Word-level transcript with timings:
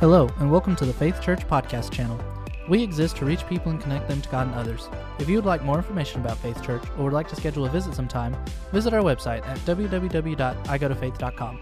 Hello, 0.00 0.28
and 0.38 0.48
welcome 0.48 0.76
to 0.76 0.86
the 0.86 0.92
Faith 0.92 1.20
Church 1.20 1.44
Podcast 1.48 1.90
channel. 1.90 2.16
We 2.68 2.84
exist 2.84 3.16
to 3.16 3.24
reach 3.24 3.44
people 3.48 3.72
and 3.72 3.80
connect 3.80 4.06
them 4.06 4.22
to 4.22 4.28
God 4.28 4.46
and 4.46 4.54
others. 4.54 4.88
If 5.18 5.28
you 5.28 5.34
would 5.34 5.44
like 5.44 5.64
more 5.64 5.78
information 5.78 6.20
about 6.20 6.38
Faith 6.38 6.62
Church 6.62 6.84
or 6.96 7.06
would 7.06 7.12
like 7.12 7.26
to 7.30 7.34
schedule 7.34 7.66
a 7.66 7.68
visit 7.68 7.96
sometime, 7.96 8.36
visit 8.70 8.94
our 8.94 9.02
website 9.02 9.44
at 9.48 9.58
www.igotofaith.com. 9.66 11.60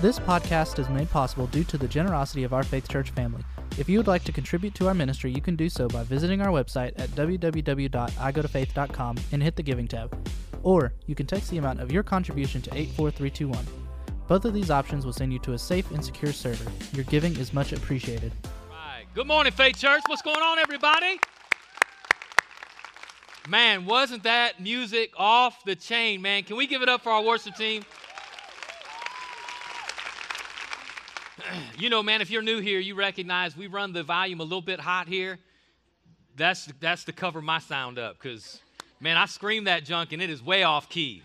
This 0.00 0.18
podcast 0.18 0.80
is 0.80 0.88
made 0.88 1.08
possible 1.08 1.46
due 1.46 1.62
to 1.62 1.78
the 1.78 1.86
generosity 1.86 2.42
of 2.42 2.52
our 2.52 2.64
Faith 2.64 2.88
Church 2.88 3.10
family. 3.10 3.44
If 3.78 3.88
you 3.88 3.98
would 3.98 4.08
like 4.08 4.24
to 4.24 4.32
contribute 4.32 4.74
to 4.74 4.88
our 4.88 4.94
ministry, 4.94 5.30
you 5.30 5.40
can 5.40 5.54
do 5.54 5.68
so 5.68 5.86
by 5.86 6.02
visiting 6.02 6.42
our 6.42 6.48
website 6.48 6.98
at 6.98 7.10
www.igotofaith.com 7.10 9.16
and 9.30 9.40
hit 9.40 9.54
the 9.54 9.62
Giving 9.62 9.86
tab. 9.86 10.28
Or 10.64 10.94
you 11.06 11.14
can 11.14 11.26
text 11.26 11.52
the 11.52 11.58
amount 11.58 11.80
of 11.80 11.92
your 11.92 12.02
contribution 12.02 12.60
to 12.62 12.74
84321. 12.74 13.89
Both 14.30 14.44
of 14.44 14.54
these 14.54 14.70
options 14.70 15.04
will 15.04 15.12
send 15.12 15.32
you 15.32 15.40
to 15.40 15.54
a 15.54 15.58
safe 15.58 15.90
and 15.90 16.04
secure 16.04 16.32
server. 16.32 16.70
Your 16.92 17.02
giving 17.06 17.36
is 17.36 17.52
much 17.52 17.72
appreciated. 17.72 18.30
Right. 18.70 19.04
Good 19.12 19.26
morning, 19.26 19.52
Faith 19.52 19.76
Church. 19.76 20.02
What's 20.06 20.22
going 20.22 20.40
on, 20.40 20.60
everybody? 20.60 21.18
Man, 23.48 23.86
wasn't 23.86 24.22
that 24.22 24.60
music 24.60 25.10
off 25.16 25.64
the 25.64 25.74
chain, 25.74 26.22
man? 26.22 26.44
Can 26.44 26.54
we 26.54 26.68
give 26.68 26.80
it 26.80 26.88
up 26.88 27.02
for 27.02 27.10
our 27.10 27.24
worship 27.24 27.56
team? 27.56 27.82
you 31.76 31.90
know, 31.90 32.00
man, 32.00 32.20
if 32.20 32.30
you're 32.30 32.40
new 32.40 32.60
here, 32.60 32.78
you 32.78 32.94
recognize 32.94 33.56
we 33.56 33.66
run 33.66 33.92
the 33.92 34.04
volume 34.04 34.38
a 34.38 34.44
little 34.44 34.62
bit 34.62 34.78
hot 34.78 35.08
here. 35.08 35.40
That's 36.36 36.66
that's 36.78 37.02
to 37.06 37.12
cover 37.12 37.42
my 37.42 37.58
sound 37.58 37.98
up, 37.98 38.16
because 38.22 38.60
man, 39.00 39.16
I 39.16 39.26
scream 39.26 39.64
that 39.64 39.84
junk 39.84 40.12
and 40.12 40.22
it 40.22 40.30
is 40.30 40.40
way 40.40 40.62
off 40.62 40.88
key. 40.88 41.24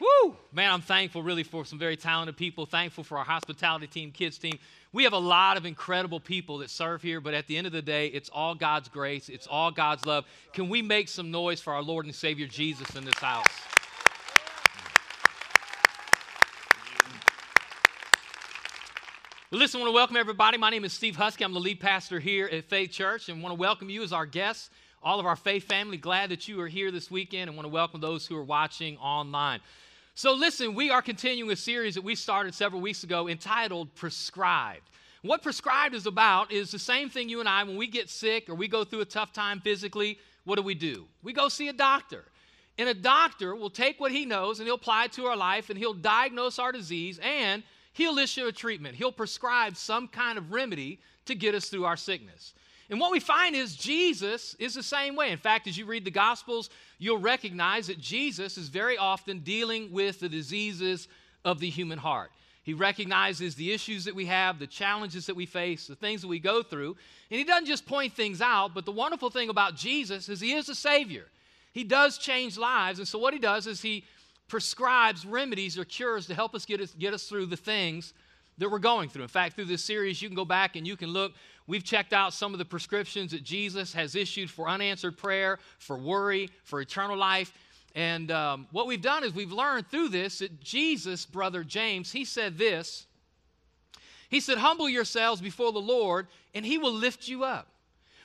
Woo! 0.00 0.36
Man, 0.52 0.72
I'm 0.72 0.80
thankful 0.80 1.22
really 1.22 1.42
for 1.42 1.64
some 1.64 1.78
very 1.78 1.96
talented 1.96 2.36
people. 2.36 2.66
Thankful 2.66 3.04
for 3.04 3.18
our 3.18 3.24
hospitality 3.24 3.86
team, 3.86 4.12
kids 4.12 4.38
team. 4.38 4.58
We 4.92 5.04
have 5.04 5.12
a 5.12 5.18
lot 5.18 5.56
of 5.56 5.66
incredible 5.66 6.20
people 6.20 6.58
that 6.58 6.70
serve 6.70 7.02
here, 7.02 7.20
but 7.20 7.34
at 7.34 7.46
the 7.46 7.56
end 7.56 7.66
of 7.66 7.72
the 7.72 7.82
day, 7.82 8.06
it's 8.08 8.28
all 8.28 8.54
God's 8.54 8.88
grace, 8.88 9.28
it's 9.28 9.46
all 9.46 9.70
God's 9.70 10.06
love. 10.06 10.24
Can 10.52 10.68
we 10.68 10.82
make 10.82 11.08
some 11.08 11.30
noise 11.30 11.60
for 11.60 11.72
our 11.72 11.82
Lord 11.82 12.06
and 12.06 12.14
Savior 12.14 12.46
Jesus 12.46 12.94
in 12.96 13.04
this 13.04 13.18
house? 13.18 13.46
Listen, 19.50 19.80
I 19.80 19.84
want 19.84 19.92
to 19.92 19.94
welcome 19.94 20.16
everybody. 20.16 20.58
My 20.58 20.68
name 20.68 20.84
is 20.84 20.92
Steve 20.92 21.16
Husky. 21.16 21.42
I'm 21.42 21.54
the 21.54 21.60
lead 21.60 21.80
pastor 21.80 22.20
here 22.20 22.48
at 22.52 22.64
Faith 22.66 22.90
Church 22.90 23.30
and 23.30 23.42
want 23.42 23.54
to 23.54 23.58
welcome 23.58 23.88
you 23.88 24.02
as 24.02 24.12
our 24.12 24.26
guests, 24.26 24.68
all 25.02 25.18
of 25.18 25.26
our 25.26 25.36
faith 25.36 25.64
family. 25.64 25.96
Glad 25.96 26.30
that 26.30 26.48
you 26.48 26.60
are 26.60 26.68
here 26.68 26.90
this 26.90 27.10
weekend 27.10 27.48
and 27.48 27.56
want 27.56 27.64
to 27.64 27.70
welcome 27.70 28.00
those 28.00 28.26
who 28.26 28.36
are 28.36 28.44
watching 28.44 28.98
online. 28.98 29.60
So, 30.18 30.34
listen, 30.34 30.74
we 30.74 30.90
are 30.90 31.00
continuing 31.00 31.52
a 31.52 31.54
series 31.54 31.94
that 31.94 32.02
we 32.02 32.16
started 32.16 32.52
several 32.52 32.80
weeks 32.80 33.04
ago 33.04 33.28
entitled 33.28 33.94
Prescribed. 33.94 34.90
What 35.22 35.44
prescribed 35.44 35.94
is 35.94 36.06
about 36.06 36.50
is 36.50 36.72
the 36.72 36.78
same 36.80 37.08
thing 37.08 37.28
you 37.28 37.38
and 37.38 37.48
I, 37.48 37.62
when 37.62 37.76
we 37.76 37.86
get 37.86 38.10
sick 38.10 38.48
or 38.48 38.56
we 38.56 38.66
go 38.66 38.82
through 38.82 39.02
a 39.02 39.04
tough 39.04 39.32
time 39.32 39.60
physically, 39.60 40.18
what 40.42 40.56
do 40.56 40.62
we 40.62 40.74
do? 40.74 41.06
We 41.22 41.32
go 41.32 41.48
see 41.48 41.68
a 41.68 41.72
doctor. 41.72 42.24
And 42.78 42.88
a 42.88 42.94
doctor 42.94 43.54
will 43.54 43.70
take 43.70 44.00
what 44.00 44.10
he 44.10 44.26
knows 44.26 44.58
and 44.58 44.66
he'll 44.66 44.74
apply 44.74 45.04
it 45.04 45.12
to 45.12 45.26
our 45.26 45.36
life 45.36 45.70
and 45.70 45.78
he'll 45.78 45.94
diagnose 45.94 46.58
our 46.58 46.72
disease 46.72 47.20
and 47.22 47.62
he'll 47.92 48.18
issue 48.18 48.48
a 48.48 48.52
treatment. 48.52 48.96
He'll 48.96 49.12
prescribe 49.12 49.76
some 49.76 50.08
kind 50.08 50.36
of 50.36 50.50
remedy 50.50 50.98
to 51.26 51.36
get 51.36 51.54
us 51.54 51.68
through 51.68 51.84
our 51.84 51.96
sickness. 51.96 52.54
And 52.90 52.98
what 52.98 53.12
we 53.12 53.20
find 53.20 53.54
is 53.54 53.76
Jesus 53.76 54.54
is 54.58 54.74
the 54.74 54.82
same 54.82 55.14
way. 55.14 55.30
In 55.30 55.38
fact, 55.38 55.66
as 55.66 55.76
you 55.76 55.84
read 55.84 56.04
the 56.04 56.10
Gospels, 56.10 56.70
you'll 56.98 57.18
recognize 57.18 57.88
that 57.88 57.98
Jesus 57.98 58.56
is 58.56 58.68
very 58.68 58.96
often 58.96 59.40
dealing 59.40 59.92
with 59.92 60.20
the 60.20 60.28
diseases 60.28 61.06
of 61.44 61.60
the 61.60 61.68
human 61.68 61.98
heart. 61.98 62.30
He 62.62 62.74
recognizes 62.74 63.54
the 63.54 63.72
issues 63.72 64.04
that 64.04 64.14
we 64.14 64.26
have, 64.26 64.58
the 64.58 64.66
challenges 64.66 65.26
that 65.26 65.36
we 65.36 65.46
face, 65.46 65.86
the 65.86 65.96
things 65.96 66.22
that 66.22 66.28
we 66.28 66.38
go 66.38 66.62
through. 66.62 66.96
And 67.30 67.38
he 67.38 67.44
doesn't 67.44 67.66
just 67.66 67.86
point 67.86 68.12
things 68.12 68.40
out, 68.42 68.74
but 68.74 68.84
the 68.84 68.92
wonderful 68.92 69.30
thing 69.30 69.48
about 69.48 69.74
Jesus 69.74 70.28
is 70.28 70.40
he 70.40 70.52
is 70.52 70.68
a 70.68 70.74
Savior. 70.74 71.26
He 71.72 71.84
does 71.84 72.18
change 72.18 72.58
lives. 72.58 72.98
And 72.98 73.08
so 73.08 73.18
what 73.18 73.32
he 73.32 73.38
does 73.38 73.66
is 73.66 73.80
he 73.80 74.04
prescribes 74.48 75.24
remedies 75.24 75.78
or 75.78 75.84
cures 75.84 76.26
to 76.26 76.34
help 76.34 76.54
us 76.54 76.64
get 76.64 76.80
us, 76.80 76.92
get 76.92 77.14
us 77.14 77.26
through 77.26 77.46
the 77.46 77.56
things 77.56 78.12
that 78.58 78.70
we're 78.70 78.78
going 78.78 79.08
through. 79.08 79.22
In 79.22 79.28
fact, 79.28 79.54
through 79.54 79.66
this 79.66 79.84
series, 79.84 80.20
you 80.20 80.28
can 80.28 80.36
go 80.36 80.44
back 80.44 80.76
and 80.76 80.86
you 80.86 80.96
can 80.96 81.10
look. 81.10 81.32
We've 81.68 81.84
checked 81.84 82.14
out 82.14 82.32
some 82.32 82.54
of 82.54 82.58
the 82.58 82.64
prescriptions 82.64 83.30
that 83.32 83.44
Jesus 83.44 83.92
has 83.92 84.14
issued 84.16 84.50
for 84.50 84.68
unanswered 84.68 85.18
prayer, 85.18 85.58
for 85.78 85.98
worry, 85.98 86.48
for 86.64 86.80
eternal 86.80 87.16
life. 87.16 87.52
And 87.94 88.30
um, 88.30 88.66
what 88.72 88.86
we've 88.86 89.02
done 89.02 89.22
is 89.22 89.34
we've 89.34 89.52
learned 89.52 89.86
through 89.88 90.08
this 90.08 90.38
that 90.38 90.62
Jesus, 90.62 91.26
brother 91.26 91.62
James, 91.62 92.10
he 92.10 92.24
said 92.24 92.56
this. 92.56 93.06
He 94.30 94.40
said, 94.40 94.56
Humble 94.56 94.88
yourselves 94.88 95.42
before 95.42 95.72
the 95.72 95.78
Lord, 95.78 96.26
and 96.54 96.64
he 96.64 96.78
will 96.78 96.92
lift 96.92 97.28
you 97.28 97.44
up. 97.44 97.68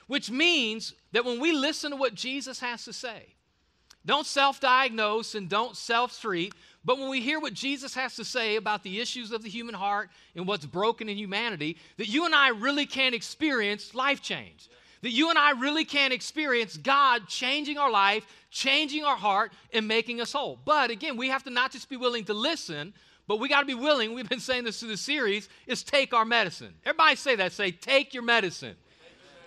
Which 0.06 0.30
means 0.30 0.94
that 1.12 1.26
when 1.26 1.38
we 1.38 1.52
listen 1.52 1.90
to 1.90 1.96
what 1.96 2.14
Jesus 2.14 2.60
has 2.60 2.84
to 2.86 2.94
say, 2.94 3.34
don't 4.06 4.26
self 4.26 4.58
diagnose 4.58 5.34
and 5.34 5.50
don't 5.50 5.76
self 5.76 6.18
treat, 6.18 6.54
but 6.84 6.98
when 6.98 7.08
we 7.08 7.20
hear 7.20 7.40
what 7.40 7.54
Jesus 7.54 7.94
has 7.94 8.16
to 8.16 8.24
say 8.24 8.56
about 8.56 8.82
the 8.82 9.00
issues 9.00 9.32
of 9.32 9.42
the 9.42 9.48
human 9.48 9.74
heart 9.74 10.10
and 10.36 10.46
what's 10.46 10.66
broken 10.66 11.08
in 11.08 11.16
humanity, 11.16 11.78
that 11.96 12.08
you 12.08 12.26
and 12.26 12.34
I 12.34 12.48
really 12.48 12.84
can't 12.84 13.14
experience 13.14 13.94
life 13.94 14.20
change. 14.20 14.68
That 15.00 15.10
you 15.10 15.30
and 15.30 15.38
I 15.38 15.52
really 15.52 15.84
can't 15.84 16.12
experience 16.12 16.76
God 16.76 17.26
changing 17.28 17.78
our 17.78 17.90
life, 17.90 18.26
changing 18.50 19.04
our 19.04 19.16
heart, 19.16 19.52
and 19.72 19.88
making 19.88 20.20
us 20.20 20.32
whole. 20.32 20.58
But 20.64 20.90
again, 20.90 21.16
we 21.16 21.28
have 21.28 21.42
to 21.44 21.50
not 21.50 21.72
just 21.72 21.88
be 21.88 21.96
willing 21.96 22.24
to 22.24 22.34
listen, 22.34 22.94
but 23.26 23.40
we 23.40 23.48
got 23.48 23.60
to 23.60 23.66
be 23.66 23.74
willing, 23.74 24.14
we've 24.14 24.28
been 24.28 24.40
saying 24.40 24.64
this 24.64 24.80
through 24.80 24.90
the 24.90 24.96
series, 24.96 25.48
is 25.66 25.82
take 25.82 26.12
our 26.12 26.24
medicine. 26.24 26.74
Everybody 26.84 27.16
say 27.16 27.36
that. 27.36 27.52
Say, 27.52 27.70
take 27.70 28.12
your 28.12 28.22
medicine. 28.22 28.76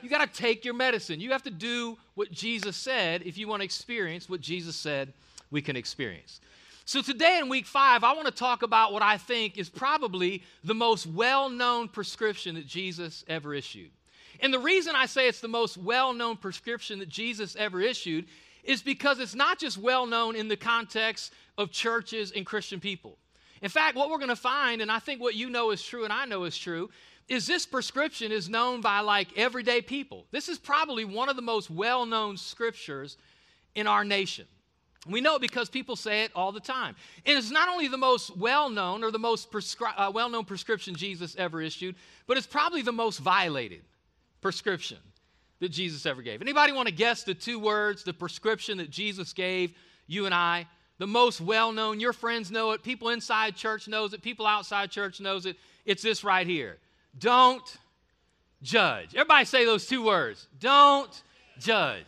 You 0.01 0.09
got 0.09 0.31
to 0.31 0.41
take 0.41 0.65
your 0.65 0.73
medicine. 0.73 1.19
You 1.19 1.31
have 1.31 1.43
to 1.43 1.51
do 1.51 1.97
what 2.15 2.31
Jesus 2.31 2.75
said 2.75 3.23
if 3.23 3.37
you 3.37 3.47
want 3.47 3.61
to 3.61 3.65
experience 3.65 4.29
what 4.29 4.41
Jesus 4.41 4.75
said 4.75 5.13
we 5.51 5.61
can 5.61 5.75
experience. 5.75 6.39
So, 6.87 7.01
today 7.01 7.37
in 7.41 7.49
week 7.49 7.65
five, 7.65 8.05
I 8.05 8.13
want 8.13 8.27
to 8.27 8.33
talk 8.33 8.63
about 8.63 8.93
what 8.93 9.01
I 9.01 9.17
think 9.17 9.57
is 9.57 9.67
probably 9.67 10.41
the 10.63 10.73
most 10.73 11.05
well 11.05 11.49
known 11.49 11.89
prescription 11.89 12.55
that 12.55 12.65
Jesus 12.65 13.25
ever 13.27 13.53
issued. 13.53 13.91
And 14.39 14.53
the 14.53 14.59
reason 14.59 14.95
I 14.95 15.05
say 15.05 15.27
it's 15.27 15.41
the 15.41 15.49
most 15.49 15.75
well 15.75 16.13
known 16.13 16.37
prescription 16.37 16.99
that 16.99 17.09
Jesus 17.09 17.57
ever 17.57 17.81
issued 17.81 18.27
is 18.63 18.81
because 18.81 19.19
it's 19.19 19.35
not 19.35 19.59
just 19.59 19.77
well 19.77 20.05
known 20.05 20.37
in 20.37 20.47
the 20.47 20.55
context 20.55 21.33
of 21.57 21.71
churches 21.71 22.31
and 22.33 22.45
Christian 22.45 22.79
people. 22.79 23.17
In 23.61 23.67
fact, 23.67 23.97
what 23.97 24.09
we're 24.09 24.15
going 24.15 24.29
to 24.29 24.37
find, 24.37 24.81
and 24.81 24.89
I 24.89 24.99
think 24.99 25.19
what 25.19 25.35
you 25.35 25.49
know 25.49 25.71
is 25.71 25.83
true 25.83 26.05
and 26.05 26.13
I 26.13 26.23
know 26.23 26.45
is 26.45 26.57
true, 26.57 26.89
is 27.27 27.45
this 27.45 27.65
prescription 27.65 28.31
is 28.31 28.47
known 28.47 28.79
by 28.79 29.01
like 29.01 29.37
everyday 29.37 29.81
people. 29.81 30.25
This 30.31 30.47
is 30.47 30.57
probably 30.57 31.03
one 31.03 31.27
of 31.27 31.35
the 31.35 31.41
most 31.41 31.69
well 31.69 32.05
known 32.05 32.37
scriptures 32.37 33.17
in 33.75 33.87
our 33.87 34.05
nation. 34.05 34.45
We 35.05 35.21
know 35.21 35.35
it 35.35 35.41
because 35.41 35.69
people 35.69 35.95
say 35.95 36.23
it 36.23 36.31
all 36.35 36.51
the 36.51 36.59
time. 36.59 36.95
And 37.25 37.37
it's 37.37 37.51
not 37.51 37.69
only 37.69 37.87
the 37.87 37.97
most 37.97 38.35
well 38.35 38.69
known 38.69 39.03
or 39.03 39.11
the 39.11 39.19
most 39.19 39.51
prescri- 39.51 39.93
uh, 39.95 40.11
well 40.13 40.29
known 40.29 40.45
prescription 40.45 40.95
Jesus 40.95 41.35
ever 41.37 41.61
issued, 41.61 41.95
but 42.25 42.37
it's 42.37 42.47
probably 42.47 42.81
the 42.81 42.91
most 42.91 43.19
violated 43.19 43.81
prescription 44.41 44.97
that 45.59 45.69
Jesus 45.69 46.05
ever 46.05 46.21
gave. 46.21 46.41
Anybody 46.41 46.71
want 46.71 46.87
to 46.87 46.93
guess 46.93 47.23
the 47.23 47.33
two 47.33 47.59
words, 47.59 48.03
the 48.03 48.13
prescription 48.13 48.77
that 48.77 48.89
Jesus 48.89 49.33
gave 49.33 49.73
you 50.07 50.25
and 50.25 50.33
I? 50.33 50.67
The 50.99 51.07
most 51.07 51.41
well 51.41 51.71
known, 51.71 51.99
your 51.99 52.13
friends 52.13 52.49
know 52.49 52.71
it, 52.71 52.83
people 52.83 53.09
inside 53.09 53.55
church 53.55 53.87
knows 53.87 54.13
it, 54.13 54.21
people 54.21 54.47
outside 54.47 54.89
church 54.89 55.19
knows 55.19 55.45
it. 55.45 55.57
It's 55.85 56.01
this 56.01 56.23
right 56.23 56.47
here. 56.47 56.77
Don't 57.19 57.77
judge. 58.61 59.13
Everybody 59.13 59.45
say 59.45 59.65
those 59.65 59.85
two 59.85 60.03
words. 60.03 60.47
Don't 60.59 61.21
judge. 61.59 62.05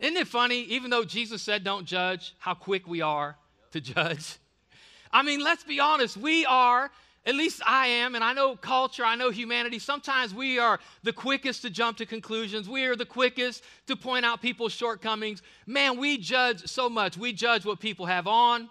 Isn't 0.00 0.16
it 0.16 0.28
funny, 0.28 0.60
even 0.62 0.90
though 0.90 1.04
Jesus 1.04 1.42
said 1.42 1.64
don't 1.64 1.86
judge, 1.86 2.34
how 2.38 2.54
quick 2.54 2.86
we 2.86 3.00
are 3.00 3.36
to 3.72 3.80
judge? 3.80 4.36
I 5.12 5.22
mean, 5.22 5.42
let's 5.42 5.64
be 5.64 5.80
honest, 5.80 6.16
we 6.16 6.44
are, 6.44 6.90
at 7.24 7.34
least 7.34 7.62
I 7.66 7.86
am, 7.86 8.14
and 8.14 8.22
I 8.22 8.34
know 8.34 8.56
culture, 8.56 9.04
I 9.04 9.14
know 9.14 9.30
humanity, 9.30 9.78
sometimes 9.78 10.34
we 10.34 10.58
are 10.58 10.78
the 11.02 11.12
quickest 11.12 11.62
to 11.62 11.70
jump 11.70 11.96
to 11.98 12.06
conclusions. 12.06 12.68
We 12.68 12.84
are 12.84 12.96
the 12.96 13.06
quickest 13.06 13.64
to 13.86 13.96
point 13.96 14.26
out 14.26 14.42
people's 14.42 14.72
shortcomings. 14.72 15.42
Man, 15.66 15.98
we 15.98 16.18
judge 16.18 16.66
so 16.66 16.90
much. 16.90 17.16
We 17.16 17.32
judge 17.32 17.64
what 17.64 17.80
people 17.80 18.04
have 18.06 18.26
on, 18.26 18.68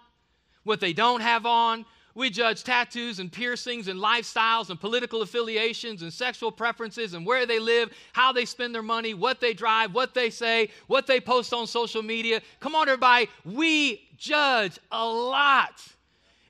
what 0.62 0.78
they 0.78 0.92
don't 0.92 1.20
have 1.20 1.44
on. 1.44 1.84
We 2.16 2.30
judge 2.30 2.64
tattoos 2.64 3.18
and 3.18 3.30
piercings 3.30 3.88
and 3.88 4.00
lifestyles 4.00 4.70
and 4.70 4.80
political 4.80 5.20
affiliations 5.20 6.00
and 6.00 6.10
sexual 6.10 6.50
preferences 6.50 7.12
and 7.12 7.26
where 7.26 7.44
they 7.44 7.58
live, 7.58 7.92
how 8.14 8.32
they 8.32 8.46
spend 8.46 8.74
their 8.74 8.82
money, 8.82 9.12
what 9.12 9.38
they 9.38 9.52
drive, 9.52 9.92
what 9.92 10.14
they 10.14 10.30
say, 10.30 10.70
what 10.86 11.06
they 11.06 11.20
post 11.20 11.52
on 11.52 11.66
social 11.66 12.02
media. 12.02 12.40
Come 12.58 12.74
on, 12.74 12.88
everybody. 12.88 13.28
We 13.44 14.00
judge 14.16 14.78
a 14.90 15.06
lot. 15.06 15.86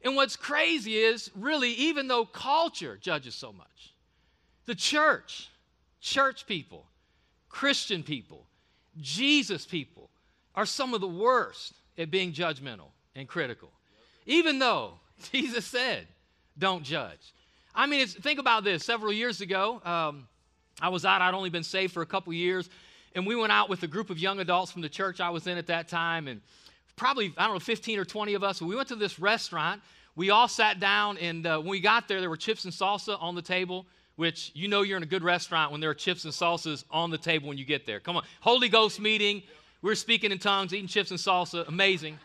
And 0.04 0.14
what's 0.14 0.36
crazy 0.36 0.98
is, 0.98 1.32
really, 1.34 1.72
even 1.72 2.06
though 2.06 2.26
culture 2.26 2.96
judges 3.00 3.34
so 3.34 3.52
much, 3.52 3.92
the 4.66 4.74
church, 4.76 5.48
church 6.00 6.46
people, 6.46 6.86
Christian 7.48 8.04
people, 8.04 8.46
Jesus 9.00 9.66
people 9.66 10.10
are 10.54 10.64
some 10.64 10.94
of 10.94 11.00
the 11.00 11.08
worst 11.08 11.72
at 11.98 12.12
being 12.12 12.32
judgmental 12.32 12.90
and 13.16 13.26
critical. 13.26 13.72
Even 14.26 14.60
though 14.60 15.00
Jesus 15.32 15.64
said, 15.64 16.06
don't 16.58 16.82
judge. 16.82 17.32
I 17.74 17.86
mean, 17.86 18.06
think 18.06 18.38
about 18.38 18.64
this. 18.64 18.84
Several 18.84 19.12
years 19.12 19.40
ago, 19.40 19.80
um, 19.84 20.26
I 20.80 20.88
was 20.88 21.04
out, 21.04 21.20
I'd 21.20 21.34
only 21.34 21.50
been 21.50 21.62
saved 21.62 21.92
for 21.92 22.02
a 22.02 22.06
couple 22.06 22.32
years, 22.32 22.68
and 23.14 23.26
we 23.26 23.36
went 23.36 23.52
out 23.52 23.68
with 23.68 23.82
a 23.82 23.86
group 23.86 24.10
of 24.10 24.18
young 24.18 24.40
adults 24.40 24.72
from 24.72 24.82
the 24.82 24.88
church 24.88 25.20
I 25.20 25.30
was 25.30 25.46
in 25.46 25.58
at 25.58 25.66
that 25.66 25.88
time, 25.88 26.28
and 26.28 26.40
probably, 26.96 27.32
I 27.36 27.44
don't 27.44 27.54
know, 27.54 27.60
15 27.60 27.98
or 27.98 28.04
20 28.04 28.34
of 28.34 28.42
us. 28.42 28.60
We 28.60 28.74
went 28.74 28.88
to 28.88 28.96
this 28.96 29.18
restaurant. 29.18 29.82
We 30.16 30.30
all 30.30 30.48
sat 30.48 30.80
down, 30.80 31.18
and 31.18 31.46
uh, 31.46 31.58
when 31.58 31.68
we 31.68 31.80
got 31.80 32.08
there, 32.08 32.20
there 32.20 32.30
were 32.30 32.36
chips 32.36 32.64
and 32.64 32.72
salsa 32.72 33.20
on 33.20 33.34
the 33.34 33.42
table, 33.42 33.86
which 34.16 34.50
you 34.54 34.68
know 34.68 34.80
you're 34.80 34.96
in 34.96 35.02
a 35.02 35.06
good 35.06 35.22
restaurant 35.22 35.72
when 35.72 35.80
there 35.80 35.90
are 35.90 35.94
chips 35.94 36.24
and 36.24 36.32
salsas 36.32 36.84
on 36.90 37.10
the 37.10 37.18
table 37.18 37.48
when 37.48 37.58
you 37.58 37.66
get 37.66 37.84
there. 37.84 38.00
Come 38.00 38.16
on. 38.16 38.24
Holy 38.40 38.70
Ghost 38.70 38.98
meeting. 38.98 39.42
We 39.82 39.90
we're 39.90 39.94
speaking 39.94 40.32
in 40.32 40.38
tongues, 40.38 40.72
eating 40.72 40.88
chips 40.88 41.10
and 41.10 41.20
salsa. 41.20 41.68
Amazing. 41.68 42.18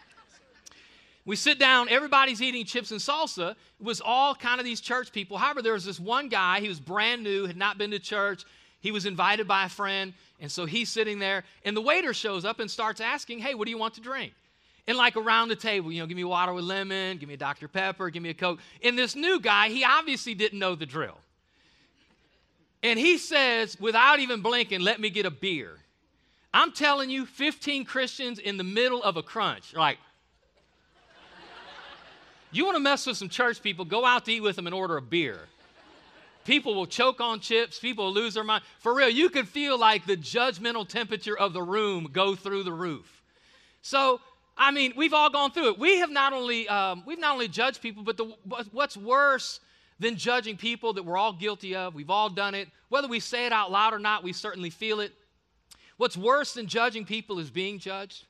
We 1.26 1.36
sit 1.36 1.60
down, 1.60 1.88
everybody's 1.90 2.42
eating 2.42 2.66
chips 2.66 2.92
and 2.92 3.00
salsa. 3.00 3.52
It 3.52 3.58
was 3.80 4.02
all 4.02 4.34
kind 4.34 4.60
of 4.60 4.66
these 4.66 4.82
church 4.82 5.12
people. 5.12 5.38
However, 5.38 5.62
there 5.62 5.74
was 5.74 5.86
this 5.86 6.00
one 6.00 6.30
guy, 6.30 6.60
he 6.60 6.68
was 6.68 6.80
brand 6.80 7.24
new, 7.24 7.46
had 7.46 7.58
not 7.58 7.78
been 7.78 7.92
to 7.92 8.00
church. 8.00 8.44
He 8.80 8.92
was 8.92 9.06
invited 9.06 9.48
by 9.48 9.66
a 9.66 9.70
friend, 9.70 10.14
and 10.40 10.52
so 10.52 10.66
he's 10.66 10.90
sitting 10.90 11.20
there, 11.20 11.44
and 11.64 11.78
the 11.78 11.82
waiter 11.82 12.14
shows 12.14 12.46
up 12.46 12.60
and 12.60 12.70
starts 12.70 13.00
asking, 13.00 13.40
Hey, 13.40 13.54
what 13.54 13.66
do 13.66 13.72
you 13.72 13.78
want 13.78 13.94
to 13.96 14.02
drink? 14.02 14.34
And 14.88 14.98
like 14.98 15.16
around 15.16 15.50
the 15.50 15.56
table, 15.56 15.92
you 15.92 16.02
know, 16.02 16.08
give 16.08 16.18
me 16.18 16.24
water 16.24 16.54
with 16.54 16.64
lemon, 16.64 17.18
give 17.18 17.30
me 17.30 17.36
a 17.36 17.38
Dr. 17.38 17.68
Pepper, 17.68 18.10
give 18.10 18.24
me 18.24 18.30
a 18.30 18.34
Coke. 18.34 18.60
And 18.84 18.98
this 18.98 19.16
new 19.16 19.40
guy, 19.40 19.70
he 19.70 19.84
obviously 19.84 20.34
didn't 20.34 20.58
know 20.58 20.74
the 20.74 20.88
drill. 20.88 21.18
And 22.82 22.98
he 22.98 23.20
says, 23.20 23.80
without 23.80 24.20
even 24.20 24.42
blinking, 24.42 24.82
let 24.82 25.00
me 25.00 25.12
get 25.12 25.28
a 25.28 25.32
beer. 25.32 25.78
I'm 26.52 26.72
telling 26.72 27.12
you, 27.12 27.28
15 27.28 27.86
Christians 27.86 28.40
in 28.40 28.58
the 28.58 28.64
middle 28.64 29.04
of 29.04 29.18
a 29.18 29.24
crunch. 29.24 29.74
Like, 29.76 30.00
you 32.52 32.66
want 32.66 32.76
to 32.76 32.82
mess 32.82 33.06
with 33.06 33.18
some 33.18 33.30
church 33.30 33.62
people, 33.62 33.86
go 33.86 34.06
out 34.06 34.26
to 34.26 34.34
eat 34.34 34.42
with 34.42 34.56
them 34.56 34.68
and 34.68 34.74
order 34.74 34.98
a 34.98 35.02
beer. 35.02 35.40
People 36.44 36.74
will 36.74 36.88
choke 36.88 37.22
on 37.22 37.40
chips, 37.40 37.80
people 37.80 38.06
will 38.06 38.14
lose 38.14 38.34
their 38.34 38.44
mind. 38.44 38.64
For 38.80 38.96
real, 38.96 39.10
you 39.10 39.30
can 39.30 39.46
feel 39.46 39.78
like 39.78 40.06
the 40.06 40.18
judgmental 40.18 40.88
temperature 40.88 41.38
of 41.38 41.54
the 41.54 41.62
room 41.62 42.10
go 42.12 42.36
through 42.36 42.64
the 42.64 42.74
roof. 42.74 43.22
So, 43.84 44.22
I 44.58 44.72
mean, 44.72 44.94
we've 44.96 45.14
all 45.14 45.30
gone 45.30 45.52
through 45.52 45.70
it. 45.70 45.80
We 45.80 46.00
have 46.00 46.10
not 46.10 46.34
only 46.34 46.68
um, 46.68 47.04
we've 47.06 47.20
not 47.20 47.34
only 47.34 47.48
judged 47.48 47.82
people, 47.82 48.04
but 48.04 48.18
the, 48.18 48.34
what's 48.72 48.98
worse 48.98 49.60
than 50.00 50.16
judging 50.16 50.58
people 50.58 50.94
that 50.94 51.04
we're 51.04 51.18
all 51.18 51.34
guilty 51.34 51.76
of? 51.76 51.94
We've 51.94 52.10
all 52.10 52.30
done 52.30 52.56
it. 52.56 52.70
Whether 52.90 53.08
we 53.08 53.20
say 53.20 53.46
it 53.46 53.54
out 53.54 53.72
loud 53.72 53.94
or 53.94 54.00
not, 54.00 54.24
we 54.24 54.34
certainly 54.34 54.72
feel 54.72 55.00
it. 55.00 55.14
What's 55.98 56.18
worse 56.18 56.56
than 56.56 56.66
judging 56.66 57.06
people 57.06 57.38
is 57.38 57.52
being 57.52 57.78
judged. 57.78 58.26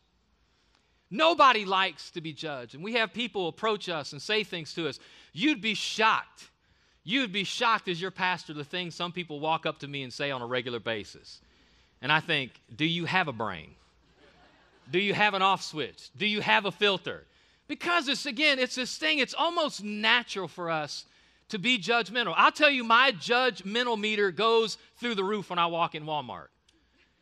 Nobody 1.12 1.66
likes 1.66 2.10
to 2.12 2.22
be 2.22 2.32
judged. 2.32 2.74
And 2.74 2.84
we 2.84 2.94
have 2.94 3.14
people 3.14 3.50
approach 3.50 3.90
us 3.90 4.14
and 4.14 4.22
say 4.22 4.46
things 4.46 4.74
to 4.76 4.88
us. 4.88 4.98
You'd 5.34 5.62
be 5.62 5.74
shocked. 5.74 6.50
You'd 7.04 7.34
be 7.34 7.44
shocked 7.44 7.90
as 7.90 8.02
your 8.02 8.12
pastor 8.12 8.54
the 8.54 8.64
things 8.64 8.96
some 8.96 9.12
people 9.12 9.42
walk 9.42 9.66
up 9.66 9.80
to 9.80 9.88
me 9.88 10.04
and 10.04 10.14
say 10.14 10.32
on 10.32 10.42
a 10.42 10.48
regular 10.48 10.80
basis. 10.80 11.42
And 12.02 12.12
I 12.12 12.22
think, 12.22 12.54
do 12.74 12.86
you 12.86 13.06
have 13.06 13.28
a 13.28 13.34
brain? 13.34 13.72
Do 14.90 15.00
you 15.00 15.14
have 15.14 15.34
an 15.34 15.42
off 15.42 15.62
switch? 15.62 16.10
Do 16.18 16.26
you 16.26 16.42
have 16.42 16.66
a 16.66 16.72
filter? 16.72 17.26
Because 17.68 18.08
it's, 18.08 18.26
again, 18.26 18.60
it's 18.60 18.76
this 18.76 18.98
thing, 18.98 19.20
it's 19.20 19.34
almost 19.34 19.84
natural 19.84 20.48
for 20.48 20.70
us 20.70 21.06
to 21.50 21.60
be 21.60 21.78
judgmental. 21.78 22.34
I'll 22.36 22.52
tell 22.52 22.70
you, 22.70 22.84
my 22.84 23.12
judgmental 23.12 24.00
meter 24.00 24.32
goes 24.32 24.78
through 24.98 25.16
the 25.16 25.24
roof 25.24 25.50
when 25.50 25.60
I 25.60 25.68
walk 25.68 25.96
in 25.96 26.06
Walmart. 26.06 26.48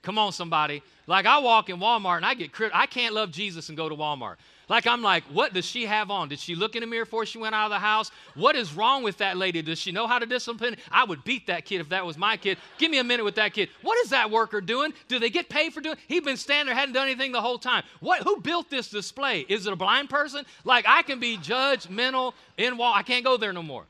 Come 0.01 0.17
on, 0.17 0.31
somebody. 0.31 0.81
Like 1.07 1.25
I 1.25 1.39
walk 1.39 1.69
in 1.69 1.77
Walmart 1.77 2.17
and 2.17 2.25
I 2.25 2.33
get 2.33 2.53
crit- 2.53 2.71
I 2.73 2.85
can't 2.85 3.13
love 3.13 3.31
Jesus 3.31 3.67
and 3.67 3.77
go 3.77 3.89
to 3.89 3.95
Walmart. 3.95 4.35
Like 4.69 4.85
I'm 4.87 5.01
like, 5.01 5.23
what 5.25 5.53
does 5.53 5.65
she 5.65 5.87
have 5.87 6.11
on? 6.11 6.29
Did 6.29 6.39
she 6.39 6.55
look 6.55 6.75
in 6.75 6.81
the 6.81 6.87
mirror 6.87 7.03
before 7.03 7.25
she 7.25 7.39
went 7.39 7.55
out 7.55 7.65
of 7.65 7.71
the 7.71 7.79
house? 7.79 8.11
What 8.35 8.55
is 8.55 8.73
wrong 8.73 9.03
with 9.03 9.17
that 9.17 9.35
lady? 9.35 9.61
Does 9.61 9.79
she 9.79 9.91
know 9.91 10.07
how 10.07 10.19
to 10.19 10.25
discipline? 10.25 10.77
I 10.91 11.03
would 11.03 11.23
beat 11.23 11.47
that 11.47 11.65
kid 11.65 11.81
if 11.81 11.89
that 11.89 12.05
was 12.05 12.17
my 12.17 12.37
kid. 12.37 12.59
Give 12.77 12.91
me 12.91 12.99
a 12.99 13.03
minute 13.03 13.23
with 13.23 13.35
that 13.35 13.53
kid. 13.53 13.69
What 13.81 13.97
is 14.05 14.11
that 14.11 14.29
worker 14.29 14.61
doing? 14.61 14.93
Do 15.07 15.19
they 15.19 15.31
get 15.31 15.49
paid 15.49 15.73
for 15.73 15.81
doing? 15.81 15.97
He's 16.07 16.21
been 16.21 16.37
standing 16.37 16.67
there, 16.67 16.75
hadn't 16.75 16.93
done 16.93 17.07
anything 17.07 17.31
the 17.31 17.41
whole 17.41 17.57
time. 17.57 17.83
What? 17.99 18.21
Who 18.21 18.39
built 18.39 18.69
this 18.69 18.89
display? 18.89 19.41
Is 19.49 19.65
it 19.65 19.73
a 19.73 19.75
blind 19.75 20.09
person? 20.09 20.45
Like 20.63 20.85
I 20.87 21.01
can 21.01 21.19
be 21.19 21.37
judgmental 21.37 22.33
in 22.57 22.77
wall. 22.77 22.93
I 22.93 23.01
can't 23.01 23.25
go 23.25 23.35
there 23.35 23.51
no 23.51 23.63
more. 23.63 23.85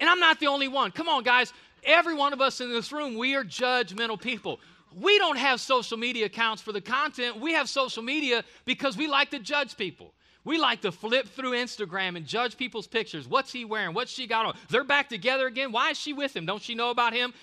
And 0.00 0.08
I'm 0.10 0.20
not 0.20 0.40
the 0.40 0.46
only 0.48 0.68
one. 0.68 0.90
Come 0.90 1.08
on, 1.08 1.22
guys. 1.22 1.52
Every 1.84 2.14
one 2.14 2.32
of 2.32 2.40
us 2.40 2.60
in 2.60 2.70
this 2.70 2.90
room, 2.90 3.16
we 3.16 3.36
are 3.36 3.44
judgmental 3.44 4.20
people 4.20 4.58
we 4.94 5.18
don't 5.18 5.36
have 5.36 5.60
social 5.60 5.96
media 5.96 6.26
accounts 6.26 6.62
for 6.62 6.72
the 6.72 6.80
content. 6.80 7.40
We 7.40 7.52
have 7.52 7.68
social 7.68 8.02
media 8.02 8.44
because 8.64 8.96
we 8.96 9.06
like 9.06 9.30
to 9.30 9.38
judge 9.38 9.76
people. 9.76 10.12
We 10.44 10.58
like 10.58 10.80
to 10.82 10.92
flip 10.92 11.26
through 11.26 11.52
Instagram 11.52 12.16
and 12.16 12.24
judge 12.24 12.56
people's 12.56 12.86
pictures. 12.86 13.26
What's 13.26 13.52
he 13.52 13.64
wearing? 13.64 13.94
What's 13.94 14.12
she 14.12 14.26
got 14.26 14.46
on? 14.46 14.56
They're 14.68 14.84
back 14.84 15.08
together 15.08 15.46
again. 15.48 15.72
Why 15.72 15.90
is 15.90 15.98
she 15.98 16.12
with 16.12 16.36
him? 16.36 16.46
Don't 16.46 16.62
she 16.62 16.74
know 16.74 16.90
about 16.90 17.12
him? 17.12 17.34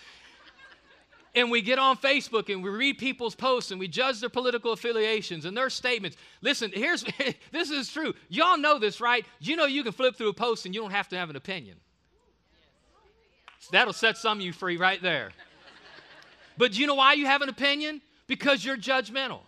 And 1.35 1.49
we 1.51 1.61
get 1.61 1.79
on 1.79 1.97
Facebook 1.97 2.53
and 2.53 2.63
we 2.63 2.69
read 2.69 2.99
people's 2.99 3.35
posts 3.35 3.71
and 3.71 3.79
we 3.79 3.87
judge 3.87 4.19
their 4.19 4.29
political 4.29 4.71
affiliations 4.71 5.45
and 5.45 5.57
their 5.57 5.69
statements. 5.69 6.15
Listen, 6.41 6.71
here's 6.73 7.03
this 7.51 7.71
is 7.71 7.91
true. 7.91 8.13
Y'all 8.29 8.57
know 8.57 8.79
this, 8.79 9.01
right? 9.01 9.25
You 9.39 9.55
know 9.55 9.65
you 9.65 9.83
can 9.83 9.91
flip 9.91 10.15
through 10.15 10.29
a 10.29 10.33
post 10.33 10.65
and 10.65 10.73
you 10.73 10.81
don't 10.81 10.91
have 10.91 11.09
to 11.09 11.17
have 11.17 11.29
an 11.29 11.35
opinion. 11.35 11.77
That'll 13.71 13.93
set 13.93 14.17
some 14.17 14.39
of 14.39 14.45
you 14.45 14.53
free 14.53 14.77
right 14.77 15.01
there. 15.01 15.31
But 16.57 16.73
do 16.73 16.81
you 16.81 16.87
know 16.87 16.95
why 16.95 17.13
you 17.13 17.25
have 17.25 17.41
an 17.41 17.49
opinion? 17.49 18.01
Because 18.27 18.63
you're 18.63 18.77
judgmental. 18.77 19.39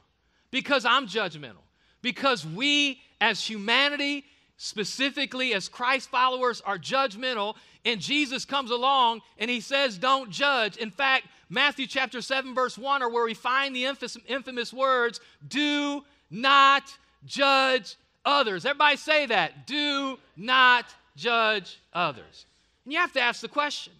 Because 0.51 0.85
I'm 0.85 1.07
judgmental. 1.07 1.63
Because 2.01 2.45
we, 2.45 2.99
as 3.19 3.43
humanity, 3.43 4.25
specifically 4.57 5.53
as 5.53 5.67
Christ 5.67 6.09
followers, 6.09 6.61
are 6.61 6.77
judgmental. 6.77 7.55
And 7.83 7.99
Jesus 7.99 8.45
comes 8.45 8.71
along 8.71 9.21
and 9.37 9.49
he 9.49 9.61
says, 9.61 9.97
Don't 9.97 10.29
judge. 10.29 10.77
In 10.77 10.91
fact, 10.91 11.27
Matthew 11.49 11.87
chapter 11.87 12.21
7, 12.21 12.55
verse 12.55 12.77
1 12.77 13.03
are 13.03 13.09
where 13.09 13.25
we 13.25 13.33
find 13.33 13.75
the 13.75 13.85
infamous 14.27 14.73
words, 14.73 15.19
Do 15.47 16.03
not 16.31 16.83
judge 17.25 17.95
others. 18.23 18.65
Everybody 18.65 18.97
say 18.97 19.27
that. 19.27 19.67
Do 19.67 20.17
not 20.35 20.85
judge 21.15 21.79
others. 21.93 22.45
And 22.83 22.93
you 22.93 22.99
have 22.99 23.13
to 23.13 23.21
ask 23.21 23.41
the 23.41 23.47
question 23.47 23.93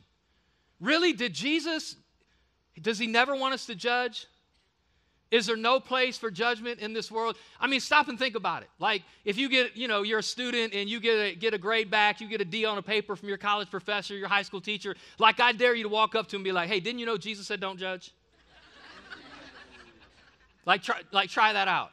really, 0.81 1.13
did 1.13 1.34
Jesus 1.34 1.96
does 2.81 3.00
he 3.00 3.07
never 3.07 3.36
want 3.36 3.54
us 3.54 3.66
to 3.68 3.75
judge? 3.75 4.27
Is 5.31 5.48
there 5.48 5.57
no 5.57 5.79
place 5.79 6.17
for 6.17 6.29
judgment 6.29 6.79
in 6.79 6.94
this 6.94 7.12
world? 7.12 7.36
I 7.60 7.67
mean, 7.67 7.79
stop 7.79 8.08
and 8.08 8.17
think 8.17 8.36
about 8.36 8.62
it. 8.62 8.70
Like, 8.79 9.01
if 9.25 9.38
you 9.38 9.50
get, 9.50 9.75
you 9.75 9.88
know, 9.88 10.03
you're 10.03 10.20
a 10.20 10.24
student 10.24 10.74
and 10.74 10.88
you 10.88 11.00
get 11.00 11.13
a, 11.13 11.36
get 11.36 11.53
a 11.53 11.58
grade 11.58 11.89
back, 11.89 12.22
you 12.22 12.29
get 12.29 12.41
a 12.41 12.46
D 12.46 12.63
on 12.63 12.77
a 12.77 12.82
paper 12.82 13.15
from 13.15 13.27
your 13.27 13.38
college 13.38 13.72
professor, 13.72 14.15
your 14.15 14.27
high 14.27 14.44
school 14.44 14.62
teacher, 14.62 14.96
like, 15.17 15.39
I 15.39 15.51
dare 15.51 15.74
you 15.74 15.84
to 15.84 15.89
walk 15.89 16.13
up 16.13 16.27
to 16.27 16.36
him 16.36 16.41
and 16.41 16.44
be 16.44 16.51
like, 16.51 16.70
hey, 16.70 16.79
didn't 16.79 17.00
you 17.00 17.08
know 17.08 17.17
Jesus 17.17 17.48
said 17.48 17.60
don't 17.60 17.79
judge? 17.79 18.13
like, 20.65 20.84
try, 20.84 21.01
like, 21.12 21.29
try 21.29 21.53
that 21.53 21.67
out. 21.67 21.89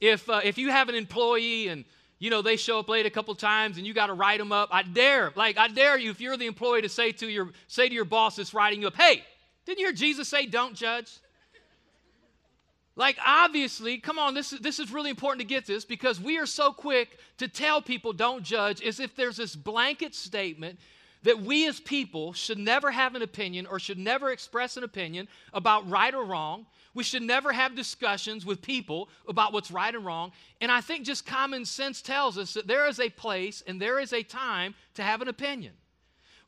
If, 0.00 0.28
uh, 0.28 0.40
if 0.44 0.58
you 0.58 0.70
have 0.70 0.90
an 0.90 0.94
employee 0.94 1.68
and, 1.68 1.84
you 2.18 2.28
know, 2.28 2.42
they 2.42 2.56
show 2.56 2.78
up 2.78 2.88
late 2.88 3.06
a 3.06 3.10
couple 3.10 3.34
times 3.34 3.78
and 3.78 3.86
you 3.86 3.94
got 3.94 4.08
to 4.08 4.14
write 4.14 4.38
them 4.38 4.52
up, 4.52 4.68
I 4.70 4.82
dare, 4.82 5.32
like, 5.36 5.56
I 5.56 5.68
dare 5.68 5.98
you, 5.98 6.10
if 6.10 6.20
you're 6.20 6.36
the 6.36 6.46
employee, 6.46 6.82
to 6.82 6.88
say 6.88 7.12
to 7.12 7.28
your, 7.28 7.50
say 7.66 7.88
to 7.88 7.94
your 7.94 8.04
boss 8.04 8.36
that's 8.36 8.52
writing 8.52 8.82
you 8.82 8.88
up, 8.88 8.96
hey, 8.96 9.24
didn't 9.68 9.80
you 9.80 9.86
hear 9.88 9.92
Jesus 9.92 10.28
say, 10.28 10.46
don't 10.46 10.74
judge? 10.74 11.18
Like, 12.96 13.18
obviously, 13.24 13.98
come 13.98 14.18
on, 14.18 14.32
this 14.32 14.54
is, 14.54 14.60
this 14.60 14.78
is 14.78 14.90
really 14.90 15.10
important 15.10 15.42
to 15.42 15.46
get 15.46 15.66
this 15.66 15.84
because 15.84 16.18
we 16.18 16.38
are 16.38 16.46
so 16.46 16.72
quick 16.72 17.18
to 17.36 17.48
tell 17.48 17.82
people 17.82 18.14
don't 18.14 18.42
judge 18.42 18.82
as 18.82 18.98
if 18.98 19.14
there's 19.14 19.36
this 19.36 19.54
blanket 19.54 20.14
statement 20.14 20.78
that 21.22 21.42
we 21.42 21.68
as 21.68 21.80
people 21.80 22.32
should 22.32 22.56
never 22.56 22.90
have 22.90 23.14
an 23.14 23.20
opinion 23.20 23.66
or 23.66 23.78
should 23.78 23.98
never 23.98 24.30
express 24.30 24.78
an 24.78 24.84
opinion 24.84 25.28
about 25.52 25.88
right 25.90 26.14
or 26.14 26.24
wrong. 26.24 26.64
We 26.94 27.04
should 27.04 27.22
never 27.22 27.52
have 27.52 27.76
discussions 27.76 28.46
with 28.46 28.62
people 28.62 29.10
about 29.28 29.52
what's 29.52 29.70
right 29.70 29.94
and 29.94 30.04
wrong. 30.04 30.32
And 30.62 30.72
I 30.72 30.80
think 30.80 31.04
just 31.04 31.26
common 31.26 31.66
sense 31.66 32.00
tells 32.00 32.38
us 32.38 32.54
that 32.54 32.66
there 32.66 32.88
is 32.88 33.00
a 33.00 33.10
place 33.10 33.62
and 33.66 33.78
there 33.78 33.98
is 33.98 34.14
a 34.14 34.22
time 34.22 34.74
to 34.94 35.02
have 35.02 35.20
an 35.20 35.28
opinion 35.28 35.74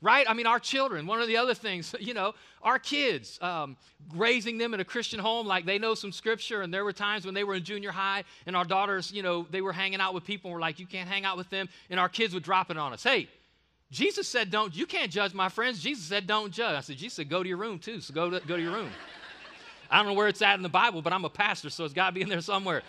right? 0.01 0.25
I 0.27 0.33
mean, 0.33 0.47
our 0.47 0.59
children, 0.59 1.05
one 1.05 1.21
of 1.21 1.27
the 1.27 1.37
other 1.37 1.53
things, 1.53 1.95
you 1.99 2.13
know, 2.13 2.33
our 2.61 2.79
kids, 2.79 3.39
um, 3.41 3.77
raising 4.15 4.57
them 4.57 4.73
in 4.73 4.79
a 4.79 4.85
Christian 4.85 5.19
home, 5.19 5.47
like 5.47 5.65
they 5.65 5.77
know 5.77 5.95
some 5.95 6.11
scripture. 6.11 6.61
And 6.61 6.73
there 6.73 6.83
were 6.83 6.93
times 6.93 7.25
when 7.25 7.33
they 7.33 7.43
were 7.43 7.55
in 7.55 7.63
junior 7.63 7.91
high 7.91 8.23
and 8.45 8.55
our 8.55 8.65
daughters, 8.65 9.11
you 9.11 9.23
know, 9.23 9.45
they 9.49 9.61
were 9.61 9.73
hanging 9.73 10.01
out 10.01 10.13
with 10.13 10.25
people 10.25 10.49
and 10.49 10.55
we're 10.55 10.61
like, 10.61 10.79
you 10.79 10.87
can't 10.87 11.09
hang 11.09 11.25
out 11.25 11.37
with 11.37 11.49
them. 11.49 11.69
And 11.89 11.99
our 11.99 12.09
kids 12.09 12.33
would 12.33 12.43
drop 12.43 12.71
it 12.71 12.77
on 12.77 12.93
us. 12.93 13.03
Hey, 13.03 13.29
Jesus 13.91 14.27
said, 14.27 14.49
don't, 14.49 14.75
you 14.75 14.85
can't 14.85 15.11
judge 15.11 15.33
my 15.33 15.49
friends. 15.49 15.81
Jesus 15.81 16.05
said, 16.05 16.25
don't 16.25 16.51
judge. 16.51 16.75
I 16.77 16.81
said, 16.81 16.97
Jesus 16.97 17.15
said, 17.15 17.29
go 17.29 17.43
to 17.43 17.49
your 17.49 17.57
room 17.57 17.77
too. 17.77 17.99
So 17.99 18.13
go 18.13 18.29
to, 18.29 18.39
go 18.39 18.55
to 18.55 18.61
your 18.61 18.73
room. 18.73 18.89
I 19.91 19.97
don't 19.97 20.05
know 20.07 20.13
where 20.13 20.29
it's 20.29 20.41
at 20.41 20.55
in 20.55 20.63
the 20.63 20.69
Bible, 20.69 21.01
but 21.01 21.11
I'm 21.11 21.25
a 21.25 21.29
pastor, 21.29 21.69
so 21.69 21.83
it's 21.83 21.93
got 21.93 22.07
to 22.07 22.11
be 22.13 22.21
in 22.21 22.29
there 22.29 22.39
somewhere. 22.39 22.81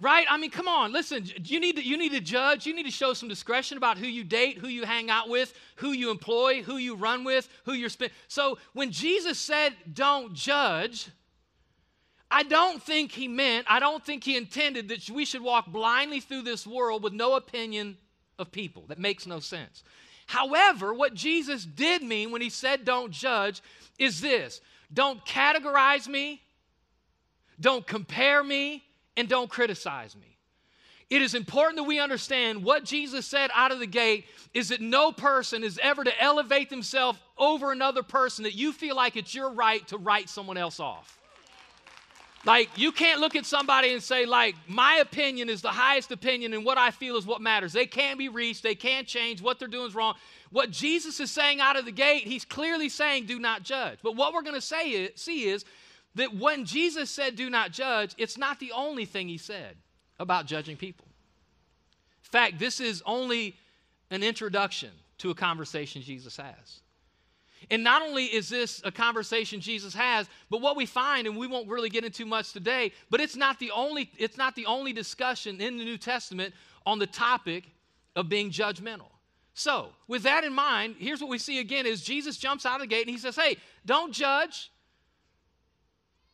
Right? 0.00 0.26
I 0.28 0.36
mean, 0.36 0.50
come 0.50 0.66
on, 0.66 0.92
listen, 0.92 1.24
you 1.44 1.60
need, 1.60 1.76
to, 1.76 1.82
you 1.82 1.96
need 1.96 2.12
to 2.12 2.20
judge. 2.20 2.66
You 2.66 2.74
need 2.74 2.84
to 2.84 2.90
show 2.90 3.14
some 3.14 3.28
discretion 3.28 3.78
about 3.78 3.96
who 3.96 4.06
you 4.06 4.24
date, 4.24 4.58
who 4.58 4.66
you 4.66 4.84
hang 4.84 5.08
out 5.08 5.28
with, 5.28 5.54
who 5.76 5.92
you 5.92 6.10
employ, 6.10 6.62
who 6.62 6.76
you 6.76 6.96
run 6.96 7.22
with, 7.22 7.48
who 7.64 7.72
you're. 7.74 7.90
So 8.26 8.58
when 8.72 8.90
Jesus 8.90 9.38
said, 9.38 9.74
don't 9.92 10.34
judge, 10.34 11.08
I 12.30 12.42
don't 12.42 12.82
think 12.82 13.12
he 13.12 13.28
meant, 13.28 13.66
I 13.70 13.78
don't 13.78 14.04
think 14.04 14.24
he 14.24 14.36
intended 14.36 14.88
that 14.88 15.08
we 15.08 15.24
should 15.24 15.42
walk 15.42 15.68
blindly 15.68 16.18
through 16.18 16.42
this 16.42 16.66
world 16.66 17.04
with 17.04 17.12
no 17.12 17.36
opinion 17.36 17.96
of 18.38 18.50
people. 18.50 18.84
That 18.88 18.98
makes 18.98 19.26
no 19.26 19.38
sense. 19.38 19.84
However, 20.26 20.92
what 20.92 21.14
Jesus 21.14 21.64
did 21.64 22.02
mean 22.02 22.30
when 22.30 22.40
he 22.42 22.50
said 22.50 22.84
don't 22.84 23.12
judge 23.12 23.62
is 23.98 24.20
this 24.20 24.60
don't 24.92 25.24
categorize 25.24 26.08
me, 26.08 26.42
don't 27.60 27.86
compare 27.86 28.42
me, 28.42 28.82
and 29.16 29.28
don't 29.28 29.48
criticize 29.48 30.16
me. 30.16 30.36
It 31.10 31.22
is 31.22 31.34
important 31.34 31.76
that 31.76 31.84
we 31.84 32.00
understand 32.00 32.64
what 32.64 32.84
Jesus 32.84 33.26
said 33.26 33.50
out 33.54 33.72
of 33.72 33.78
the 33.78 33.86
gate 33.86 34.24
is 34.54 34.70
that 34.70 34.80
no 34.80 35.12
person 35.12 35.62
is 35.62 35.78
ever 35.82 36.02
to 36.02 36.22
elevate 36.22 36.70
themselves 36.70 37.18
over 37.36 37.72
another 37.72 38.02
person 38.02 38.44
that 38.44 38.54
you 38.54 38.72
feel 38.72 38.96
like 38.96 39.16
it's 39.16 39.34
your 39.34 39.50
right 39.50 39.86
to 39.88 39.98
write 39.98 40.28
someone 40.28 40.56
else 40.56 40.80
off. 40.80 41.18
Like, 42.46 42.68
you 42.76 42.92
can't 42.92 43.20
look 43.20 43.36
at 43.36 43.46
somebody 43.46 43.92
and 43.92 44.02
say, 44.02 44.26
like, 44.26 44.54
my 44.68 44.96
opinion 44.96 45.48
is 45.48 45.62
the 45.62 45.68
highest 45.68 46.10
opinion 46.10 46.52
and 46.52 46.64
what 46.64 46.76
I 46.76 46.90
feel 46.90 47.16
is 47.16 47.24
what 47.24 47.40
matters. 47.40 47.72
They 47.72 47.86
can't 47.86 48.18
be 48.18 48.28
reached, 48.28 48.62
they 48.62 48.74
can't 48.74 49.06
change, 49.06 49.40
what 49.40 49.58
they're 49.58 49.68
doing 49.68 49.86
is 49.86 49.94
wrong. 49.94 50.14
What 50.50 50.70
Jesus 50.70 51.20
is 51.20 51.30
saying 51.30 51.60
out 51.60 51.76
of 51.76 51.86
the 51.86 51.92
gate, 51.92 52.24
he's 52.24 52.44
clearly 52.44 52.88
saying, 52.90 53.26
do 53.26 53.38
not 53.38 53.62
judge. 53.62 53.98
But 54.02 54.16
what 54.16 54.34
we're 54.34 54.42
going 54.42 54.54
to 54.54 54.60
say 54.60 54.90
is, 54.90 55.10
see 55.14 55.44
is 55.44 55.64
that 56.14 56.34
when 56.34 56.64
Jesus 56.64 57.10
said, 57.10 57.36
do 57.36 57.50
not 57.50 57.72
judge, 57.72 58.14
it's 58.18 58.38
not 58.38 58.60
the 58.60 58.72
only 58.72 59.04
thing 59.04 59.28
he 59.28 59.38
said 59.38 59.76
about 60.18 60.46
judging 60.46 60.76
people. 60.76 61.06
In 62.24 62.30
fact, 62.30 62.58
this 62.58 62.80
is 62.80 63.02
only 63.06 63.56
an 64.10 64.22
introduction 64.22 64.90
to 65.18 65.30
a 65.30 65.34
conversation 65.34 66.02
Jesus 66.02 66.36
has. 66.36 66.80
And 67.70 67.82
not 67.82 68.02
only 68.02 68.24
is 68.26 68.48
this 68.48 68.82
a 68.84 68.92
conversation 68.92 69.60
Jesus 69.60 69.94
has, 69.94 70.28
but 70.50 70.60
what 70.60 70.76
we 70.76 70.86
find, 70.86 71.26
and 71.26 71.36
we 71.36 71.46
won't 71.46 71.68
really 71.68 71.88
get 71.88 72.04
into 72.04 72.26
much 72.26 72.52
today, 72.52 72.92
but 73.10 73.20
it's 73.20 73.36
not 73.36 73.58
the 73.58 73.70
only, 73.70 74.10
it's 74.18 74.36
not 74.36 74.54
the 74.54 74.66
only 74.66 74.92
discussion 74.92 75.60
in 75.60 75.78
the 75.78 75.84
New 75.84 75.96
Testament 75.96 76.54
on 76.84 76.98
the 76.98 77.06
topic 77.06 77.64
of 78.16 78.28
being 78.28 78.50
judgmental. 78.50 79.08
So, 79.54 79.90
with 80.08 80.24
that 80.24 80.44
in 80.44 80.52
mind, 80.52 80.96
here's 80.98 81.20
what 81.20 81.30
we 81.30 81.38
see 81.38 81.60
again 81.60 81.86
is 81.86 82.02
Jesus 82.02 82.36
jumps 82.36 82.66
out 82.66 82.76
of 82.76 82.80
the 82.80 82.86
gate 82.86 83.02
and 83.02 83.10
he 83.10 83.18
says, 83.18 83.36
Hey, 83.36 83.56
don't 83.86 84.12
judge. 84.12 84.70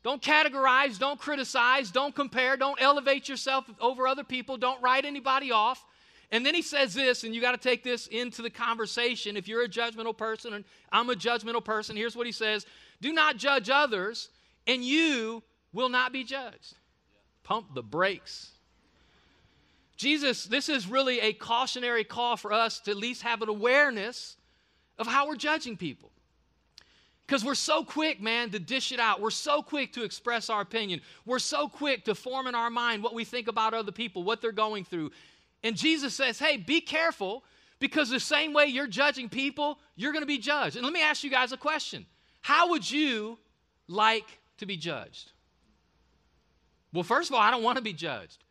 Don't 0.03 0.23
categorize, 0.23 0.99
don't 0.99 1.21
criticize, 1.21 1.91
don't 1.91 2.15
compare, 2.15 2.57
don't 2.57 2.81
elevate 2.81 3.29
yourself 3.29 3.67
over 3.81 4.09
other 4.09 4.25
people, 4.25 4.57
don't 4.57 4.81
write 4.83 5.05
anybody 5.05 5.53
off. 5.53 5.85
And 6.33 6.47
then 6.47 6.55
he 6.55 6.63
says 6.63 6.95
this, 6.95 7.25
and 7.25 7.35
you 7.35 7.41
got 7.41 7.53
to 7.53 7.59
take 7.59 7.83
this 7.83 8.07
into 8.07 8.41
the 8.41 8.51
conversation. 8.51 9.37
If 9.37 9.49
you're 9.49 9.65
a 9.65 9.69
judgmental 9.69 10.17
person 10.17 10.55
and 10.55 10.65
I'm 10.93 11.11
a 11.11 11.15
judgmental 11.15 11.65
person, 11.65 11.97
here's 11.97 12.17
what 12.17 12.27
he 12.27 12.33
says 12.33 12.65
Do 13.01 13.13
not 13.13 13.37
judge 13.37 13.69
others, 13.69 14.31
and 14.67 14.85
you 14.85 15.43
will 15.73 15.89
not 15.89 16.13
be 16.13 16.25
judged. 16.25 16.75
Pump 17.43 17.75
the 17.75 17.83
brakes. 17.83 18.53
Jesus, 19.97 20.45
this 20.45 20.71
is 20.71 20.87
really 20.87 21.21
a 21.21 21.35
cautionary 21.35 22.05
call 22.05 22.37
for 22.37 22.53
us 22.55 22.81
to 22.81 22.93
at 22.93 22.97
least 22.97 23.23
have 23.23 23.43
an 23.43 23.51
awareness 23.51 24.37
of 24.99 25.07
how 25.07 25.29
we're 25.29 25.37
judging 25.37 25.77
people. 25.77 26.11
Because 27.31 27.45
we're 27.45 27.55
so 27.55 27.85
quick, 27.85 28.21
man, 28.21 28.51
to 28.51 28.59
dish 28.59 28.91
it 28.91 28.99
out. 28.99 29.21
We're 29.21 29.31
so 29.31 29.63
quick 29.63 29.93
to 29.93 30.03
express 30.03 30.51
our 30.51 30.63
opinion. 30.63 31.01
We're 31.25 31.39
so 31.39 31.69
quick 31.69 32.05
to 32.07 32.17
form 32.17 32.49
in 32.49 32.57
our 32.57 32.71
mind 32.71 33.05
what 33.05 33.15
we 33.15 33.25
think 33.25 33.47
about 33.47 33.73
other 33.73 33.93
people, 33.93 34.25
what 34.25 34.43
they're 34.43 34.51
going 34.51 34.83
through. 34.85 35.13
And 35.63 35.77
Jesus 35.77 36.13
says, 36.13 36.41
hey, 36.41 36.57
be 36.57 36.81
careful 36.81 37.45
because 37.79 38.11
the 38.11 38.19
same 38.19 38.53
way 38.53 38.67
you're 38.67 38.89
judging 38.89 39.29
people, 39.29 39.79
you're 39.95 40.11
going 40.11 40.23
to 40.23 40.27
be 40.27 40.39
judged. 40.39 40.75
And 40.75 40.85
let 40.85 40.93
me 40.93 41.03
ask 41.03 41.23
you 41.23 41.31
guys 41.31 41.53
a 41.53 41.57
question 41.57 42.05
How 42.41 42.71
would 42.71 42.91
you 42.91 43.39
like 43.87 44.27
to 44.59 44.67
be 44.67 44.77
judged? 44.77 45.31
Well, 46.93 47.05
first 47.05 47.31
of 47.31 47.37
all, 47.37 47.41
I 47.41 47.53
don't 47.53 47.63
want 47.63 47.77
to 47.77 47.85
be 47.85 47.93
judged. 47.93 48.43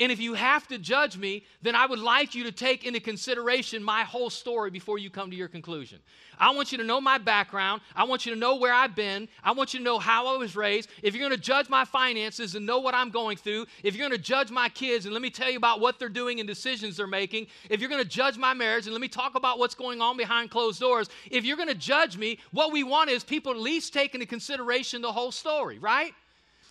And 0.00 0.12
if 0.12 0.20
you 0.20 0.34
have 0.34 0.68
to 0.68 0.78
judge 0.78 1.16
me, 1.16 1.44
then 1.60 1.74
I 1.74 1.84
would 1.84 1.98
like 1.98 2.34
you 2.34 2.44
to 2.44 2.52
take 2.52 2.84
into 2.84 3.00
consideration 3.00 3.82
my 3.82 4.04
whole 4.04 4.30
story 4.30 4.70
before 4.70 4.96
you 4.98 5.10
come 5.10 5.28
to 5.30 5.36
your 5.36 5.48
conclusion. 5.48 5.98
I 6.38 6.52
want 6.52 6.70
you 6.70 6.78
to 6.78 6.84
know 6.84 7.00
my 7.00 7.18
background. 7.18 7.80
I 7.96 8.04
want 8.04 8.24
you 8.24 8.32
to 8.32 8.38
know 8.38 8.56
where 8.56 8.72
I've 8.72 8.94
been. 8.94 9.28
I 9.42 9.50
want 9.50 9.74
you 9.74 9.80
to 9.80 9.84
know 9.84 9.98
how 9.98 10.28
I 10.28 10.36
was 10.36 10.54
raised. 10.54 10.88
If 11.02 11.14
you're 11.14 11.28
going 11.28 11.36
to 11.36 11.44
judge 11.44 11.68
my 11.68 11.84
finances 11.84 12.54
and 12.54 12.64
know 12.64 12.78
what 12.78 12.94
I'm 12.94 13.10
going 13.10 13.36
through, 13.38 13.66
if 13.82 13.96
you're 13.96 14.08
going 14.08 14.16
to 14.16 14.24
judge 14.24 14.52
my 14.52 14.68
kids 14.68 15.04
and 15.04 15.12
let 15.12 15.22
me 15.22 15.30
tell 15.30 15.50
you 15.50 15.56
about 15.56 15.80
what 15.80 15.98
they're 15.98 16.08
doing 16.08 16.38
and 16.38 16.46
decisions 16.46 16.96
they're 16.96 17.08
making, 17.08 17.48
if 17.68 17.80
you're 17.80 17.90
going 17.90 18.02
to 18.02 18.08
judge 18.08 18.38
my 18.38 18.54
marriage 18.54 18.86
and 18.86 18.92
let 18.92 19.00
me 19.00 19.08
talk 19.08 19.34
about 19.34 19.58
what's 19.58 19.74
going 19.74 20.00
on 20.00 20.16
behind 20.16 20.48
closed 20.52 20.78
doors, 20.78 21.08
if 21.28 21.44
you're 21.44 21.56
going 21.56 21.68
to 21.68 21.74
judge 21.74 22.16
me, 22.16 22.38
what 22.52 22.70
we 22.70 22.84
want 22.84 23.10
is 23.10 23.24
people 23.24 23.50
at 23.50 23.58
least 23.58 23.92
take 23.92 24.14
into 24.14 24.26
consideration 24.26 25.02
the 25.02 25.10
whole 25.10 25.32
story, 25.32 25.80
right? 25.80 26.14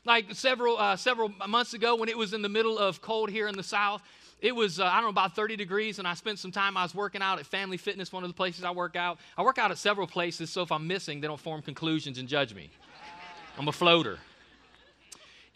Like 0.05 0.33
several 0.33 0.77
uh, 0.77 0.95
several 0.95 1.31
months 1.47 1.73
ago 1.73 1.95
when 1.95 2.09
it 2.09 2.17
was 2.17 2.33
in 2.33 2.41
the 2.41 2.49
middle 2.49 2.77
of 2.77 3.01
cold 3.01 3.29
here 3.29 3.47
in 3.47 3.55
the 3.55 3.63
south. 3.63 4.01
It 4.39 4.55
was 4.55 4.79
uh, 4.79 4.85
I 4.85 4.95
don't 4.95 5.03
know 5.03 5.09
about 5.09 5.35
30 5.35 5.55
degrees, 5.55 5.99
and 5.99 6.07
I 6.07 6.13
spent 6.13 6.39
some 6.39 6.51
time. 6.51 6.77
I 6.77 6.83
was 6.83 6.93
working 6.93 7.21
out 7.21 7.39
at 7.39 7.45
Family 7.45 7.77
Fitness, 7.77 8.11
one 8.11 8.23
of 8.23 8.29
the 8.29 8.35
places 8.35 8.63
I 8.63 8.71
work 8.71 8.95
out. 8.95 9.19
I 9.37 9.43
work 9.43 9.57
out 9.57 9.71
at 9.71 9.77
several 9.77 10.07
places, 10.07 10.49
so 10.49 10.61
if 10.61 10.71
I'm 10.71 10.87
missing, 10.87 11.21
they 11.21 11.27
don't 11.27 11.39
form 11.39 11.61
conclusions 11.61 12.17
and 12.19 12.27
judge 12.27 12.53
me. 12.53 12.69
I'm 13.57 13.67
a 13.67 13.71
floater. 13.71 14.19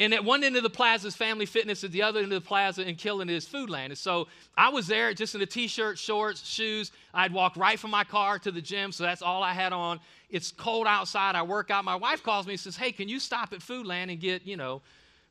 And 0.01 0.15
at 0.15 0.25
one 0.25 0.43
end 0.43 0.57
of 0.57 0.63
the 0.63 0.69
plaza 0.69 1.09
is 1.09 1.15
Family 1.15 1.45
Fitness, 1.45 1.83
at 1.83 1.91
the 1.91 2.01
other 2.01 2.21
end 2.21 2.33
of 2.33 2.41
the 2.43 2.47
plaza 2.47 2.81
in 2.81 2.95
Killen 2.95 3.29
is 3.29 3.45
Foodland. 3.45 3.85
And 3.85 3.97
so 3.97 4.27
I 4.57 4.69
was 4.69 4.87
there 4.87 5.13
just 5.13 5.35
in 5.35 5.41
a 5.43 5.45
t-shirt, 5.45 5.99
shorts, 5.99 6.43
shoes. 6.43 6.91
I'd 7.13 7.31
walk 7.31 7.55
right 7.55 7.77
from 7.77 7.91
my 7.91 8.03
car 8.03 8.39
to 8.39 8.51
the 8.51 8.61
gym, 8.61 8.91
so 8.91 9.03
that's 9.03 9.21
all 9.21 9.43
I 9.43 9.53
had 9.53 9.73
on. 9.73 9.99
It's 10.31 10.51
cold 10.51 10.87
outside. 10.87 11.35
I 11.35 11.43
work 11.43 11.69
out. 11.69 11.85
My 11.85 11.97
wife 11.97 12.23
calls 12.23 12.47
me 12.47 12.53
and 12.53 12.59
says, 12.59 12.75
"Hey, 12.75 12.91
can 12.91 13.09
you 13.09 13.19
stop 13.19 13.53
at 13.53 13.59
Foodland 13.59 14.09
and 14.09 14.19
get, 14.19 14.43
you 14.43 14.57
know, 14.57 14.81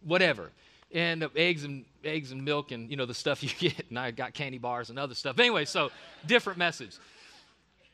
whatever?" 0.05 0.53
And 0.93 1.25
uh, 1.25 1.31
eggs 1.35 1.65
and 1.65 1.85
eggs 2.05 2.31
and 2.31 2.45
milk 2.45 2.71
and 2.71 2.89
you 2.89 2.97
know 2.97 3.07
the 3.07 3.15
stuff 3.15 3.43
you 3.43 3.51
get. 3.59 3.89
And 3.89 3.99
I 3.99 4.13
got 4.13 4.35
candy 4.35 4.59
bars 4.59 4.89
and 4.89 5.01
other 5.01 5.17
stuff. 5.17 5.41
Anyway, 5.41 5.65
so 5.65 5.91
different 6.29 6.61
message. 6.61 6.97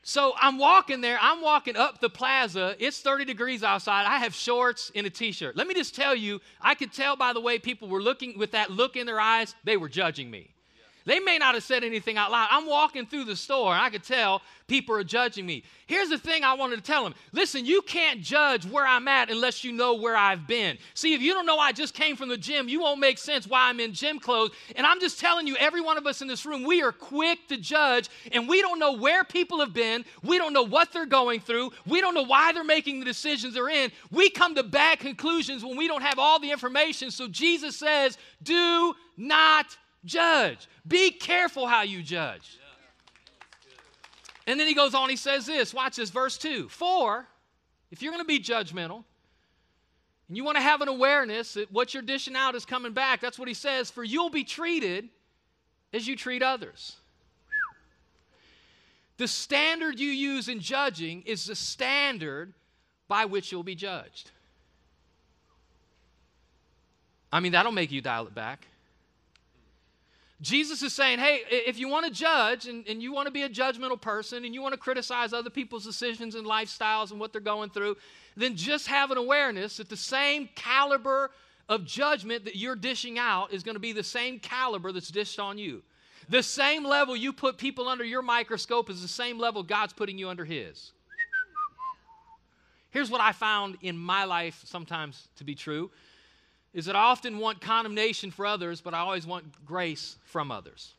So 0.07 0.31
I'm 0.39 0.57
walking 0.57 1.01
there. 1.01 1.19
I'm 1.21 1.41
walking 1.41 1.75
up 1.75 1.99
the 1.99 2.09
plaza. 2.09 2.77
It's 2.79 3.01
30 3.01 3.25
degrees 3.25 3.61
outside. 3.61 4.05
I 4.05 4.19
have 4.19 4.33
shorts 4.33 4.89
and 4.95 5.05
a 5.05 5.09
t-shirt. 5.09 5.57
Let 5.57 5.67
me 5.67 5.73
just 5.73 5.93
tell 5.95 6.15
you, 6.15 6.39
I 6.61 6.75
could 6.75 6.93
tell 6.93 7.17
by 7.17 7.33
the 7.33 7.41
way 7.41 7.59
people 7.59 7.89
were 7.89 8.01
looking 8.01 8.37
with 8.37 8.51
that 8.51 8.71
look 8.71 8.95
in 8.95 9.05
their 9.05 9.19
eyes, 9.19 9.53
they 9.65 9.75
were 9.75 9.89
judging 9.89 10.31
me. 10.31 10.51
They 11.07 11.21
may 11.21 11.37
not 11.37 11.53
have 11.53 11.63
said 11.63 11.85
anything 11.85 12.17
out 12.17 12.31
loud. 12.31 12.49
I'm 12.51 12.67
walking 12.67 13.05
through 13.05 13.23
the 13.23 13.35
store 13.37 13.71
and 13.71 13.81
I 13.81 13.89
could 13.89 14.03
tell 14.03 14.41
people 14.67 14.93
are 14.93 15.05
judging 15.05 15.45
me. 15.45 15.63
Here's 15.85 16.09
the 16.09 16.17
thing 16.17 16.43
I 16.43 16.53
wanted 16.55 16.75
to 16.75 16.81
tell 16.81 17.05
them 17.05 17.15
listen, 17.31 17.65
you 17.65 17.81
can't 17.81 18.21
judge 18.21 18.65
where 18.65 18.85
I'm 18.85 19.07
at 19.07 19.31
unless 19.31 19.63
you 19.63 19.71
know 19.71 19.95
where 19.95 20.17
I've 20.17 20.45
been. 20.47 20.77
See, 20.95 21.13
if 21.13 21.21
you 21.21 21.33
don't 21.33 21.45
know 21.45 21.59
I 21.59 21.71
just 21.71 21.93
came 21.93 22.17
from 22.17 22.27
the 22.27 22.35
gym, 22.35 22.67
you 22.67 22.81
won't 22.81 22.99
make 22.99 23.19
sense 23.19 23.47
why 23.47 23.69
I'm 23.69 23.79
in 23.79 23.93
gym 23.93 24.19
clothes. 24.19 24.51
And 24.75 24.85
I'm 24.85 24.99
just 24.99 25.17
telling 25.17 25.47
you, 25.47 25.55
every 25.55 25.79
one 25.79 25.97
of 25.97 26.05
us 26.05 26.21
in 26.21 26.27
this 26.27 26.45
room, 26.45 26.65
we 26.65 26.81
are 26.81 26.91
quick 26.91 27.47
to 27.47 27.57
judge 27.57 28.09
and 28.33 28.49
we 28.49 28.61
don't 28.61 28.77
know 28.77 28.91
where 28.91 29.23
people 29.23 29.61
have 29.61 29.73
been. 29.73 30.03
We 30.23 30.37
don't 30.37 30.51
know 30.51 30.63
what 30.63 30.91
they're 30.91 31.05
going 31.05 31.39
through. 31.39 31.71
We 31.85 32.01
don't 32.01 32.15
know 32.15 32.25
why 32.25 32.51
they're 32.51 32.65
making 32.65 32.99
the 32.99 33.05
decisions 33.05 33.53
they're 33.53 33.69
in. 33.69 33.93
We 34.11 34.29
come 34.29 34.55
to 34.55 34.63
bad 34.63 34.99
conclusions 34.99 35.63
when 35.63 35.77
we 35.77 35.87
don't 35.87 36.03
have 36.03 36.19
all 36.19 36.41
the 36.41 36.51
information. 36.51 37.11
So 37.11 37.29
Jesus 37.29 37.77
says, 37.77 38.17
do 38.43 38.93
not 39.15 39.77
judge. 40.07 40.67
Be 40.87 41.11
careful 41.11 41.67
how 41.67 41.83
you 41.83 42.01
judge. 42.01 42.57
And 44.47 44.59
then 44.59 44.65
he 44.65 44.73
goes 44.73 44.95
on, 44.95 45.09
he 45.09 45.17
says 45.17 45.45
this 45.45 45.73
watch 45.73 45.97
this, 45.97 46.09
verse 46.09 46.37
2. 46.37 46.69
For, 46.69 47.27
if 47.91 48.01
you're 48.01 48.11
going 48.11 48.23
to 48.23 48.27
be 48.27 48.39
judgmental, 48.39 49.03
and 50.27 50.35
you 50.35 50.43
want 50.43 50.57
to 50.57 50.61
have 50.61 50.81
an 50.81 50.87
awareness 50.87 51.53
that 51.53 51.71
what 51.71 51.93
you're 51.93 52.03
dishing 52.03 52.35
out 52.35 52.55
is 52.55 52.65
coming 52.65 52.93
back, 52.93 53.21
that's 53.21 53.37
what 53.37 53.47
he 53.47 53.53
says, 53.53 53.91
for 53.91 54.03
you'll 54.03 54.29
be 54.29 54.43
treated 54.43 55.09
as 55.93 56.07
you 56.07 56.15
treat 56.15 56.41
others. 56.41 56.97
The 59.17 59.27
standard 59.27 59.99
you 59.99 60.09
use 60.09 60.47
in 60.47 60.59
judging 60.59 61.23
is 61.23 61.45
the 61.45 61.55
standard 61.55 62.53
by 63.07 63.25
which 63.25 63.51
you'll 63.51 63.63
be 63.63 63.75
judged. 63.75 64.31
I 67.31 67.39
mean, 67.39 67.51
that'll 67.53 67.71
make 67.71 67.91
you 67.91 68.01
dial 68.01 68.27
it 68.27 68.35
back. 68.35 68.67
Jesus 70.39 70.83
is 70.83 70.93
saying, 70.93 71.17
hey, 71.17 71.41
if 71.49 71.79
you 71.79 71.89
want 71.89 72.05
to 72.05 72.11
judge 72.11 72.67
and, 72.67 72.87
and 72.87 73.01
you 73.01 73.11
want 73.11 73.25
to 73.25 73.31
be 73.31 73.41
a 73.41 73.49
judgmental 73.49 73.99
person 73.99 74.45
and 74.45 74.53
you 74.53 74.61
want 74.61 74.73
to 74.73 74.79
criticize 74.79 75.33
other 75.33 75.49
people's 75.49 75.83
decisions 75.83 76.35
and 76.35 76.45
lifestyles 76.45 77.09
and 77.09 77.19
what 77.19 77.31
they're 77.31 77.41
going 77.41 77.71
through, 77.71 77.97
then 78.35 78.55
just 78.55 78.87
have 78.87 79.09
an 79.09 79.17
awareness 79.17 79.77
that 79.77 79.89
the 79.89 79.97
same 79.97 80.47
caliber 80.53 81.31
of 81.67 81.85
judgment 81.85 82.45
that 82.45 82.55
you're 82.55 82.75
dishing 82.75 83.17
out 83.17 83.51
is 83.51 83.63
going 83.63 83.75
to 83.75 83.79
be 83.79 83.93
the 83.93 84.03
same 84.03 84.39
caliber 84.39 84.91
that's 84.91 85.09
dished 85.09 85.39
on 85.39 85.57
you. 85.57 85.81
The 86.29 86.43
same 86.43 86.83
level 86.83 87.15
you 87.15 87.33
put 87.33 87.57
people 87.57 87.87
under 87.87 88.03
your 88.03 88.21
microscope 88.21 88.89
is 88.91 89.01
the 89.01 89.07
same 89.07 89.39
level 89.39 89.63
God's 89.63 89.93
putting 89.93 90.19
you 90.19 90.29
under 90.29 90.45
His. 90.45 90.91
Here's 92.91 93.09
what 93.09 93.21
I 93.21 93.31
found 93.31 93.77
in 93.81 93.97
my 93.97 94.23
life 94.25 94.61
sometimes 94.65 95.27
to 95.37 95.43
be 95.43 95.55
true 95.55 95.89
is 96.77 96.85
that 96.85 96.95
I 96.95 97.05
often 97.05 97.39
want 97.39 97.59
condemnation 97.59 98.29
for 98.29 98.45
others, 98.45 98.81
but 98.81 98.93
I 98.93 98.99
always 98.99 99.25
want 99.25 99.43
grace 99.65 100.15
from 100.25 100.51
others. 100.51 100.93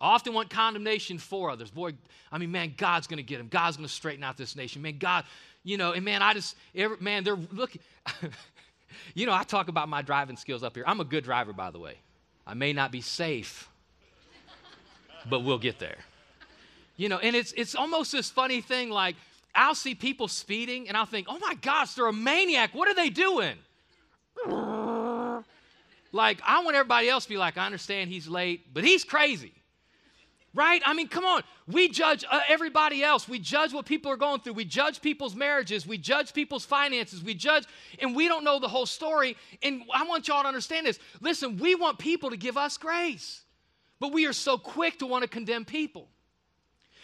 I 0.00 0.06
often 0.06 0.32
want 0.32 0.48
condemnation 0.48 1.18
for 1.18 1.50
others. 1.50 1.70
Boy, 1.70 1.92
I 2.32 2.38
mean, 2.38 2.50
man, 2.50 2.72
God's 2.74 3.06
going 3.06 3.18
to 3.18 3.22
get 3.22 3.36
them. 3.36 3.48
God's 3.48 3.76
going 3.76 3.86
to 3.86 3.92
straighten 3.92 4.24
out 4.24 4.38
this 4.38 4.56
nation. 4.56 4.80
Man, 4.80 4.96
God, 4.96 5.26
you 5.62 5.76
know, 5.76 5.92
and 5.92 6.02
man, 6.06 6.22
I 6.22 6.32
just, 6.32 6.56
every, 6.74 6.96
man, 7.00 7.22
they're 7.22 7.36
looking. 7.52 7.82
you 9.14 9.26
know, 9.26 9.34
I 9.34 9.42
talk 9.42 9.68
about 9.68 9.90
my 9.90 10.00
driving 10.00 10.38
skills 10.38 10.62
up 10.62 10.74
here. 10.74 10.84
I'm 10.86 11.00
a 11.00 11.04
good 11.04 11.22
driver, 11.22 11.52
by 11.52 11.70
the 11.70 11.78
way. 11.78 11.96
I 12.46 12.54
may 12.54 12.72
not 12.72 12.90
be 12.90 13.02
safe, 13.02 13.68
but 15.28 15.40
we'll 15.40 15.58
get 15.58 15.78
there. 15.78 15.98
You 16.96 17.10
know, 17.10 17.18
and 17.18 17.36
it's 17.36 17.52
it's 17.52 17.74
almost 17.74 18.10
this 18.10 18.30
funny 18.30 18.62
thing 18.62 18.88
like 18.88 19.16
I'll 19.54 19.74
see 19.74 19.94
people 19.94 20.28
speeding 20.28 20.88
and 20.88 20.96
I'll 20.96 21.04
think, 21.04 21.26
oh 21.28 21.38
my 21.38 21.56
gosh, 21.60 21.92
they're 21.92 22.06
a 22.06 22.12
maniac. 22.12 22.74
What 22.74 22.88
are 22.88 22.94
they 22.94 23.10
doing? 23.10 23.58
Like, 26.12 26.40
I 26.44 26.62
want 26.62 26.76
everybody 26.76 27.08
else 27.08 27.24
to 27.24 27.28
be 27.28 27.36
like, 27.36 27.58
I 27.58 27.66
understand 27.66 28.10
he's 28.10 28.28
late, 28.28 28.72
but 28.72 28.84
he's 28.84 29.04
crazy. 29.04 29.52
Right? 30.54 30.80
I 30.84 30.94
mean, 30.94 31.08
come 31.08 31.24
on. 31.24 31.42
We 31.66 31.88
judge 31.88 32.24
uh, 32.28 32.40
everybody 32.48 33.04
else. 33.04 33.28
We 33.28 33.38
judge 33.38 33.74
what 33.74 33.84
people 33.84 34.10
are 34.10 34.16
going 34.16 34.40
through. 34.40 34.54
We 34.54 34.64
judge 34.64 35.02
people's 35.02 35.36
marriages. 35.36 35.86
We 35.86 35.98
judge 35.98 36.32
people's 36.32 36.64
finances. 36.64 37.22
We 37.22 37.34
judge, 37.34 37.64
and 38.00 38.16
we 38.16 38.26
don't 38.26 38.44
know 38.44 38.58
the 38.58 38.68
whole 38.68 38.86
story. 38.86 39.36
And 39.62 39.82
I 39.92 40.04
want 40.04 40.26
y'all 40.26 40.42
to 40.42 40.48
understand 40.48 40.86
this. 40.86 40.98
Listen, 41.20 41.58
we 41.58 41.74
want 41.74 41.98
people 41.98 42.30
to 42.30 42.36
give 42.36 42.56
us 42.56 42.78
grace, 42.78 43.42
but 44.00 44.12
we 44.12 44.26
are 44.26 44.32
so 44.32 44.56
quick 44.56 44.98
to 45.00 45.06
want 45.06 45.22
to 45.22 45.28
condemn 45.28 45.66
people. 45.66 46.08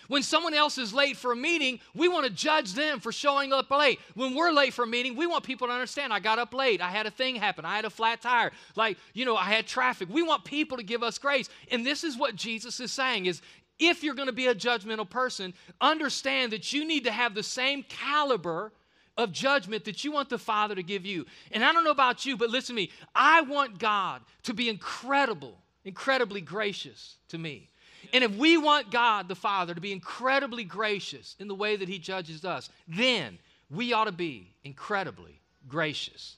When 0.08 0.22
someone 0.22 0.54
else 0.54 0.78
is 0.78 0.92
late 0.92 1.16
for 1.16 1.32
a 1.32 1.36
meeting, 1.36 1.80
we 1.94 2.08
want 2.08 2.26
to 2.26 2.32
judge 2.32 2.74
them 2.74 3.00
for 3.00 3.12
showing 3.12 3.52
up 3.52 3.70
late. 3.70 4.00
When 4.14 4.34
we're 4.34 4.52
late 4.52 4.74
for 4.74 4.84
a 4.84 4.86
meeting, 4.86 5.16
we 5.16 5.26
want 5.26 5.44
people 5.44 5.66
to 5.68 5.72
understand 5.72 6.12
I 6.12 6.20
got 6.20 6.38
up 6.38 6.52
late. 6.54 6.80
I 6.80 6.90
had 6.90 7.06
a 7.06 7.10
thing 7.10 7.36
happen. 7.36 7.64
I 7.64 7.76
had 7.76 7.84
a 7.84 7.90
flat 7.90 8.20
tire. 8.20 8.52
Like, 8.76 8.98
you 9.12 9.24
know, 9.24 9.36
I 9.36 9.44
had 9.44 9.66
traffic. 9.66 10.08
We 10.10 10.22
want 10.22 10.44
people 10.44 10.76
to 10.76 10.82
give 10.82 11.02
us 11.02 11.18
grace. 11.18 11.48
And 11.70 11.84
this 11.84 12.04
is 12.04 12.16
what 12.16 12.36
Jesus 12.36 12.80
is 12.80 12.92
saying 12.92 13.26
is 13.26 13.40
if 13.78 14.02
you're 14.02 14.14
going 14.14 14.28
to 14.28 14.32
be 14.32 14.46
a 14.46 14.54
judgmental 14.54 15.08
person, 15.08 15.54
understand 15.80 16.52
that 16.52 16.72
you 16.72 16.84
need 16.84 17.04
to 17.04 17.10
have 17.10 17.34
the 17.34 17.42
same 17.42 17.82
caliber 17.84 18.72
of 19.16 19.32
judgment 19.32 19.84
that 19.84 20.04
you 20.04 20.12
want 20.12 20.28
the 20.28 20.38
Father 20.38 20.74
to 20.74 20.82
give 20.82 21.06
you. 21.06 21.24
And 21.52 21.64
I 21.64 21.72
don't 21.72 21.84
know 21.84 21.90
about 21.90 22.26
you, 22.26 22.36
but 22.36 22.50
listen 22.50 22.74
to 22.74 22.82
me. 22.82 22.90
I 23.14 23.42
want 23.42 23.78
God 23.78 24.22
to 24.44 24.54
be 24.54 24.68
incredible, 24.68 25.58
incredibly 25.84 26.40
gracious 26.40 27.16
to 27.28 27.38
me. 27.38 27.70
And 28.12 28.24
if 28.24 28.32
we 28.36 28.56
want 28.56 28.90
God 28.90 29.28
the 29.28 29.34
Father 29.34 29.74
to 29.74 29.80
be 29.80 29.92
incredibly 29.92 30.64
gracious 30.64 31.36
in 31.38 31.48
the 31.48 31.54
way 31.54 31.76
that 31.76 31.88
He 31.88 31.98
judges 31.98 32.44
us, 32.44 32.68
then 32.88 33.38
we 33.70 33.92
ought 33.92 34.04
to 34.04 34.12
be 34.12 34.50
incredibly 34.64 35.40
gracious 35.68 36.36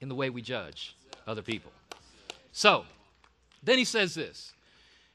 in 0.00 0.08
the 0.08 0.14
way 0.14 0.30
we 0.30 0.42
judge 0.42 0.96
other 1.26 1.42
people. 1.42 1.72
So, 2.52 2.84
then 3.62 3.78
he 3.78 3.84
says 3.84 4.14
this. 4.14 4.52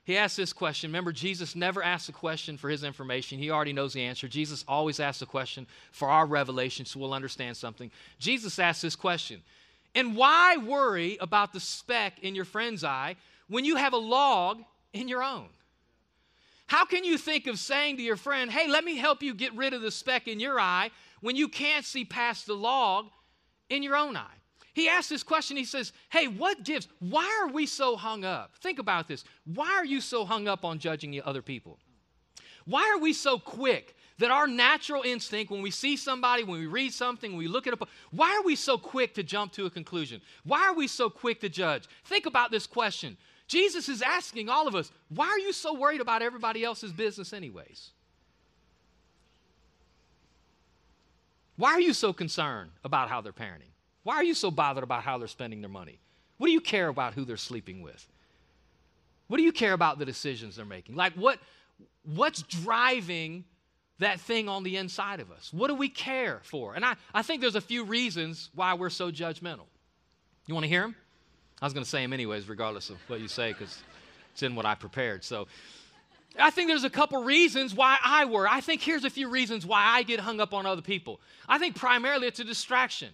He 0.03 0.18
asks 0.18 0.38
this 0.38 0.53
question. 0.53 0.89
Remember, 0.89 1.12
Jesus 1.12 1.56
never 1.56 1.84
asks 1.84 2.10
a 2.10 2.12
question 2.12 2.58
for 2.58 2.70
his 2.70 2.84
information. 2.84 3.38
He 3.38 3.51
already 3.51 3.74
knows 3.74 3.94
the 3.94 4.01
answer. 4.01 4.27
Jesus 4.27 4.65
always 4.68 5.00
asks 5.00 5.22
a 5.22 5.27
question 5.27 5.68
for 5.91 6.10
our 6.10 6.25
revelation 6.25 6.86
so 6.86 7.00
we'll 7.00 7.13
understand 7.13 7.56
something. 7.56 7.91
Jesus 8.18 8.58
asks 8.58 8.82
this 8.82 8.96
question 8.96 9.41
And 9.94 10.15
why 10.15 10.58
worry 10.58 11.18
about 11.22 11.53
the 11.53 11.60
speck 11.60 12.20
in 12.24 12.34
your 12.34 12.46
friend's 12.46 12.84
eye 12.84 13.18
when 13.48 13.65
you 13.65 13.75
have 13.75 13.94
a 13.94 13.98
log 13.98 14.63
in 14.94 15.08
your 15.08 15.22
own? 15.22 15.48
How 16.70 16.86
can 16.86 17.04
you 17.04 17.18
think 17.18 17.48
of 17.48 17.58
saying 17.58 17.98
to 17.98 18.04
your 18.04 18.16
friend, 18.16 18.52
hey, 18.52 18.68
let 18.68 18.84
me 18.84 18.96
help 18.96 19.24
you 19.24 19.34
get 19.34 19.56
rid 19.56 19.74
of 19.74 19.82
the 19.82 19.90
speck 19.90 20.28
in 20.28 20.40
your 20.40 20.60
eye 20.60 20.92
when 21.20 21.36
you 21.36 21.48
can't 21.48 21.84
see 21.84 22.06
past 22.06 22.46
the 22.46 22.54
log 22.54 23.08
in 23.72 23.82
your 23.82 23.96
own 23.96 24.16
eye? 24.16 24.38
He 24.76 24.88
asks 24.88 25.10
this 25.10 25.24
question. 25.24 25.58
He 25.58 25.66
says, 25.66 25.94
Hey, 26.12 26.28
what 26.28 26.64
gives? 26.64 26.88
Why 27.00 27.42
are 27.42 27.52
we 27.52 27.66
so 27.66 27.96
hung 27.96 28.24
up? 28.24 28.52
Think 28.62 28.78
about 28.78 29.08
this. 29.08 29.24
Why 29.46 29.72
are 29.72 29.84
you 29.84 30.00
so 30.00 30.26
hung 30.26 30.48
up 30.48 30.64
on 30.64 30.78
judging 30.78 31.20
other 31.24 31.42
people? 31.42 31.80
Why 32.66 32.88
are 32.96 33.02
we 33.02 33.14
so 33.14 33.40
quick 33.40 33.96
that 34.20 34.30
our 34.30 34.46
natural 34.46 35.02
instinct, 35.02 35.52
when 35.52 35.64
we 35.64 35.72
see 35.72 35.98
somebody, 35.98 36.44
when 36.44 36.60
we 36.60 36.68
read 36.68 36.94
something, 36.94 37.32
when 37.32 37.40
we 37.40 37.48
look 37.48 37.66
at 37.66 37.74
a, 37.74 37.78
book, 37.78 37.90
why 38.12 38.36
are 38.36 38.44
we 38.44 38.56
so 38.56 38.78
quick 38.78 39.16
to 39.16 39.24
jump 39.24 39.54
to 39.54 39.66
a 39.66 39.72
conclusion? 39.72 40.22
Why 40.44 40.68
are 40.68 40.76
we 40.76 40.88
so 40.88 41.10
quick 41.10 41.42
to 41.42 41.50
judge? 41.50 41.86
Think 42.06 42.28
about 42.28 42.52
this 42.52 42.67
question 42.67 43.17
Jesus 43.50 43.90
is 43.90 44.04
asking 44.04 44.48
all 44.48 44.68
of 44.68 44.76
us, 44.76 44.92
why 45.10 45.28
are 45.28 45.40
you 45.40 45.52
so 45.52 45.74
worried 45.74 46.02
about 46.02 46.22
everybody 46.22 46.64
else's 46.64 46.94
business, 46.94 47.34
anyways? 47.34 47.90
Why 51.58 51.72
are 51.72 51.82
you 51.82 51.94
so 51.94 52.14
concerned 52.14 52.70
about 52.86 53.10
how 53.10 53.22
they're 53.22 53.34
parenting? 53.34 53.74
Why 54.04 54.16
are 54.16 54.24
you 54.24 54.36
so 54.36 54.52
bothered 54.52 54.84
about 54.84 55.02
how 55.02 55.18
they're 55.18 55.28
spending 55.28 55.62
their 55.62 55.70
money? 55.70 56.00
What 56.38 56.48
do 56.48 56.54
you 56.54 56.62
care 56.62 56.88
about 56.88 57.16
who 57.16 57.26
they're 57.26 57.38
sleeping 57.38 57.82
with? 57.82 58.08
What 59.28 59.38
do 59.38 59.44
you 59.44 59.52
care 59.52 59.74
about 59.74 59.98
the 59.98 60.06
decisions 60.06 60.56
they're 60.56 60.64
making? 60.66 60.96
Like 60.96 61.14
what 61.14 61.40
what's 62.04 62.44
driving 62.44 63.46
that 63.98 64.20
thing 64.20 64.48
on 64.48 64.64
the 64.64 64.78
inside 64.78 65.20
of 65.20 65.32
us? 65.32 65.52
What 65.52 65.68
do 65.68 65.76
we 65.76 65.90
care 65.90 66.40
for? 66.44 66.76
And 66.76 66.86
I, 66.86 66.96
I 67.14 67.24
think 67.24 67.42
there's 67.42 67.56
a 67.56 67.62
few 67.62 67.84
reasons 67.84 68.50
why 68.54 68.76
we're 68.76 68.90
so 68.90 69.12
judgmental. 69.12 69.66
You 70.46 70.54
want 70.54 70.64
to 70.64 70.70
hear 70.70 70.82
them? 70.82 70.96
I 71.62 71.65
was 71.65 71.74
going 71.74 71.84
to 71.84 71.89
say 71.89 72.02
them 72.02 72.13
anyways, 72.13 72.48
regardless 72.48 72.89
of 72.89 72.98
what 73.08 73.19
you 73.19 73.28
say, 73.28 73.52
because 73.52 73.82
it's 74.32 74.43
in 74.43 74.56
what 74.56 74.65
I 74.65 74.76
prepared. 74.76 75.24
So 75.24 75.48
I 76.38 76.52
think 76.52 76.69
there's 76.69 76.84
a 76.86 76.89
couple 76.89 77.24
reasons 77.24 77.74
why 77.74 77.98
I 78.04 78.26
worry. 78.26 78.48
I 78.50 78.62
think 78.62 78.82
here's 78.82 79.04
a 79.04 79.10
few 79.10 79.30
reasons 79.30 79.65
why 79.65 79.84
I 79.84 80.04
get 80.04 80.19
hung 80.19 80.39
up 80.39 80.54
on 80.54 80.65
other 80.65 80.82
people. 80.82 81.19
I 81.48 81.58
think 81.58 81.76
primarily 81.76 82.28
it's 82.28 82.39
a 82.39 82.45
distraction. 82.45 83.10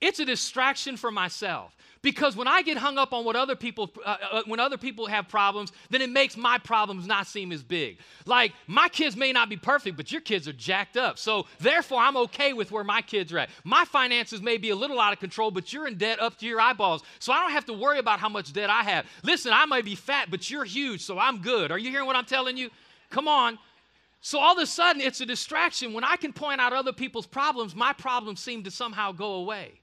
It's 0.00 0.20
a 0.20 0.24
distraction 0.24 0.96
for 0.96 1.10
myself. 1.10 1.74
Because 2.00 2.36
when 2.36 2.46
I 2.46 2.62
get 2.62 2.76
hung 2.76 2.96
up 2.96 3.12
on 3.12 3.24
what 3.24 3.34
other 3.34 3.56
people, 3.56 3.90
uh, 4.04 4.16
uh, 4.30 4.42
when 4.46 4.60
other 4.60 4.76
people 4.76 5.06
have 5.06 5.28
problems, 5.28 5.72
then 5.90 6.00
it 6.00 6.10
makes 6.10 6.36
my 6.36 6.58
problems 6.58 7.06
not 7.06 7.26
seem 7.26 7.50
as 7.50 7.62
big. 7.62 7.98
Like 8.24 8.52
my 8.68 8.88
kids 8.88 9.16
may 9.16 9.32
not 9.32 9.48
be 9.48 9.56
perfect, 9.56 9.96
but 9.96 10.12
your 10.12 10.20
kids 10.20 10.46
are 10.46 10.52
jacked 10.52 10.96
up. 10.96 11.18
So 11.18 11.46
therefore, 11.58 12.00
I'm 12.00 12.16
okay 12.16 12.52
with 12.52 12.70
where 12.70 12.84
my 12.84 13.02
kids 13.02 13.32
are 13.32 13.38
at. 13.38 13.50
My 13.64 13.84
finances 13.84 14.40
may 14.40 14.58
be 14.58 14.70
a 14.70 14.76
little 14.76 15.00
out 15.00 15.12
of 15.12 15.18
control, 15.18 15.50
but 15.50 15.72
you're 15.72 15.88
in 15.88 15.96
debt 15.96 16.20
up 16.20 16.38
to 16.38 16.46
your 16.46 16.60
eyeballs. 16.60 17.02
So 17.18 17.32
I 17.32 17.40
don't 17.40 17.52
have 17.52 17.66
to 17.66 17.72
worry 17.72 17.98
about 17.98 18.20
how 18.20 18.28
much 18.28 18.52
debt 18.52 18.70
I 18.70 18.84
have. 18.84 19.06
Listen, 19.24 19.52
I 19.52 19.66
might 19.66 19.84
be 19.84 19.96
fat, 19.96 20.30
but 20.30 20.48
you're 20.48 20.64
huge, 20.64 21.02
so 21.02 21.18
I'm 21.18 21.42
good. 21.42 21.72
Are 21.72 21.78
you 21.78 21.90
hearing 21.90 22.06
what 22.06 22.16
I'm 22.16 22.26
telling 22.26 22.56
you? 22.56 22.70
Come 23.10 23.26
on. 23.26 23.58
So 24.20 24.38
all 24.38 24.56
of 24.56 24.62
a 24.62 24.66
sudden, 24.66 25.02
it's 25.02 25.20
a 25.20 25.26
distraction. 25.26 25.92
When 25.92 26.04
I 26.04 26.16
can 26.16 26.32
point 26.32 26.60
out 26.60 26.72
other 26.72 26.92
people's 26.92 27.26
problems, 27.26 27.74
my 27.74 27.92
problems 27.92 28.40
seem 28.40 28.62
to 28.64 28.70
somehow 28.70 29.10
go 29.12 29.34
away. 29.34 29.80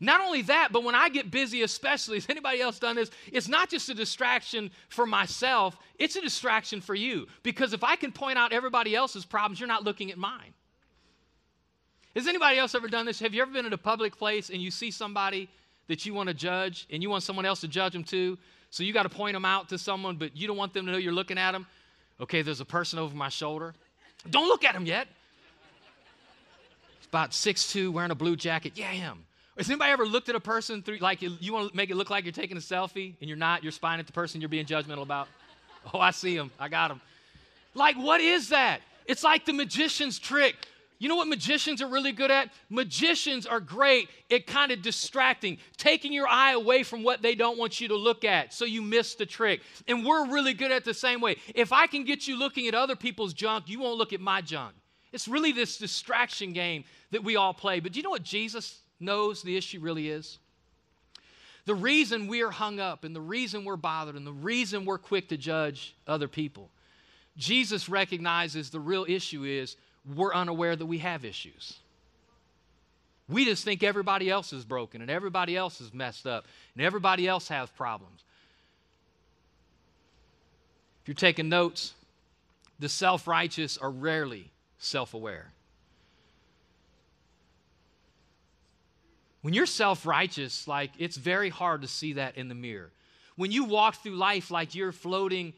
Not 0.00 0.20
only 0.20 0.42
that, 0.42 0.70
but 0.72 0.84
when 0.84 0.94
I 0.94 1.08
get 1.08 1.30
busy, 1.30 1.62
especially, 1.62 2.16
has 2.18 2.26
anybody 2.28 2.60
else 2.60 2.78
done 2.78 2.96
this? 2.96 3.10
It's 3.32 3.48
not 3.48 3.70
just 3.70 3.88
a 3.88 3.94
distraction 3.94 4.70
for 4.88 5.06
myself, 5.06 5.76
it's 5.98 6.16
a 6.16 6.20
distraction 6.20 6.80
for 6.80 6.94
you. 6.94 7.26
Because 7.42 7.72
if 7.72 7.84
I 7.84 7.96
can 7.96 8.12
point 8.12 8.38
out 8.38 8.52
everybody 8.52 8.94
else's 8.94 9.24
problems, 9.24 9.60
you're 9.60 9.68
not 9.68 9.84
looking 9.84 10.10
at 10.10 10.18
mine. 10.18 10.54
Has 12.14 12.28
anybody 12.28 12.58
else 12.58 12.74
ever 12.74 12.86
done 12.86 13.06
this? 13.06 13.18
Have 13.20 13.34
you 13.34 13.42
ever 13.42 13.50
been 13.50 13.66
in 13.66 13.72
a 13.72 13.78
public 13.78 14.16
place 14.16 14.50
and 14.50 14.62
you 14.62 14.70
see 14.70 14.90
somebody 14.90 15.48
that 15.88 16.06
you 16.06 16.14
want 16.14 16.28
to 16.28 16.34
judge 16.34 16.86
and 16.90 17.02
you 17.02 17.10
want 17.10 17.24
someone 17.24 17.44
else 17.44 17.60
to 17.62 17.68
judge 17.68 17.92
them 17.92 18.04
too? 18.04 18.38
So 18.70 18.82
you 18.82 18.92
got 18.92 19.02
to 19.02 19.08
point 19.08 19.34
them 19.34 19.44
out 19.44 19.68
to 19.70 19.78
someone, 19.78 20.16
but 20.16 20.36
you 20.36 20.46
don't 20.46 20.56
want 20.56 20.72
them 20.72 20.86
to 20.86 20.92
know 20.92 20.98
you're 20.98 21.12
looking 21.12 21.38
at 21.38 21.52
them? 21.52 21.66
Okay, 22.20 22.42
there's 22.42 22.60
a 22.60 22.64
person 22.64 22.98
over 22.98 23.14
my 23.14 23.28
shoulder. 23.28 23.74
Don't 24.30 24.46
look 24.46 24.64
at 24.64 24.74
him 24.74 24.86
yet. 24.86 25.08
It's 26.98 27.06
about 27.06 27.32
6'2, 27.32 27.92
wearing 27.92 28.10
a 28.10 28.14
blue 28.14 28.36
jacket. 28.36 28.72
Yeah, 28.76 28.90
him. 28.90 29.24
Has 29.56 29.70
anybody 29.70 29.92
ever 29.92 30.04
looked 30.04 30.28
at 30.28 30.34
a 30.34 30.40
person 30.40 30.82
through, 30.82 30.98
like 30.98 31.22
you 31.22 31.52
want 31.52 31.70
to 31.70 31.76
make 31.76 31.90
it 31.90 31.94
look 31.94 32.10
like 32.10 32.24
you're 32.24 32.32
taking 32.32 32.56
a 32.56 32.60
selfie 32.60 33.14
and 33.20 33.28
you're 33.28 33.38
not? 33.38 33.62
You're 33.62 33.72
spying 33.72 34.00
at 34.00 34.06
the 34.06 34.12
person 34.12 34.40
you're 34.40 34.48
being 34.48 34.66
judgmental 34.66 35.02
about. 35.02 35.28
Oh, 35.92 35.98
I 35.98 36.12
see 36.12 36.34
him. 36.34 36.50
I 36.58 36.70
got 36.70 36.90
him. 36.90 37.02
Like, 37.74 37.96
what 37.96 38.22
is 38.22 38.48
that? 38.48 38.80
It's 39.04 39.22
like 39.22 39.44
the 39.44 39.52
magician's 39.52 40.18
trick. 40.18 40.56
You 40.98 41.10
know 41.10 41.16
what 41.16 41.28
magicians 41.28 41.82
are 41.82 41.88
really 41.88 42.12
good 42.12 42.30
at? 42.30 42.48
Magicians 42.70 43.44
are 43.46 43.60
great 43.60 44.08
at 44.30 44.46
kind 44.46 44.72
of 44.72 44.80
distracting, 44.80 45.58
taking 45.76 46.10
your 46.10 46.26
eye 46.26 46.52
away 46.52 46.84
from 46.84 47.02
what 47.02 47.20
they 47.20 47.34
don't 47.34 47.58
want 47.58 47.82
you 47.82 47.88
to 47.88 47.96
look 47.96 48.24
at 48.24 48.54
so 48.54 48.64
you 48.64 48.80
miss 48.80 49.14
the 49.14 49.26
trick. 49.26 49.60
And 49.86 50.06
we're 50.06 50.26
really 50.26 50.54
good 50.54 50.72
at 50.72 50.86
the 50.86 50.94
same 50.94 51.20
way. 51.20 51.36
If 51.54 51.70
I 51.70 51.86
can 51.86 52.04
get 52.04 52.26
you 52.26 52.38
looking 52.38 52.66
at 52.66 52.74
other 52.74 52.96
people's 52.96 53.34
junk, 53.34 53.68
you 53.68 53.80
won't 53.80 53.98
look 53.98 54.14
at 54.14 54.22
my 54.22 54.40
junk. 54.40 54.74
It's 55.12 55.28
really 55.28 55.52
this 55.52 55.76
distraction 55.76 56.54
game 56.54 56.84
that 57.10 57.22
we 57.22 57.36
all 57.36 57.52
play. 57.52 57.80
But 57.80 57.92
do 57.92 57.98
you 57.98 58.02
know 58.02 58.08
what 58.08 58.22
Jesus 58.22 58.80
knows 59.04 59.42
the 59.42 59.56
issue 59.56 59.80
really 59.80 60.08
is? 60.08 60.38
The 61.66 61.74
reason 61.74 62.26
we 62.26 62.42
are 62.42 62.50
hung 62.50 62.78
up 62.78 63.04
and 63.04 63.16
the 63.16 63.20
reason 63.20 63.64
we're 63.64 63.76
bothered 63.76 64.16
and 64.16 64.26
the 64.26 64.32
reason 64.32 64.84
we're 64.84 64.98
quick 64.98 65.28
to 65.28 65.36
judge 65.36 65.94
other 66.06 66.28
people, 66.28 66.70
Jesus 67.36 67.88
recognizes 67.88 68.70
the 68.70 68.80
real 68.80 69.06
issue 69.08 69.44
is 69.44 69.76
we're 70.14 70.34
unaware 70.34 70.76
that 70.76 70.86
we 70.86 70.98
have 70.98 71.24
issues. 71.24 71.78
We 73.28 73.46
just 73.46 73.64
think 73.64 73.82
everybody 73.82 74.28
else 74.28 74.52
is 74.52 74.64
broken 74.64 75.00
and 75.00 75.10
everybody 75.10 75.56
else 75.56 75.80
is 75.80 75.94
messed 75.94 76.26
up 76.26 76.46
and 76.74 76.84
everybody 76.84 77.26
else 77.26 77.48
has 77.48 77.70
problems. 77.70 78.22
If 81.02 81.08
you're 81.08 81.14
taking 81.14 81.48
notes, 81.48 81.94
the 82.78 82.88
self 82.88 83.26
righteous 83.26 83.78
are 83.78 83.90
rarely 83.90 84.50
self 84.78 85.14
aware. 85.14 85.53
When 89.44 89.52
you're 89.52 89.66
self 89.66 90.06
righteous, 90.06 90.66
like 90.66 90.92
it's 90.98 91.18
very 91.18 91.50
hard 91.50 91.82
to 91.82 91.86
see 91.86 92.14
that 92.14 92.38
in 92.38 92.48
the 92.48 92.54
mirror. 92.54 92.90
When 93.36 93.52
you 93.52 93.64
walk 93.64 93.96
through 93.96 94.16
life 94.16 94.50
like 94.50 94.74
you're 94.74 94.90
floating 94.90 95.52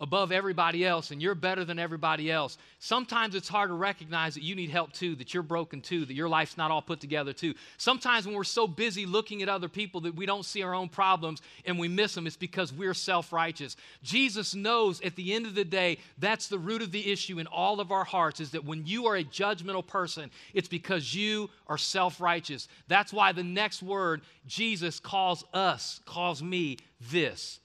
above 0.00 0.32
everybody 0.32 0.84
else 0.84 1.10
and 1.10 1.20
you're 1.20 1.34
better 1.34 1.64
than 1.64 1.78
everybody 1.78 2.30
else, 2.30 2.56
sometimes 2.78 3.34
it's 3.34 3.48
hard 3.48 3.70
to 3.70 3.74
recognize 3.74 4.34
that 4.34 4.42
you 4.42 4.54
need 4.54 4.70
help 4.70 4.92
too, 4.92 5.14
that 5.16 5.34
you're 5.34 5.42
broken 5.42 5.80
too, 5.80 6.04
that 6.04 6.14
your 6.14 6.28
life's 6.28 6.56
not 6.56 6.70
all 6.70 6.82
put 6.82 7.00
together 7.00 7.32
too. 7.32 7.54
Sometimes 7.76 8.26
when 8.26 8.34
we're 8.34 8.44
so 8.44 8.66
busy 8.66 9.06
looking 9.06 9.42
at 9.42 9.48
other 9.48 9.68
people 9.68 10.00
that 10.02 10.14
we 10.14 10.26
don't 10.26 10.44
see 10.44 10.62
our 10.62 10.74
own 10.74 10.88
problems 10.88 11.42
and 11.64 11.78
we 11.78 11.88
miss 11.88 12.14
them, 12.14 12.26
it's 12.26 12.36
because 12.36 12.72
we're 12.72 12.94
self 12.94 13.32
righteous. 13.32 13.76
Jesus 14.02 14.54
knows 14.54 15.00
at 15.00 15.16
the 15.16 15.34
end 15.34 15.46
of 15.46 15.54
the 15.54 15.64
day, 15.64 15.98
that's 16.18 16.48
the 16.48 16.58
root 16.58 16.82
of 16.82 16.92
the 16.92 17.10
issue 17.10 17.38
in 17.38 17.46
all 17.46 17.80
of 17.80 17.90
our 17.90 18.04
hearts 18.04 18.40
is 18.40 18.50
that 18.50 18.64
when 18.64 18.86
you 18.86 19.06
are 19.06 19.16
a 19.16 19.24
judgmental 19.24 19.86
person, 19.86 20.30
it's 20.54 20.68
because 20.68 21.14
you 21.14 21.50
are 21.66 21.78
self 21.78 22.20
righteous. 22.20 22.68
That's 22.86 23.12
why 23.12 23.32
the 23.32 23.42
next 23.42 23.82
word 23.82 24.22
Jesus 24.46 25.00
calls 25.00 25.44
us, 25.52 26.00
calls 26.04 26.42
me 26.42 26.78
this 27.10 27.60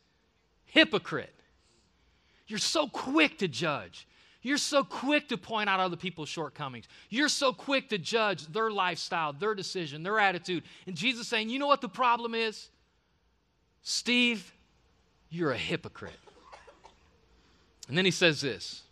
hypocrite. 0.66 1.34
You're 2.48 2.60
so 2.60 2.88
quick 2.88 3.40
to 3.40 3.48
judge. 3.48 4.08
You're 4.42 4.58
so 4.58 4.84
quick 4.84 5.30
to 5.30 5.38
point 5.38 5.70
out 5.70 5.80
other 5.80 5.96
people's 5.96 6.28
shortcomings. 6.28 6.88
You're 7.10 7.30
so 7.30 7.54
quick 7.54 7.90
to 7.90 7.98
judge 7.98 8.46
their 8.48 8.70
lifestyle, 8.70 9.32
their 9.32 9.56
decision, 9.56 10.04
their 10.04 10.20
attitude. 10.20 10.64
And 10.86 10.96
Jesus 10.96 11.28
saying, 11.28 11.50
You 11.50 11.60
know 11.60 11.68
what 11.68 11.82
the 11.82 11.90
problem 11.90 12.36
is? 12.36 12.70
Steve, 13.84 14.54
you're 15.30 15.52
a 15.52 15.58
hypocrite. 15.58 16.20
And 17.88 17.98
then 17.98 18.06
he 18.06 18.12
says 18.12 18.42
this 18.42 18.84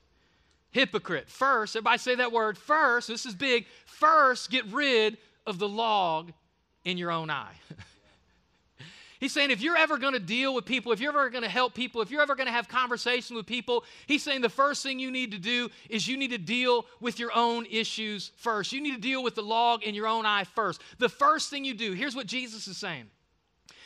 hypocrite. 0.71 1.29
First, 1.29 1.75
everybody 1.75 1.97
say 1.97 2.15
that 2.15 2.31
word. 2.31 2.57
First, 2.57 3.09
this 3.09 3.25
is 3.25 3.35
big. 3.35 3.65
First, 3.85 4.49
get 4.49 4.65
rid 4.67 5.17
of 5.45 5.59
the 5.59 5.67
log 5.67 6.31
in 6.85 6.97
your 6.97 7.11
own 7.11 7.29
eye. 7.29 7.53
He's 9.21 9.31
saying 9.31 9.51
if 9.51 9.61
you're 9.61 9.77
ever 9.77 9.99
going 9.99 10.13
to 10.13 10.19
deal 10.19 10.55
with 10.55 10.65
people, 10.65 10.91
if 10.91 10.99
you're 10.99 11.11
ever 11.11 11.29
going 11.29 11.43
to 11.43 11.49
help 11.49 11.75
people, 11.75 12.01
if 12.01 12.09
you're 12.09 12.23
ever 12.23 12.33
going 12.33 12.47
to 12.47 12.51
have 12.51 12.67
conversation 12.67 13.35
with 13.35 13.45
people, 13.45 13.85
he's 14.07 14.23
saying 14.23 14.41
the 14.41 14.49
first 14.49 14.81
thing 14.81 14.97
you 14.97 15.11
need 15.11 15.31
to 15.31 15.37
do 15.37 15.69
is 15.91 16.07
you 16.07 16.17
need 16.17 16.31
to 16.31 16.39
deal 16.39 16.87
with 16.99 17.19
your 17.19 17.31
own 17.35 17.67
issues 17.69 18.31
first. 18.37 18.73
You 18.73 18.81
need 18.81 18.95
to 18.95 18.99
deal 18.99 19.21
with 19.21 19.35
the 19.35 19.43
log 19.43 19.83
in 19.83 19.93
your 19.93 20.07
own 20.07 20.25
eye 20.25 20.43
first. 20.43 20.81
The 20.97 21.07
first 21.07 21.51
thing 21.51 21.63
you 21.63 21.75
do, 21.75 21.93
here's 21.93 22.15
what 22.15 22.25
Jesus 22.25 22.67
is 22.67 22.77
saying. 22.77 23.11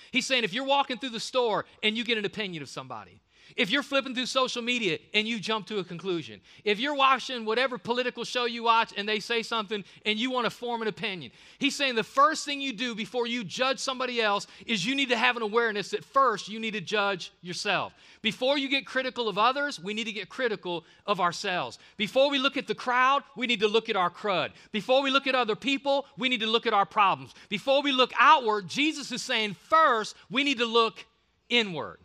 He's 0.10 0.26
saying 0.26 0.46
if 0.46 0.54
you're 0.54 0.64
walking 0.64 0.98
through 1.00 1.10
the 1.10 1.20
store 1.20 1.66
and 1.84 1.98
you 1.98 2.06
get 2.06 2.18
an 2.18 2.24
opinion 2.24 2.64
of 2.64 2.70
somebody, 2.70 3.20
if 3.56 3.70
you're 3.70 3.84
flipping 3.84 4.14
through 4.14 4.26
social 4.26 4.62
media 4.62 5.00
and 5.14 5.28
you 5.28 5.40
jump 5.40 5.68
to 5.68 5.80
a 5.80 5.84
conclusion, 5.84 6.42
if 6.64 6.80
you're 6.80 6.96
watching 6.96 7.46
whatever 7.46 7.78
political 7.78 8.24
show 8.24 8.46
you 8.46 8.64
watch 8.64 8.94
and 8.98 9.08
they 9.08 9.20
say 9.20 9.44
something 9.44 9.84
and 10.06 10.20
you 10.20 10.32
want 10.32 10.46
to 10.46 10.50
form 10.50 10.82
an 10.82 10.88
opinion, 10.88 11.32
he's 11.60 11.76
saying 11.76 11.96
the 11.96 12.04
first 12.04 12.46
thing 12.46 12.62
you 12.62 12.74
do 12.74 12.96
before 12.96 13.28
you 13.28 13.44
judge 13.44 13.80
somebody 13.80 14.22
else 14.22 14.48
is 14.66 14.86
you 14.86 14.96
need 14.96 15.10
to 15.10 15.18
have 15.18 15.38
an 15.38 15.44
awareness 15.44 15.90
that 15.92 16.04
first 16.04 16.50
you 16.50 16.60
need 16.60 16.74
to 16.74 16.82
judge 16.82 17.32
yourself. 17.42 17.94
Before 18.22 18.58
you 18.58 18.70
get 18.70 18.86
critical 18.86 19.30
of 19.30 19.38
others, 19.38 19.80
we 19.80 19.94
need 19.94 20.06
to 20.06 20.12
get 20.12 20.30
critical 20.30 20.84
of 21.06 21.20
ourselves. 21.20 21.80
Before 21.98 22.30
we 22.30 22.40
look 22.40 22.58
at 22.58 22.68
the 22.68 22.76
crowd, 22.76 23.24
we 23.36 23.48
need 23.48 23.60
to 23.60 23.68
look 23.68 23.90
at 23.90 23.96
our 23.96 24.10
crud. 24.10 24.52
Before 24.72 25.04
we 25.04 25.12
look 25.12 25.28
at 25.28 25.36
other 25.36 25.56
people, 25.56 26.06
we 26.18 26.30
need 26.30 26.40
to 26.40 26.48
look 26.48 26.66
at 26.66 26.74
our 26.74 26.86
problems. 26.86 27.34
Before 27.50 27.82
we 27.82 27.92
look 27.92 28.12
outward, 28.20 28.68
Jesus 28.68 29.12
is 29.12 29.22
saying 29.22 29.56
first 29.56 30.16
we 30.30 30.44
need 30.44 30.58
to 30.58 30.66
look 30.66 31.06
inward. 31.50 32.00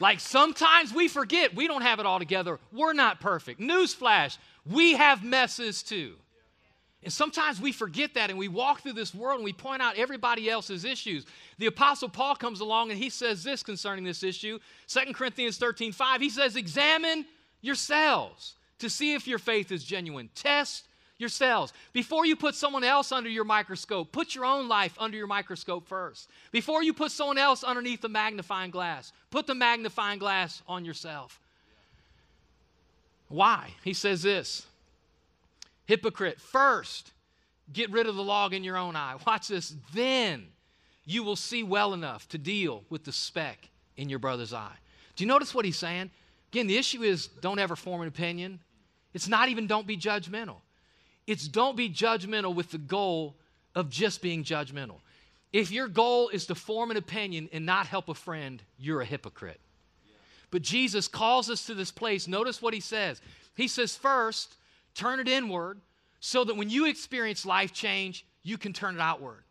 Like 0.00 0.18
sometimes 0.18 0.92
we 0.94 1.06
forget 1.08 1.54
we 1.54 1.68
don't 1.68 1.82
have 1.82 2.00
it 2.00 2.06
all 2.06 2.18
together. 2.18 2.58
We're 2.72 2.94
not 2.94 3.20
perfect. 3.20 3.60
Newsflash, 3.60 4.38
we 4.66 4.94
have 4.94 5.22
messes 5.22 5.82
too. 5.82 6.14
And 7.02 7.12
sometimes 7.12 7.60
we 7.60 7.72
forget 7.72 8.14
that 8.14 8.28
and 8.28 8.38
we 8.38 8.48
walk 8.48 8.82
through 8.82 8.92
this 8.94 9.14
world 9.14 9.36
and 9.36 9.44
we 9.44 9.54
point 9.54 9.80
out 9.80 9.96
everybody 9.96 10.50
else's 10.50 10.84
issues. 10.84 11.24
The 11.58 11.66
Apostle 11.66 12.10
Paul 12.10 12.34
comes 12.34 12.60
along 12.60 12.90
and 12.90 12.98
he 12.98 13.08
says 13.08 13.42
this 13.42 13.62
concerning 13.62 14.04
this 14.04 14.22
issue 14.22 14.58
2 14.88 15.12
Corinthians 15.14 15.56
13 15.56 15.92
5. 15.92 16.20
He 16.20 16.30
says, 16.30 16.56
Examine 16.56 17.26
yourselves 17.60 18.54
to 18.78 18.90
see 18.90 19.14
if 19.14 19.26
your 19.26 19.38
faith 19.38 19.70
is 19.70 19.84
genuine. 19.84 20.30
Test 20.34 20.84
yourselves. 21.20 21.72
Before 21.92 22.24
you 22.26 22.34
put 22.34 22.54
someone 22.54 22.84
else 22.84 23.12
under 23.12 23.28
your 23.28 23.44
microscope, 23.44 24.10
put 24.12 24.34
your 24.34 24.44
own 24.44 24.68
life 24.68 24.94
under 24.98 25.16
your 25.16 25.26
microscope 25.26 25.86
first. 25.86 26.28
Before 26.50 26.82
you 26.82 26.92
put 26.92 27.12
someone 27.12 27.38
else 27.38 27.62
underneath 27.62 28.00
the 28.00 28.08
magnifying 28.08 28.70
glass, 28.70 29.12
put 29.30 29.46
the 29.46 29.54
magnifying 29.54 30.18
glass 30.18 30.62
on 30.66 30.84
yourself. 30.84 31.38
Why? 33.28 33.74
He 33.84 33.94
says 33.94 34.22
this 34.22 34.66
Hypocrite, 35.86 36.40
first, 36.40 37.12
get 37.72 37.90
rid 37.90 38.06
of 38.06 38.16
the 38.16 38.22
log 38.22 38.54
in 38.54 38.64
your 38.64 38.76
own 38.76 38.96
eye. 38.96 39.16
Watch 39.26 39.48
this. 39.48 39.74
Then 39.94 40.46
you 41.04 41.22
will 41.22 41.36
see 41.36 41.62
well 41.62 41.94
enough 41.94 42.28
to 42.28 42.38
deal 42.38 42.84
with 42.90 43.04
the 43.04 43.12
speck 43.12 43.68
in 43.96 44.08
your 44.08 44.18
brother's 44.18 44.52
eye. 44.52 44.76
Do 45.16 45.24
you 45.24 45.28
notice 45.28 45.54
what 45.54 45.64
he's 45.64 45.76
saying? 45.76 46.10
Again, 46.52 46.66
the 46.66 46.76
issue 46.76 47.02
is 47.02 47.26
don't 47.26 47.58
ever 47.58 47.76
form 47.76 48.02
an 48.02 48.08
opinion. 48.08 48.60
It's 49.14 49.28
not 49.28 49.48
even 49.48 49.66
don't 49.66 49.86
be 49.86 49.96
judgmental. 49.96 50.56
It's 51.30 51.46
don't 51.46 51.76
be 51.76 51.88
judgmental 51.88 52.56
with 52.56 52.72
the 52.72 52.78
goal 52.78 53.36
of 53.76 53.88
just 53.88 54.20
being 54.20 54.42
judgmental. 54.42 54.96
If 55.52 55.70
your 55.70 55.86
goal 55.86 56.28
is 56.28 56.46
to 56.46 56.56
form 56.56 56.90
an 56.90 56.96
opinion 56.96 57.48
and 57.52 57.64
not 57.64 57.86
help 57.86 58.08
a 58.08 58.14
friend, 58.14 58.60
you're 58.80 59.00
a 59.00 59.04
hypocrite. 59.04 59.60
But 60.50 60.62
Jesus 60.62 61.06
calls 61.06 61.48
us 61.48 61.66
to 61.66 61.74
this 61.74 61.92
place. 61.92 62.26
Notice 62.26 62.60
what 62.60 62.74
he 62.74 62.80
says. 62.80 63.22
He 63.54 63.68
says, 63.68 63.94
first, 63.94 64.56
turn 64.96 65.20
it 65.20 65.28
inward 65.28 65.80
so 66.18 66.42
that 66.42 66.56
when 66.56 66.68
you 66.68 66.86
experience 66.86 67.46
life 67.46 67.72
change, 67.72 68.26
you 68.42 68.58
can 68.58 68.72
turn 68.72 68.96
it 68.96 69.00
outward. 69.00 69.44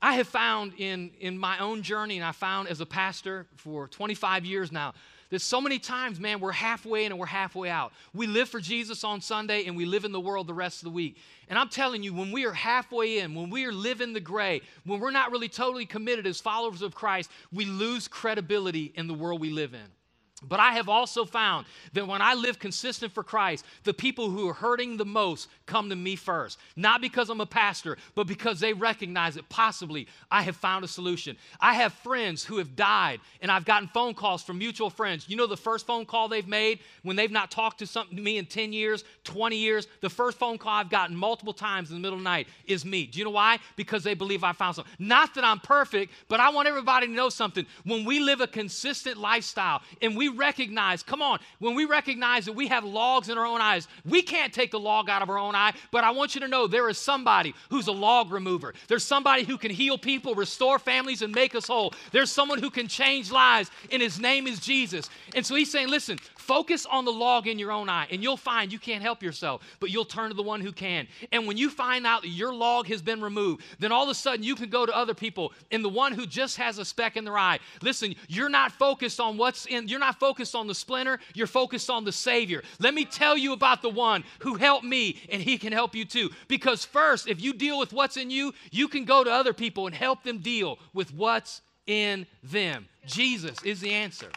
I 0.00 0.14
have 0.14 0.28
found 0.28 0.74
in, 0.78 1.10
in 1.18 1.36
my 1.36 1.58
own 1.58 1.82
journey, 1.82 2.18
and 2.18 2.24
I 2.24 2.30
found 2.30 2.68
as 2.68 2.80
a 2.80 2.86
pastor 2.86 3.48
for 3.56 3.88
25 3.88 4.44
years 4.44 4.70
now, 4.70 4.94
that 5.30 5.40
so 5.40 5.60
many 5.60 5.78
times, 5.78 6.18
man, 6.18 6.40
we're 6.40 6.52
halfway 6.52 7.04
in 7.04 7.12
and 7.12 7.18
we're 7.18 7.26
halfway 7.26 7.68
out. 7.68 7.92
We 8.14 8.26
live 8.26 8.48
for 8.48 8.60
Jesus 8.60 9.04
on 9.04 9.20
Sunday 9.20 9.66
and 9.66 9.76
we 9.76 9.84
live 9.84 10.04
in 10.04 10.12
the 10.12 10.20
world 10.20 10.46
the 10.46 10.54
rest 10.54 10.78
of 10.78 10.84
the 10.84 10.90
week. 10.90 11.16
And 11.48 11.58
I'm 11.58 11.68
telling 11.68 12.02
you, 12.02 12.14
when 12.14 12.32
we 12.32 12.46
are 12.46 12.52
halfway 12.52 13.18
in, 13.18 13.34
when 13.34 13.50
we 13.50 13.64
are 13.64 13.72
living 13.72 14.12
the 14.12 14.20
gray, 14.20 14.62
when 14.84 15.00
we're 15.00 15.10
not 15.10 15.30
really 15.30 15.48
totally 15.48 15.86
committed 15.86 16.26
as 16.26 16.40
followers 16.40 16.82
of 16.82 16.94
Christ, 16.94 17.30
we 17.52 17.64
lose 17.64 18.08
credibility 18.08 18.92
in 18.94 19.06
the 19.06 19.14
world 19.14 19.40
we 19.40 19.50
live 19.50 19.74
in. 19.74 19.97
But 20.40 20.60
I 20.60 20.72
have 20.74 20.88
also 20.88 21.24
found 21.24 21.66
that 21.94 22.06
when 22.06 22.22
I 22.22 22.34
live 22.34 22.60
consistent 22.60 23.12
for 23.12 23.24
Christ, 23.24 23.64
the 23.82 23.92
people 23.92 24.30
who 24.30 24.48
are 24.48 24.54
hurting 24.54 24.96
the 24.96 25.04
most 25.04 25.48
come 25.66 25.88
to 25.90 25.96
me 25.96 26.14
first. 26.14 26.58
Not 26.76 27.00
because 27.00 27.28
I'm 27.28 27.40
a 27.40 27.46
pastor, 27.46 27.96
but 28.14 28.28
because 28.28 28.60
they 28.60 28.72
recognize 28.72 29.34
that 29.34 29.48
possibly 29.48 30.06
I 30.30 30.42
have 30.42 30.56
found 30.56 30.84
a 30.84 30.88
solution. 30.88 31.36
I 31.60 31.74
have 31.74 31.92
friends 31.92 32.44
who 32.44 32.58
have 32.58 32.76
died, 32.76 33.18
and 33.42 33.50
I've 33.50 33.64
gotten 33.64 33.88
phone 33.88 34.14
calls 34.14 34.44
from 34.44 34.58
mutual 34.58 34.90
friends. 34.90 35.28
You 35.28 35.36
know 35.36 35.48
the 35.48 35.56
first 35.56 35.86
phone 35.86 36.06
call 36.06 36.28
they've 36.28 36.46
made 36.46 36.78
when 37.02 37.16
they've 37.16 37.32
not 37.32 37.50
talked 37.50 37.80
to, 37.80 37.86
some, 37.86 38.06
to 38.08 38.14
me 38.14 38.38
in 38.38 38.46
10 38.46 38.72
years, 38.72 39.02
20 39.24 39.56
years? 39.56 39.88
The 40.02 40.10
first 40.10 40.38
phone 40.38 40.56
call 40.56 40.72
I've 40.72 40.90
gotten 40.90 41.16
multiple 41.16 41.52
times 41.52 41.90
in 41.90 41.96
the 41.96 42.00
middle 42.00 42.16
of 42.16 42.22
the 42.22 42.30
night 42.30 42.46
is 42.64 42.84
me. 42.84 43.06
Do 43.06 43.18
you 43.18 43.24
know 43.24 43.32
why? 43.32 43.58
Because 43.74 44.04
they 44.04 44.14
believe 44.14 44.44
I 44.44 44.52
found 44.52 44.76
something. 44.76 44.94
Not 45.00 45.34
that 45.34 45.42
I'm 45.42 45.58
perfect, 45.58 46.12
but 46.28 46.38
I 46.38 46.50
want 46.50 46.68
everybody 46.68 47.08
to 47.08 47.12
know 47.12 47.28
something. 47.28 47.66
When 47.82 48.04
we 48.04 48.20
live 48.20 48.40
a 48.40 48.46
consistent 48.46 49.16
lifestyle 49.16 49.82
and 50.00 50.16
we 50.16 50.27
recognize, 50.28 51.02
come 51.02 51.22
on, 51.22 51.38
when 51.58 51.74
we 51.74 51.84
recognize 51.84 52.44
that 52.46 52.52
we 52.52 52.68
have 52.68 52.84
logs 52.84 53.28
in 53.28 53.38
our 53.38 53.46
own 53.46 53.60
eyes, 53.60 53.88
we 54.04 54.22
can't 54.22 54.52
take 54.52 54.70
the 54.70 54.80
log 54.80 55.08
out 55.08 55.22
of 55.22 55.30
our 55.30 55.38
own 55.38 55.54
eye, 55.54 55.72
but 55.90 56.04
I 56.04 56.10
want 56.10 56.34
you 56.34 56.40
to 56.42 56.48
know 56.48 56.66
there 56.66 56.88
is 56.88 56.98
somebody 56.98 57.54
who's 57.70 57.86
a 57.86 57.92
log 57.92 58.30
remover. 58.30 58.74
There's 58.88 59.04
somebody 59.04 59.44
who 59.44 59.58
can 59.58 59.70
heal 59.70 59.98
people, 59.98 60.34
restore 60.34 60.78
families, 60.78 61.22
and 61.22 61.34
make 61.34 61.54
us 61.54 61.66
whole. 61.66 61.94
There's 62.12 62.30
someone 62.30 62.58
who 62.58 62.70
can 62.70 62.88
change 62.88 63.30
lives, 63.30 63.70
and 63.90 64.02
his 64.02 64.20
name 64.20 64.46
is 64.46 64.60
Jesus. 64.60 65.08
And 65.34 65.44
so 65.44 65.54
he's 65.54 65.70
saying, 65.70 65.88
listen, 65.88 66.18
focus 66.48 66.86
on 66.86 67.04
the 67.04 67.12
log 67.12 67.46
in 67.46 67.58
your 67.58 67.70
own 67.70 67.90
eye, 67.90 68.06
and 68.10 68.22
you'll 68.22 68.38
find 68.38 68.72
you 68.72 68.78
can't 68.78 69.02
help 69.02 69.22
yourself, 69.22 69.62
but 69.80 69.90
you'll 69.90 70.06
turn 70.06 70.30
to 70.30 70.34
the 70.34 70.42
one 70.42 70.62
who 70.62 70.72
can. 70.72 71.06
And 71.30 71.46
when 71.46 71.58
you 71.58 71.68
find 71.68 72.06
out 72.06 72.22
that 72.22 72.28
your 72.28 72.54
log 72.54 72.86
has 72.86 73.02
been 73.02 73.20
removed, 73.20 73.62
then 73.78 73.92
all 73.92 74.04
of 74.04 74.08
a 74.08 74.14
sudden 74.14 74.42
you 74.42 74.54
can 74.56 74.70
go 74.70 74.86
to 74.86 74.96
other 74.96 75.12
people, 75.12 75.52
and 75.70 75.84
the 75.84 75.90
one 75.90 76.12
who 76.12 76.24
just 76.24 76.56
has 76.56 76.78
a 76.78 76.86
speck 76.86 77.18
in 77.18 77.24
their 77.26 77.36
eye, 77.36 77.58
listen, 77.82 78.14
you're 78.28 78.48
not 78.48 78.72
focused 78.72 79.20
on 79.20 79.36
what's 79.36 79.66
in, 79.66 79.88
you're 79.88 80.00
not 80.00 80.18
focused 80.18 80.54
on 80.54 80.66
the 80.66 80.74
splinter, 80.74 81.20
you're 81.34 81.46
focused 81.46 81.90
on 81.90 82.04
the 82.04 82.12
Savior. 82.12 82.62
Let 82.80 82.94
me 82.94 83.04
tell 83.04 83.36
you 83.36 83.52
about 83.52 83.82
the 83.82 83.90
one 83.90 84.24
who 84.38 84.54
helped 84.54 84.86
me, 84.86 85.20
and 85.30 85.42
he 85.42 85.58
can 85.58 85.74
help 85.74 85.94
you 85.94 86.06
too. 86.06 86.30
Because 86.48 86.82
first, 86.82 87.28
if 87.28 87.42
you 87.42 87.52
deal 87.52 87.78
with 87.78 87.92
what's 87.92 88.16
in 88.16 88.30
you, 88.30 88.54
you 88.70 88.88
can 88.88 89.04
go 89.04 89.22
to 89.22 89.30
other 89.30 89.52
people 89.52 89.86
and 89.86 89.94
help 89.94 90.22
them 90.22 90.38
deal 90.38 90.78
with 90.94 91.12
what's 91.12 91.60
in 91.86 92.26
them. 92.42 92.88
Jesus 93.04 93.62
is 93.64 93.80
the 93.80 93.92
answer. 93.92 94.30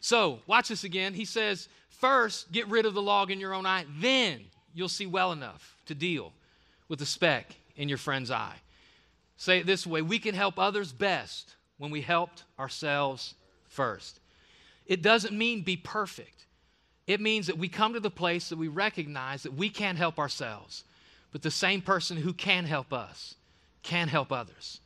So, 0.00 0.40
watch 0.46 0.68
this 0.68 0.84
again. 0.84 1.14
He 1.14 1.24
says, 1.24 1.68
First, 1.88 2.50
get 2.50 2.66
rid 2.68 2.86
of 2.86 2.94
the 2.94 3.02
log 3.02 3.30
in 3.30 3.38
your 3.38 3.52
own 3.52 3.66
eye, 3.66 3.84
then 3.98 4.40
you'll 4.74 4.88
see 4.88 5.06
well 5.06 5.32
enough 5.32 5.76
to 5.86 5.94
deal 5.94 6.32
with 6.88 6.98
the 6.98 7.06
speck 7.06 7.54
in 7.76 7.88
your 7.88 7.98
friend's 7.98 8.30
eye. 8.30 8.56
Say 9.36 9.58
it 9.58 9.66
this 9.66 9.86
way 9.86 10.02
we 10.02 10.18
can 10.18 10.34
help 10.34 10.58
others 10.58 10.92
best 10.92 11.54
when 11.78 11.90
we 11.90 12.00
helped 12.00 12.44
ourselves 12.58 13.34
first. 13.68 14.20
It 14.86 15.02
doesn't 15.02 15.36
mean 15.36 15.62
be 15.62 15.76
perfect, 15.76 16.46
it 17.06 17.20
means 17.20 17.46
that 17.48 17.58
we 17.58 17.68
come 17.68 17.94
to 17.94 18.00
the 18.00 18.10
place 18.10 18.48
that 18.48 18.58
we 18.58 18.68
recognize 18.68 19.42
that 19.42 19.54
we 19.54 19.68
can't 19.68 19.98
help 19.98 20.18
ourselves, 20.18 20.84
but 21.32 21.42
the 21.42 21.50
same 21.50 21.82
person 21.82 22.16
who 22.16 22.32
can 22.32 22.64
help 22.64 22.92
us 22.92 23.34
can 23.82 24.08
help 24.08 24.32
others. 24.32 24.80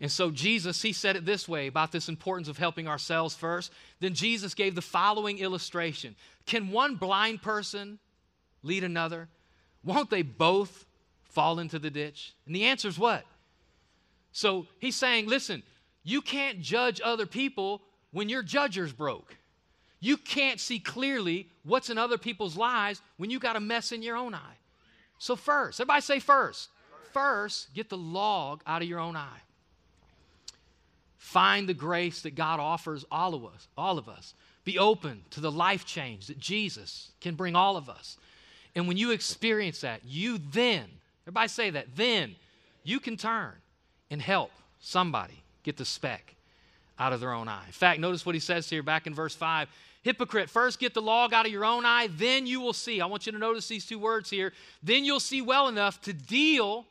And 0.00 0.10
so 0.10 0.30
Jesus, 0.30 0.80
he 0.80 0.92
said 0.92 1.16
it 1.16 1.26
this 1.26 1.46
way 1.46 1.66
about 1.66 1.92
this 1.92 2.08
importance 2.08 2.48
of 2.48 2.56
helping 2.56 2.88
ourselves 2.88 3.34
first. 3.34 3.70
Then 4.00 4.14
Jesus 4.14 4.54
gave 4.54 4.74
the 4.74 4.82
following 4.82 5.38
illustration 5.38 6.16
Can 6.46 6.70
one 6.70 6.96
blind 6.96 7.42
person 7.42 7.98
lead 8.62 8.82
another? 8.84 9.28
Won't 9.84 10.10
they 10.10 10.22
both 10.22 10.86
fall 11.22 11.58
into 11.58 11.78
the 11.78 11.90
ditch? 11.90 12.34
And 12.46 12.54
the 12.54 12.64
answer 12.64 12.88
is 12.88 12.98
what? 12.98 13.24
So 14.32 14.66
he's 14.78 14.96
saying, 14.96 15.26
listen, 15.26 15.62
you 16.02 16.20
can't 16.20 16.60
judge 16.60 17.00
other 17.02 17.26
people 17.26 17.82
when 18.12 18.28
your 18.28 18.42
judger's 18.42 18.92
broke. 18.92 19.36
You 20.00 20.16
can't 20.16 20.58
see 20.58 20.78
clearly 20.78 21.48
what's 21.64 21.90
in 21.90 21.98
other 21.98 22.16
people's 22.16 22.56
lives 22.56 23.02
when 23.18 23.30
you 23.30 23.38
got 23.38 23.56
a 23.56 23.60
mess 23.60 23.92
in 23.92 24.02
your 24.02 24.16
own 24.16 24.34
eye. 24.34 24.56
So, 25.18 25.36
first, 25.36 25.78
everybody 25.78 26.00
say 26.00 26.20
first. 26.20 26.70
First, 27.12 27.74
get 27.74 27.90
the 27.90 27.98
log 27.98 28.62
out 28.66 28.80
of 28.80 28.88
your 28.88 29.00
own 29.00 29.16
eye. 29.16 29.40
Find 31.20 31.68
the 31.68 31.74
grace 31.74 32.22
that 32.22 32.34
God 32.34 32.60
offers 32.60 33.04
all 33.10 33.34
of 33.34 33.44
us, 33.44 33.68
all 33.76 33.98
of 33.98 34.08
us. 34.08 34.32
Be 34.64 34.78
open 34.78 35.20
to 35.32 35.40
the 35.40 35.52
life 35.52 35.84
change 35.84 36.28
that 36.28 36.38
Jesus 36.38 37.10
can 37.20 37.34
bring 37.34 37.54
all 37.54 37.76
of 37.76 37.90
us. 37.90 38.16
And 38.74 38.88
when 38.88 38.96
you 38.96 39.10
experience 39.10 39.82
that, 39.82 40.00
you 40.02 40.38
then, 40.38 40.86
everybody 41.24 41.48
say 41.48 41.68
that, 41.68 41.94
then 41.94 42.36
you 42.84 43.00
can 43.00 43.18
turn 43.18 43.52
and 44.10 44.22
help 44.22 44.50
somebody 44.80 45.42
get 45.62 45.76
the 45.76 45.84
speck 45.84 46.36
out 46.98 47.12
of 47.12 47.20
their 47.20 47.34
own 47.34 47.48
eye. 47.48 47.64
In 47.66 47.72
fact, 47.72 48.00
notice 48.00 48.24
what 48.24 48.34
he 48.34 48.40
says 48.40 48.70
here 48.70 48.82
back 48.82 49.06
in 49.06 49.14
verse 49.14 49.34
5. 49.34 49.68
Hypocrite, 50.00 50.48
first 50.48 50.80
get 50.80 50.94
the 50.94 51.02
log 51.02 51.34
out 51.34 51.44
of 51.44 51.52
your 51.52 51.66
own 51.66 51.84
eye, 51.84 52.08
then 52.16 52.46
you 52.46 52.62
will 52.62 52.72
see. 52.72 53.02
I 53.02 53.06
want 53.06 53.26
you 53.26 53.32
to 53.32 53.38
notice 53.38 53.68
these 53.68 53.84
two 53.84 53.98
words 53.98 54.30
here. 54.30 54.54
Then 54.82 55.04
you'll 55.04 55.20
see 55.20 55.42
well 55.42 55.68
enough 55.68 56.00
to 56.00 56.14
deal 56.14 56.86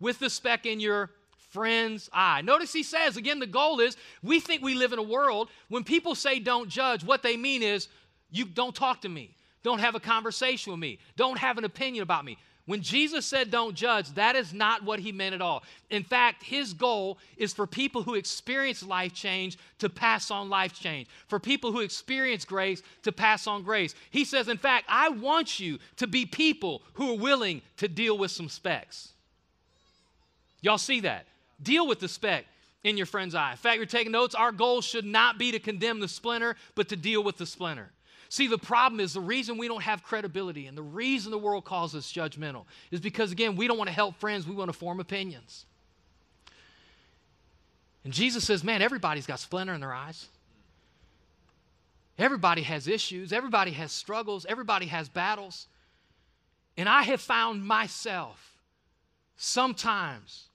with 0.00 0.18
the 0.20 0.30
speck 0.30 0.64
in 0.64 0.80
your 0.80 1.10
friend's 1.54 2.10
eye. 2.12 2.42
Notice 2.42 2.72
he 2.72 2.82
says, 2.82 3.16
again, 3.16 3.38
the 3.38 3.46
goal 3.46 3.78
is 3.78 3.96
we 4.24 4.40
think 4.40 4.60
we 4.60 4.74
live 4.74 4.92
in 4.92 4.98
a 4.98 5.02
world 5.02 5.48
when 5.68 5.84
people 5.84 6.16
say 6.16 6.40
don't 6.40 6.68
judge, 6.68 7.04
what 7.04 7.22
they 7.22 7.36
mean 7.36 7.62
is 7.62 7.86
you 8.32 8.44
don't 8.44 8.74
talk 8.74 9.02
to 9.02 9.08
me, 9.08 9.30
don't 9.62 9.78
have 9.78 9.94
a 9.94 10.00
conversation 10.00 10.72
with 10.72 10.80
me, 10.80 10.98
don't 11.16 11.38
have 11.38 11.56
an 11.56 11.64
opinion 11.64 12.02
about 12.02 12.24
me. 12.24 12.36
When 12.66 12.80
Jesus 12.80 13.24
said 13.24 13.50
don't 13.50 13.74
judge, 13.74 14.10
that 14.14 14.34
is 14.34 14.52
not 14.52 14.82
what 14.82 14.98
he 14.98 15.12
meant 15.12 15.34
at 15.34 15.42
all. 15.42 15.62
In 15.90 16.02
fact, 16.02 16.42
his 16.42 16.72
goal 16.72 17.18
is 17.36 17.52
for 17.52 17.66
people 17.66 18.02
who 18.02 18.14
experience 18.14 18.82
life 18.82 19.12
change 19.12 19.56
to 19.78 19.88
pass 19.88 20.30
on 20.30 20.48
life 20.48 20.72
change, 20.72 21.06
for 21.28 21.38
people 21.38 21.70
who 21.70 21.80
experience 21.80 22.44
grace 22.44 22.82
to 23.02 23.12
pass 23.12 23.46
on 23.46 23.62
grace. 23.62 23.94
He 24.10 24.24
says, 24.24 24.48
in 24.48 24.56
fact, 24.56 24.86
I 24.88 25.10
want 25.10 25.60
you 25.60 25.78
to 25.98 26.06
be 26.08 26.26
people 26.26 26.82
who 26.94 27.12
are 27.12 27.18
willing 27.18 27.62
to 27.76 27.86
deal 27.86 28.18
with 28.18 28.32
some 28.32 28.48
specks. 28.48 29.10
Y'all 30.62 30.78
see 30.78 31.00
that? 31.00 31.26
Deal 31.62 31.86
with 31.86 32.00
the 32.00 32.08
speck 32.08 32.46
in 32.82 32.96
your 32.96 33.06
friend's 33.06 33.34
eye. 33.34 33.52
In 33.52 33.56
fact, 33.56 33.76
you're 33.78 33.86
taking 33.86 34.12
notes. 34.12 34.34
Our 34.34 34.52
goal 34.52 34.80
should 34.82 35.04
not 35.04 35.38
be 35.38 35.52
to 35.52 35.58
condemn 35.58 36.00
the 36.00 36.08
splinter, 36.08 36.56
but 36.74 36.88
to 36.90 36.96
deal 36.96 37.22
with 37.22 37.38
the 37.38 37.46
splinter. 37.46 37.90
See, 38.28 38.46
the 38.46 38.58
problem 38.58 39.00
is 39.00 39.12
the 39.12 39.20
reason 39.20 39.58
we 39.58 39.68
don't 39.68 39.82
have 39.82 40.02
credibility 40.02 40.66
and 40.66 40.76
the 40.76 40.82
reason 40.82 41.30
the 41.30 41.38
world 41.38 41.64
calls 41.64 41.94
us 41.94 42.12
judgmental 42.12 42.64
is 42.90 43.00
because, 43.00 43.32
again, 43.32 43.56
we 43.56 43.68
don't 43.68 43.78
want 43.78 43.88
to 43.88 43.94
help 43.94 44.16
friends, 44.16 44.46
we 44.46 44.54
want 44.54 44.68
to 44.68 44.76
form 44.76 45.00
opinions. 45.00 45.66
And 48.02 48.12
Jesus 48.12 48.44
says, 48.44 48.62
man, 48.62 48.82
everybody's 48.82 49.26
got 49.26 49.40
splinter 49.40 49.72
in 49.72 49.80
their 49.80 49.94
eyes. 49.94 50.26
Everybody 52.18 52.62
has 52.62 52.86
issues, 52.86 53.32
everybody 53.32 53.72
has 53.72 53.90
struggles, 53.90 54.46
everybody 54.48 54.86
has 54.86 55.08
battles. 55.08 55.66
And 56.76 56.88
I 56.88 57.02
have 57.02 57.20
found 57.20 57.64
myself 57.64 58.58
sometimes 59.36 60.48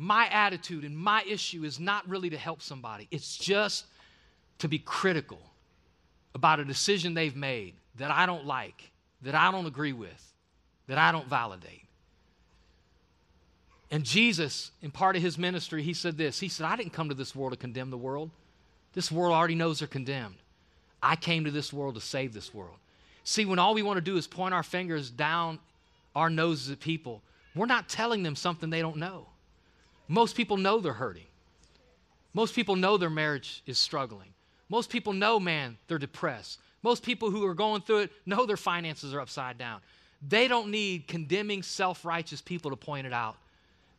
my 0.00 0.26
attitude 0.28 0.82
and 0.82 0.96
my 0.96 1.22
issue 1.28 1.62
is 1.62 1.78
not 1.78 2.08
really 2.08 2.30
to 2.30 2.38
help 2.38 2.62
somebody, 2.62 3.06
it's 3.10 3.36
just 3.36 3.84
to 4.58 4.66
be 4.66 4.78
critical 4.78 5.40
about 6.34 6.58
a 6.58 6.64
decision 6.64 7.12
they've 7.12 7.36
made 7.36 7.74
that 7.98 8.10
I 8.10 8.24
don't 8.24 8.46
like, 8.46 8.90
that 9.20 9.34
I 9.34 9.50
don't 9.50 9.66
agree 9.66 9.92
with, 9.92 10.32
that 10.86 10.96
I 10.96 11.12
don't 11.12 11.28
validate. 11.28 11.84
And 13.90 14.02
Jesus, 14.02 14.70
in 14.80 14.90
part 14.90 15.16
of 15.16 15.22
his 15.22 15.36
ministry, 15.36 15.82
he 15.82 15.92
said 15.92 16.16
this 16.16 16.40
He 16.40 16.48
said, 16.48 16.64
I 16.64 16.76
didn't 16.76 16.94
come 16.94 17.10
to 17.10 17.14
this 17.14 17.36
world 17.36 17.52
to 17.52 17.58
condemn 17.58 17.90
the 17.90 17.98
world. 17.98 18.30
This 18.94 19.12
world 19.12 19.34
already 19.34 19.54
knows 19.54 19.80
they're 19.80 19.88
condemned. 19.88 20.36
I 21.02 21.14
came 21.14 21.44
to 21.44 21.50
this 21.50 21.74
world 21.74 21.94
to 21.96 22.00
save 22.00 22.32
this 22.32 22.54
world. 22.54 22.76
See, 23.24 23.44
when 23.44 23.58
all 23.58 23.74
we 23.74 23.82
want 23.82 23.98
to 23.98 24.00
do 24.00 24.16
is 24.16 24.26
point 24.26 24.54
our 24.54 24.62
fingers 24.62 25.10
down 25.10 25.58
our 26.16 26.30
noses 26.30 26.70
at 26.70 26.80
people, 26.80 27.20
we're 27.54 27.66
not 27.66 27.88
telling 27.88 28.22
them 28.22 28.34
something 28.34 28.70
they 28.70 28.80
don't 28.80 28.96
know. 28.96 29.26
Most 30.10 30.34
people 30.36 30.56
know 30.56 30.80
they're 30.80 30.92
hurting. 30.92 31.26
Most 32.34 32.56
people 32.56 32.74
know 32.74 32.96
their 32.96 33.08
marriage 33.08 33.62
is 33.64 33.78
struggling. 33.78 34.34
Most 34.68 34.90
people 34.90 35.12
know, 35.12 35.38
man, 35.38 35.78
they're 35.86 36.00
depressed. 36.00 36.58
Most 36.82 37.04
people 37.04 37.30
who 37.30 37.46
are 37.46 37.54
going 37.54 37.82
through 37.82 37.98
it 38.00 38.12
know 38.26 38.44
their 38.44 38.56
finances 38.56 39.14
are 39.14 39.20
upside 39.20 39.56
down. 39.56 39.80
They 40.28 40.48
don't 40.48 40.72
need 40.72 41.06
condemning, 41.06 41.62
self 41.62 42.04
righteous 42.04 42.40
people 42.40 42.72
to 42.72 42.76
point 42.76 43.06
it 43.06 43.12
out. 43.12 43.36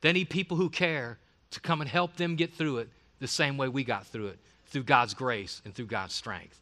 They 0.01 0.11
need 0.11 0.29
people 0.29 0.57
who 0.57 0.69
care 0.69 1.17
to 1.51 1.61
come 1.61 1.79
and 1.79 1.89
help 1.89 2.17
them 2.17 2.35
get 2.35 2.53
through 2.55 2.79
it 2.79 2.89
the 3.19 3.27
same 3.27 3.55
way 3.55 3.69
we 3.69 3.85
got 3.85 4.05
through 4.05 4.27
it, 4.27 4.39
through 4.67 4.83
God's 4.83 5.13
grace 5.13 5.61
and 5.63 5.73
through 5.73 5.85
God's 5.85 6.13
strength. 6.13 6.59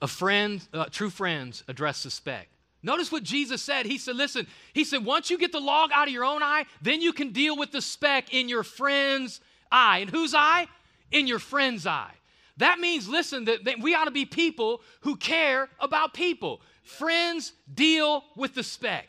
A 0.00 0.08
friend, 0.08 0.66
uh, 0.72 0.86
true 0.86 1.10
friends 1.10 1.64
address 1.68 2.02
the 2.02 2.10
suspect. 2.10 2.48
Notice 2.82 3.12
what 3.12 3.22
Jesus 3.22 3.62
said. 3.62 3.86
He 3.86 3.98
said, 3.98 4.16
Listen, 4.16 4.46
he 4.72 4.84
said, 4.84 5.04
once 5.04 5.30
you 5.30 5.38
get 5.38 5.52
the 5.52 5.60
log 5.60 5.90
out 5.92 6.08
of 6.08 6.14
your 6.14 6.24
own 6.24 6.42
eye, 6.42 6.66
then 6.80 7.00
you 7.00 7.12
can 7.12 7.30
deal 7.30 7.56
with 7.56 7.70
the 7.70 7.80
speck 7.80 8.34
in 8.34 8.48
your 8.48 8.64
friend's 8.64 9.40
eye. 9.70 9.98
And 9.98 10.10
whose 10.10 10.34
eye? 10.34 10.66
In 11.12 11.26
your 11.26 11.38
friend's 11.38 11.86
eye. 11.86 12.12
That 12.56 12.80
means, 12.80 13.08
listen, 13.08 13.44
that, 13.46 13.64
that 13.64 13.80
we 13.80 13.94
ought 13.94 14.06
to 14.06 14.10
be 14.10 14.24
people 14.24 14.82
who 15.02 15.16
care 15.16 15.68
about 15.78 16.12
people. 16.12 16.60
Friends 16.82 17.52
deal 17.72 18.24
with 18.36 18.54
the 18.54 18.62
speck. 18.62 19.08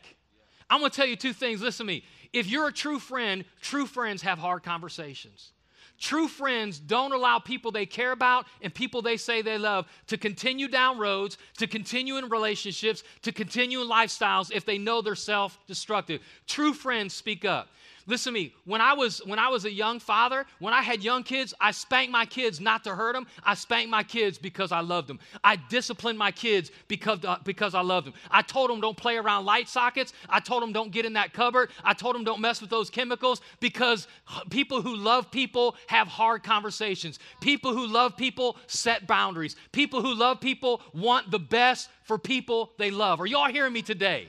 I'm 0.70 0.80
going 0.80 0.90
to 0.90 0.96
tell 0.96 1.06
you 1.06 1.16
two 1.16 1.32
things. 1.32 1.60
Listen 1.60 1.86
to 1.86 1.92
me. 1.92 2.04
If 2.32 2.46
you're 2.46 2.68
a 2.68 2.72
true 2.72 2.98
friend, 2.98 3.44
true 3.60 3.86
friends 3.86 4.22
have 4.22 4.38
hard 4.38 4.62
conversations. 4.62 5.52
True 5.98 6.28
friends 6.28 6.78
don't 6.78 7.12
allow 7.12 7.38
people 7.38 7.70
they 7.70 7.86
care 7.86 8.12
about 8.12 8.46
and 8.60 8.74
people 8.74 9.00
they 9.00 9.16
say 9.16 9.42
they 9.42 9.58
love 9.58 9.86
to 10.08 10.18
continue 10.18 10.68
down 10.68 10.98
roads, 10.98 11.38
to 11.58 11.66
continue 11.66 12.16
in 12.16 12.28
relationships, 12.28 13.04
to 13.22 13.32
continue 13.32 13.80
in 13.80 13.88
lifestyles 13.88 14.50
if 14.52 14.64
they 14.64 14.76
know 14.76 15.02
they're 15.02 15.14
self 15.14 15.58
destructive. 15.66 16.20
True 16.46 16.72
friends 16.72 17.14
speak 17.14 17.44
up. 17.44 17.68
Listen 18.06 18.34
to 18.34 18.38
me. 18.38 18.54
When 18.66 18.82
I 18.82 18.92
was 18.92 19.18
when 19.24 19.38
I 19.38 19.48
was 19.48 19.64
a 19.64 19.72
young 19.72 19.98
father, 19.98 20.44
when 20.58 20.74
I 20.74 20.82
had 20.82 21.02
young 21.02 21.22
kids, 21.22 21.54
I 21.58 21.70
spanked 21.70 22.12
my 22.12 22.26
kids 22.26 22.60
not 22.60 22.84
to 22.84 22.94
hurt 22.94 23.14
them. 23.14 23.26
I 23.42 23.54
spanked 23.54 23.90
my 23.90 24.02
kids 24.02 24.36
because 24.36 24.72
I 24.72 24.80
loved 24.80 25.08
them. 25.08 25.18
I 25.42 25.56
disciplined 25.56 26.18
my 26.18 26.30
kids 26.30 26.70
because 26.86 27.24
uh, 27.24 27.38
because 27.44 27.74
I 27.74 27.80
loved 27.80 28.06
them. 28.06 28.14
I 28.30 28.42
told 28.42 28.68
them 28.68 28.80
don't 28.80 28.96
play 28.96 29.16
around 29.16 29.46
light 29.46 29.70
sockets. 29.70 30.12
I 30.28 30.40
told 30.40 30.62
them 30.62 30.72
don't 30.72 30.92
get 30.92 31.06
in 31.06 31.14
that 31.14 31.32
cupboard. 31.32 31.70
I 31.82 31.94
told 31.94 32.14
them 32.14 32.24
don't 32.24 32.42
mess 32.42 32.60
with 32.60 32.68
those 32.68 32.90
chemicals 32.90 33.40
because 33.58 34.06
people 34.50 34.82
who 34.82 34.96
love 34.96 35.30
people 35.30 35.74
have 35.86 36.06
hard 36.06 36.42
conversations. 36.42 37.18
People 37.40 37.72
who 37.72 37.86
love 37.86 38.18
people 38.18 38.58
set 38.66 39.06
boundaries. 39.06 39.56
People 39.72 40.02
who 40.02 40.14
love 40.14 40.40
people 40.40 40.82
want 40.92 41.30
the 41.30 41.38
best 41.38 41.88
for 42.02 42.18
people 42.18 42.72
they 42.76 42.90
love. 42.90 43.18
Are 43.18 43.26
y'all 43.26 43.50
hearing 43.50 43.72
me 43.72 43.80
today? 43.80 44.28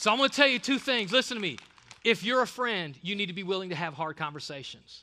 So 0.00 0.10
I'm 0.10 0.16
going 0.16 0.30
to 0.30 0.34
tell 0.34 0.48
you 0.48 0.58
two 0.58 0.78
things. 0.78 1.12
Listen 1.12 1.36
to 1.36 1.42
me. 1.42 1.58
If 2.04 2.24
you're 2.24 2.40
a 2.40 2.46
friend, 2.46 2.98
you 3.02 3.14
need 3.14 3.26
to 3.26 3.34
be 3.34 3.42
willing 3.42 3.68
to 3.68 3.74
have 3.74 3.92
hard 3.92 4.16
conversations. 4.16 5.02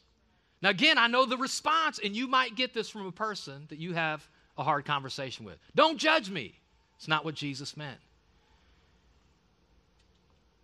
Now, 0.64 0.70
again, 0.70 0.98
I 0.98 1.06
know 1.06 1.28
the 1.28 1.38
response, 1.38 2.00
and 2.04 2.16
you 2.16 2.26
might 2.26 2.56
get 2.56 2.74
this 2.74 2.90
from 2.90 3.06
a 3.06 3.12
person 3.12 3.68
that 3.70 3.78
you 3.78 3.94
have 3.94 4.28
a 4.58 4.64
hard 4.64 4.86
conversation 4.86 5.46
with. 5.46 5.60
Don't 5.76 6.00
judge 6.00 6.32
me. 6.32 6.56
It's 6.98 7.08
not 7.08 7.24
what 7.24 7.36
Jesus 7.36 7.78
meant. 7.78 8.00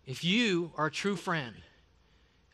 If 0.04 0.24
you 0.24 0.72
are 0.76 0.86
a 0.86 0.90
true 0.90 1.14
friend, 1.14 1.54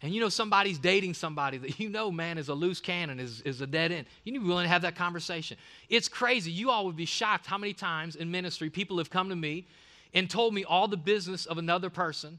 and 0.03 0.13
you 0.13 0.21
know 0.21 0.29
somebody's 0.29 0.79
dating 0.79 1.15
somebody 1.15 1.57
that 1.57 1.81
you 1.81 1.89
know, 1.89 2.11
man, 2.11 2.37
is 2.37 2.51
a 2.51 2.55
loose 2.55 2.81
cannon, 2.81 3.19
is, 3.19 3.41
is 3.41 3.63
a 3.63 3.67
dead 3.67 3.91
end, 3.91 4.07
you 4.25 4.33
need 4.33 4.41
to 4.41 4.45
be 4.45 4.49
willing 4.51 4.65
to 4.65 4.71
have 4.71 4.83
that 4.83 4.97
conversation. 4.97 5.57
It's 5.89 6.11
crazy. 6.11 6.51
You 6.51 6.69
all 6.69 6.85
would 6.85 6.97
be 6.97 7.07
shocked 7.07 7.47
how 7.47 7.57
many 7.57 7.73
times 7.73 8.17
in 8.17 8.31
ministry 8.31 8.69
people 8.69 8.99
have 8.99 9.09
come 9.09 9.31
to 9.31 9.37
me 9.37 9.67
and 10.15 10.29
told 10.29 10.55
me 10.55 10.65
all 10.65 10.89
the 10.89 10.97
business 10.97 11.47
of 11.47 11.59
another 11.59 11.91
person. 11.91 12.39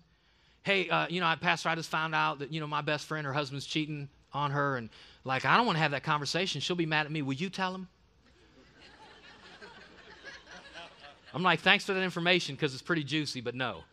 Hey, 0.64 0.90
uh, 0.90 1.08
you 1.10 1.22
know, 1.22 1.34
Pastor, 1.40 1.70
I 1.70 1.76
just 1.76 1.90
found 1.90 2.14
out 2.14 2.40
that, 2.40 2.52
you 2.52 2.60
know, 2.60 2.68
my 2.68 2.82
best 2.82 3.06
friend, 3.06 3.26
her 3.26 3.34
husband's 3.34 3.66
cheating 3.66 4.10
on 4.34 4.52
her. 4.52 4.78
And 4.78 4.90
like, 5.24 5.46
I 5.46 5.58
don't 5.58 5.66
want 5.66 5.78
to 5.78 5.82
have 5.82 5.92
that 5.92 6.04
conversation. 6.04 6.62
She'll 6.62 6.76
be 6.76 6.86
mad 6.86 7.06
at 7.06 7.12
me. 7.12 7.22
Will 7.22 7.34
you 7.34 7.50
tell 7.50 7.74
him? 7.74 7.88
I'm 11.34 11.44
like, 11.44 11.62
thanks 11.62 11.86
for 11.86 11.94
that 11.94 12.04
information 12.04 12.56
because 12.56 12.74
it's 12.74 12.84
pretty 12.84 13.04
juicy, 13.04 13.42
but 13.42 13.56
no. 13.56 13.84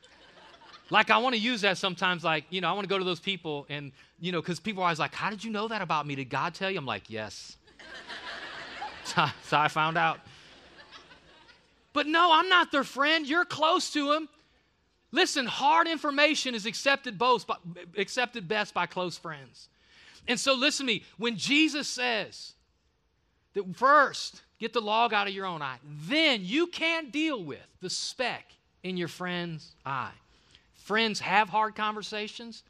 Like, 0.91 1.11
I 1.11 1.19
want 1.19 1.35
to 1.35 1.41
use 1.41 1.61
that 1.62 1.77
sometimes, 1.77 2.25
like, 2.25 2.45
you 2.49 2.62
know, 2.62 2.69
I 2.69 2.73
want 2.73 2.85
to 2.85 2.88
go 2.88 2.99
to 2.99 3.05
those 3.05 3.21
people 3.21 3.67
and, 3.69 3.93
you 4.21 4.33
know, 4.33 4.41
because 4.41 4.59
people 4.59 4.83
are 4.83 4.87
always 4.87 4.99
like, 4.99 5.14
how 5.14 5.29
did 5.29 5.45
you 5.45 5.51
know 5.51 5.69
that 5.69 5.83
about 5.83 6.07
me? 6.07 6.14
Did 6.14 6.31
God 6.31 6.55
tell 6.55 6.71
you? 6.71 6.79
I'm 6.79 6.87
like, 6.87 7.11
yes. 7.11 7.57
so, 9.05 9.27
so 9.45 9.59
I 9.59 9.69
found 9.69 9.99
out. 9.99 10.21
But 11.99 12.07
no, 12.07 12.31
I'm 12.33 12.49
not 12.49 12.71
their 12.71 12.85
friend. 12.85 13.27
You're 13.27 13.45
close 13.45 13.91
to 13.95 14.13
them. 14.13 14.29
Listen, 15.11 15.47
hard 15.47 15.89
information 15.89 16.55
is 16.55 16.65
accepted, 16.65 17.19
both, 17.19 17.45
accepted 17.97 18.47
best 18.47 18.73
by 18.73 18.87
close 18.87 19.19
friends. 19.19 19.69
And 20.29 20.39
so, 20.39 20.55
listen 20.55 20.87
to 20.87 20.93
me. 20.93 21.03
When 21.17 21.37
Jesus 21.37 21.89
says 21.89 22.53
that 23.55 23.75
first, 23.75 24.43
get 24.61 24.73
the 24.73 24.81
log 24.81 25.13
out 25.13 25.27
of 25.27 25.35
your 25.35 25.45
own 25.45 25.61
eye, 25.61 25.79
then 26.07 26.43
you 26.45 26.69
can 26.69 27.11
deal 27.11 27.43
with 27.43 27.67
the 27.81 27.91
speck 27.91 28.45
in 28.85 28.97
your 28.97 29.09
friend's 29.09 29.73
eye. 29.85 30.15
Friends 30.77 31.19
have 31.19 31.49
hard 31.49 31.75
conversations, 31.75 32.63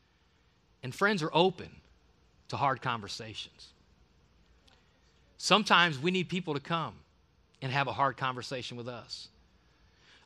and 0.83 0.95
friends 0.95 1.23
are 1.23 1.31
open 1.35 1.69
to 2.49 2.57
hard 2.57 2.81
conversations. 2.81 3.75
Sometimes 5.37 5.99
we 5.99 6.11
need 6.11 6.31
people 6.31 6.55
to 6.55 6.61
come 6.61 6.95
and 7.62 7.73
have 7.73 7.87
a 7.87 7.92
hard 7.92 8.16
conversation 8.16 8.77
with 8.77 8.88
us. 8.88 9.29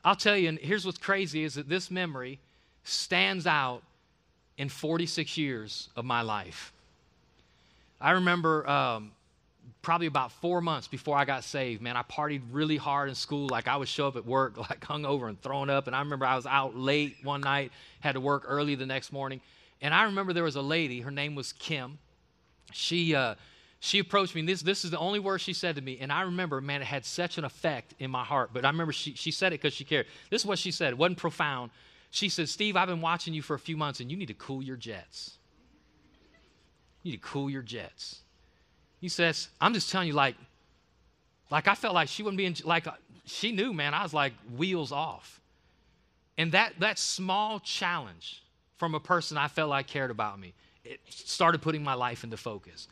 I'll 0.04 0.16
tell 0.16 0.36
you, 0.36 0.48
and 0.48 0.58
here's 0.58 0.84
what's 0.84 0.98
crazy 0.98 1.44
is 1.44 1.54
that 1.54 1.68
this 1.68 1.90
memory 1.90 2.40
stands 2.84 3.46
out 3.46 3.82
in 4.58 4.68
46 4.68 5.38
years 5.38 5.88
of 5.96 6.04
my 6.04 6.22
life. 6.22 6.72
I 8.00 8.12
remember 8.12 8.68
um, 8.68 9.12
probably 9.80 10.06
about 10.06 10.32
four 10.32 10.60
months 10.60 10.88
before 10.88 11.16
I 11.16 11.24
got 11.24 11.44
saved, 11.44 11.82
man, 11.82 11.96
I 11.96 12.02
partied 12.02 12.42
really 12.50 12.76
hard 12.76 13.08
in 13.08 13.14
school. 13.14 13.48
Like 13.48 13.68
I 13.68 13.76
would 13.76 13.88
show 13.88 14.08
up 14.08 14.16
at 14.16 14.26
work, 14.26 14.56
like 14.70 14.80
hungover 14.80 15.28
and 15.28 15.40
thrown 15.40 15.70
up. 15.70 15.86
And 15.86 15.94
I 15.94 16.00
remember 16.00 16.26
I 16.26 16.36
was 16.36 16.46
out 16.46 16.76
late 16.76 17.16
one 17.22 17.40
night, 17.40 17.72
had 18.00 18.12
to 18.12 18.20
work 18.20 18.44
early 18.46 18.74
the 18.74 18.86
next 18.86 19.12
morning. 19.12 19.40
And 19.80 19.92
I 19.94 20.04
remember 20.04 20.32
there 20.32 20.44
was 20.44 20.56
a 20.56 20.62
lady, 20.62 21.00
her 21.00 21.10
name 21.10 21.34
was 21.34 21.52
Kim. 21.52 21.98
She, 22.72 23.14
uh, 23.14 23.34
she 23.84 23.98
approached 23.98 24.36
me, 24.36 24.42
this, 24.42 24.62
this 24.62 24.84
is 24.84 24.92
the 24.92 24.98
only 24.98 25.18
word 25.18 25.40
she 25.40 25.52
said 25.52 25.74
to 25.74 25.82
me. 25.82 25.98
And 26.00 26.12
I 26.12 26.22
remember, 26.22 26.60
man, 26.60 26.82
it 26.82 26.84
had 26.84 27.04
such 27.04 27.36
an 27.36 27.44
effect 27.44 27.94
in 27.98 28.12
my 28.12 28.22
heart. 28.22 28.50
But 28.52 28.64
I 28.64 28.70
remember 28.70 28.92
she, 28.92 29.14
she 29.14 29.32
said 29.32 29.48
it 29.52 29.60
because 29.60 29.74
she 29.74 29.82
cared. 29.82 30.06
This 30.30 30.42
is 30.42 30.46
what 30.46 30.60
she 30.60 30.70
said. 30.70 30.92
It 30.92 30.98
wasn't 30.98 31.18
profound. 31.18 31.72
She 32.12 32.28
said, 32.28 32.48
Steve, 32.48 32.76
I've 32.76 32.86
been 32.86 33.00
watching 33.00 33.34
you 33.34 33.42
for 33.42 33.54
a 33.54 33.58
few 33.58 33.76
months, 33.76 33.98
and 33.98 34.08
you 34.08 34.16
need 34.16 34.28
to 34.28 34.34
cool 34.34 34.62
your 34.62 34.76
jets. 34.76 35.36
You 37.02 37.10
need 37.10 37.22
to 37.22 37.28
cool 37.28 37.50
your 37.50 37.62
jets. 37.62 38.20
He 39.00 39.08
says, 39.08 39.48
I'm 39.60 39.74
just 39.74 39.90
telling 39.90 40.06
you, 40.06 40.14
like, 40.14 40.36
like 41.50 41.66
I 41.66 41.74
felt 41.74 41.92
like 41.92 42.06
she 42.06 42.22
wouldn't 42.22 42.38
be 42.38 42.46
in, 42.46 42.54
like, 42.62 42.86
uh, 42.86 42.92
she 43.24 43.50
knew, 43.50 43.72
man, 43.72 43.94
I 43.94 44.04
was 44.04 44.14
like 44.14 44.32
wheels 44.56 44.92
off. 44.92 45.40
And 46.38 46.52
that, 46.52 46.74
that 46.78 47.00
small 47.00 47.58
challenge 47.58 48.44
from 48.76 48.94
a 48.94 49.00
person 49.00 49.36
I 49.36 49.48
felt 49.48 49.70
like 49.70 49.88
cared 49.88 50.12
about 50.12 50.38
me, 50.38 50.54
it 50.84 51.00
started 51.08 51.60
putting 51.62 51.82
my 51.82 51.94
life 51.94 52.22
into 52.22 52.36
focus. 52.36 52.86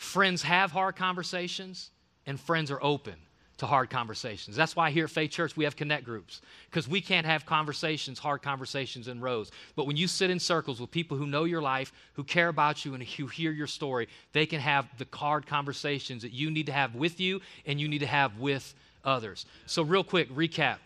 Friends 0.00 0.42
have 0.44 0.72
hard 0.72 0.96
conversations, 0.96 1.90
and 2.24 2.40
friends 2.40 2.70
are 2.70 2.82
open 2.82 3.16
to 3.58 3.66
hard 3.66 3.90
conversations. 3.90 4.56
That's 4.56 4.74
why 4.74 4.90
here 4.90 5.04
at 5.04 5.10
Faith 5.10 5.30
Church 5.30 5.58
we 5.58 5.64
have 5.64 5.76
connect 5.76 6.06
groups 6.06 6.40
because 6.70 6.88
we 6.88 7.02
can't 7.02 7.26
have 7.26 7.44
conversations, 7.44 8.18
hard 8.18 8.40
conversations 8.40 9.08
in 9.08 9.20
rows. 9.20 9.52
But 9.76 9.86
when 9.86 9.98
you 9.98 10.06
sit 10.06 10.30
in 10.30 10.40
circles 10.40 10.80
with 10.80 10.90
people 10.90 11.18
who 11.18 11.26
know 11.26 11.44
your 11.44 11.60
life, 11.60 11.92
who 12.14 12.24
care 12.24 12.48
about 12.48 12.82
you, 12.82 12.94
and 12.94 13.02
who 13.02 13.26
hear 13.26 13.52
your 13.52 13.66
story, 13.66 14.08
they 14.32 14.46
can 14.46 14.58
have 14.58 14.88
the 14.96 15.06
hard 15.12 15.46
conversations 15.46 16.22
that 16.22 16.32
you 16.32 16.50
need 16.50 16.64
to 16.64 16.72
have 16.72 16.94
with 16.94 17.20
you 17.20 17.42
and 17.66 17.78
you 17.78 17.86
need 17.86 17.98
to 17.98 18.06
have 18.06 18.38
with 18.38 18.74
others. 19.04 19.44
So, 19.66 19.82
real 19.82 20.02
quick, 20.02 20.34
recap. 20.34 20.78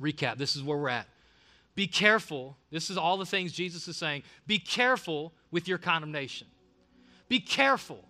Recap. 0.00 0.38
This 0.38 0.56
is 0.56 0.62
where 0.62 0.78
we're 0.78 0.88
at. 0.88 1.06
Be 1.74 1.86
careful. 1.86 2.56
This 2.70 2.88
is 2.88 2.96
all 2.96 3.18
the 3.18 3.26
things 3.26 3.52
Jesus 3.52 3.86
is 3.86 3.98
saying. 3.98 4.22
Be 4.46 4.58
careful 4.58 5.34
with 5.50 5.68
your 5.68 5.76
condemnation. 5.76 6.46
Be 7.28 7.38
careful 7.38 8.06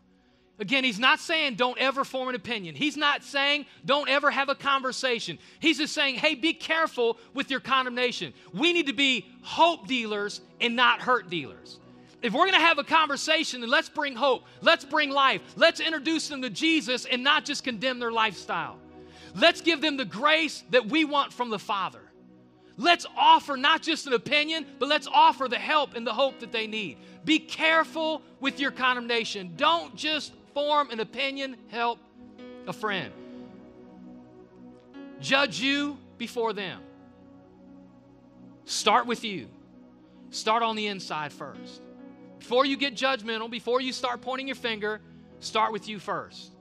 Again, 0.61 0.85
he's 0.85 0.99
not 0.99 1.21
saying 1.21 1.55
don't 1.55 1.79
ever 1.79 2.05
form 2.05 2.29
an 2.29 2.35
opinion. 2.35 2.75
He's 2.75 2.97
not 2.97 3.25
saying 3.25 3.65
don't 3.87 4.11
ever 4.11 4.31
have 4.31 4.51
a 4.51 4.55
conversation. 4.55 5.39
He's 5.59 5.79
just 5.79 5.95
saying, 5.95 6.17
hey, 6.17 6.35
be 6.35 6.53
careful 6.53 7.17
with 7.33 7.51
your 7.51 7.61
condemnation. 7.61 8.35
We 8.53 8.75
need 8.75 8.87
to 8.89 8.93
be 8.93 9.27
hope 9.41 9.89
dealers 9.89 10.43
and 10.61 10.77
not 10.77 11.01
hurt 11.01 11.31
dealers. 11.31 11.79
If 12.21 12.35
we're 12.35 12.45
going 12.45 12.53
to 12.53 12.67
have 12.67 12.79
a 12.79 12.85
conversation, 12.85 13.63
then 13.63 13.71
let's 13.71 13.89
bring 13.89 14.15
hope. 14.15 14.45
Let's 14.61 14.85
bring 14.85 15.09
life. 15.09 15.41
Let's 15.57 15.81
introduce 15.81 16.29
them 16.29 16.43
to 16.43 16.51
Jesus 16.51 17.07
and 17.07 17.25
not 17.25 17.47
just 17.47 17.65
condemn 17.65 17.99
their 17.99 18.13
lifestyle. 18.13 18.77
Let's 19.35 19.63
give 19.63 19.81
them 19.81 19.97
the 19.97 20.05
grace 20.05 20.63
that 20.71 20.85
we 20.85 21.07
want 21.07 21.33
from 21.33 21.49
the 21.49 21.59
Father. 21.59 22.03
Let's 22.77 23.07
offer 23.17 23.57
not 23.57 23.81
just 23.81 24.07
an 24.07 24.13
opinion, 24.13 24.67
but 24.79 24.91
let's 24.91 25.07
offer 25.07 25.49
the 25.49 25.59
help 25.59 25.97
and 25.97 26.07
the 26.07 26.13
hope 26.13 26.41
that 26.41 26.53
they 26.53 26.67
need. 26.67 26.99
Be 27.25 27.39
careful 27.39 28.21
with 28.41 28.61
your 28.61 28.71
condemnation. 28.71 29.55
Don't 29.57 29.95
just 29.95 30.33
form 30.55 30.91
an 30.91 31.01
opinion, 31.01 31.57
help 31.69 31.99
a 32.67 32.73
friend. 32.73 33.13
Judge 35.21 35.61
you 35.61 35.99
before 36.19 36.53
them. 36.53 36.81
Start 38.65 39.07
with 39.07 39.25
you. 39.25 39.49
Start 40.31 40.63
on 40.63 40.77
the 40.77 40.87
inside 40.87 41.33
first. 41.33 41.83
Before 42.39 42.65
you 42.65 42.77
get 42.77 42.95
judgmental, 42.95 43.51
before 43.51 43.81
you 43.81 43.93
start 43.93 44.23
pointing 44.23 44.47
your 44.47 44.57
finger, 44.57 45.01
start 45.41 45.73
with 45.73 45.89
you 45.89 45.99
first. 45.99 46.53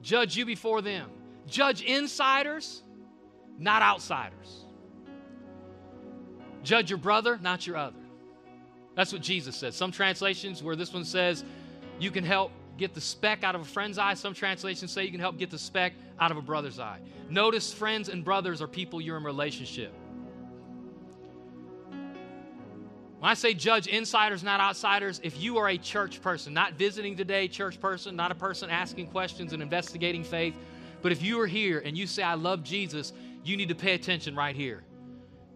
Judge 0.00 0.36
you 0.36 0.44
before 0.44 0.82
them. 0.82 1.08
Judge 1.46 1.82
insiders, 1.82 2.82
not 3.58 3.82
outsiders. 3.82 4.64
Judge 6.62 6.90
your 6.90 6.98
brother, 6.98 7.38
not 7.42 7.66
your 7.66 7.76
other. 7.76 7.96
That's 8.94 9.12
what 9.12 9.22
Jesus 9.22 9.56
said. 9.56 9.74
Some 9.74 9.92
translations 9.92 10.62
where 10.62 10.76
this 10.76 10.92
one 10.92 11.04
says 11.04 11.44
you 11.98 12.10
can 12.10 12.24
help 12.24 12.50
get 12.82 12.94
the 12.94 13.00
speck 13.00 13.44
out 13.44 13.54
of 13.54 13.60
a 13.60 13.64
friend's 13.64 13.96
eye. 13.96 14.14
Some 14.14 14.34
translations 14.34 14.90
say 14.90 15.04
you 15.04 15.12
can 15.12 15.20
help 15.20 15.38
get 15.38 15.50
the 15.50 15.58
speck 15.58 15.92
out 16.18 16.32
of 16.32 16.36
a 16.36 16.42
brother's 16.42 16.80
eye. 16.80 16.98
Notice 17.30 17.72
friends 17.72 18.08
and 18.08 18.24
brothers 18.24 18.60
are 18.60 18.66
people 18.66 19.00
you're 19.00 19.16
in 19.16 19.22
relationship. 19.22 19.94
When 23.20 23.30
I 23.30 23.34
say 23.34 23.54
judge 23.54 23.86
insiders, 23.86 24.42
not 24.42 24.58
outsiders, 24.58 25.20
if 25.22 25.40
you 25.40 25.58
are 25.58 25.68
a 25.68 25.78
church 25.78 26.20
person, 26.20 26.52
not 26.52 26.72
visiting 26.72 27.16
today, 27.16 27.46
church 27.46 27.80
person, 27.80 28.16
not 28.16 28.32
a 28.32 28.34
person 28.34 28.68
asking 28.68 29.06
questions 29.06 29.52
and 29.52 29.62
investigating 29.62 30.24
faith, 30.24 30.56
but 31.02 31.12
if 31.12 31.22
you 31.22 31.40
are 31.40 31.46
here 31.46 31.78
and 31.84 31.96
you 31.96 32.08
say, 32.08 32.24
I 32.24 32.34
love 32.34 32.64
Jesus, 32.64 33.12
you 33.44 33.56
need 33.56 33.68
to 33.68 33.76
pay 33.76 33.94
attention 33.94 34.34
right 34.34 34.56
here. 34.56 34.82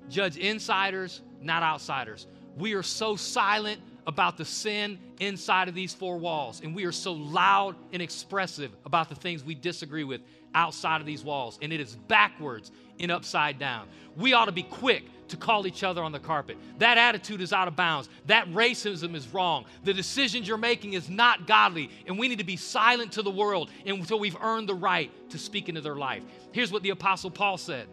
Judge 0.09 0.37
insiders, 0.37 1.23
not 1.41 1.65
outsiders. 1.65 2.29
We 2.57 2.75
are 2.75 2.85
so 2.85 3.17
silent 3.17 3.81
about 4.07 4.37
the 4.37 4.45
sin 4.45 4.99
inside 5.19 5.69
of 5.69 5.75
these 5.75 5.93
four 5.93 6.17
walls, 6.17 6.61
and 6.63 6.75
we 6.75 6.85
are 6.85 6.93
so 6.93 7.13
loud 7.13 7.75
and 7.93 8.01
expressive 8.01 8.71
about 8.85 9.09
the 9.09 9.15
things 9.15 9.43
we 9.43 9.55
disagree 9.55 10.05
with 10.05 10.21
outside 10.55 11.01
of 11.01 11.07
these 11.07 11.25
walls, 11.25 11.59
and 11.61 11.73
it 11.73 11.81
is 11.81 11.97
backwards 12.09 12.71
and 13.01 13.11
upside 13.11 13.59
down. 13.59 13.89
We 14.17 14.33
ought 14.33 14.47
to 14.47 14.53
be 14.53 14.63
quick 14.63 15.05
to 15.29 15.37
call 15.37 15.67
each 15.67 15.83
other 15.83 16.05
on 16.05 16.13
the 16.13 16.21
carpet. 16.21 16.57
That 16.79 16.99
attitude 16.99 17.41
is 17.41 17.53
out 17.53 17.67
of 17.67 17.75
bounds. 17.75 18.09
That 18.27 18.47
racism 18.53 19.17
is 19.17 19.27
wrong. 19.35 19.65
The 19.83 19.93
decisions 19.93 20.47
you're 20.47 20.57
making 20.57 20.93
is 20.93 21.11
not 21.11 21.49
godly, 21.49 21.91
and 22.07 22.17
we 22.17 22.29
need 22.29 22.39
to 22.39 22.45
be 22.45 22.57
silent 22.57 23.13
to 23.13 23.23
the 23.23 23.31
world 23.31 23.71
until 23.85 24.21
we've 24.21 24.37
earned 24.41 24.69
the 24.69 24.75
right 24.75 25.11
to 25.31 25.39
speak 25.39 25.69
into 25.69 25.81
their 25.81 25.97
life. 25.97 26.23
Here's 26.53 26.71
what 26.71 26.83
the 26.83 26.91
Apostle 26.91 27.31
Paul 27.31 27.59
said 27.59 27.89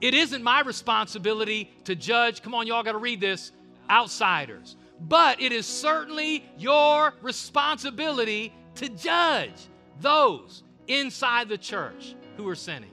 It 0.00 0.14
isn't 0.14 0.42
my 0.42 0.60
responsibility 0.60 1.72
to 1.84 1.96
judge, 1.96 2.42
come 2.42 2.54
on, 2.54 2.68
y'all 2.68 2.84
got 2.84 2.92
to 2.92 2.98
read 2.98 3.20
this, 3.20 3.50
outsiders 3.90 4.76
but 5.00 5.40
it 5.40 5.52
is 5.52 5.66
certainly 5.66 6.44
your 6.58 7.14
responsibility 7.22 8.52
to 8.76 8.88
judge 8.88 9.68
those 10.00 10.62
inside 10.88 11.48
the 11.48 11.58
church 11.58 12.14
who 12.36 12.48
are 12.48 12.54
sinning. 12.54 12.90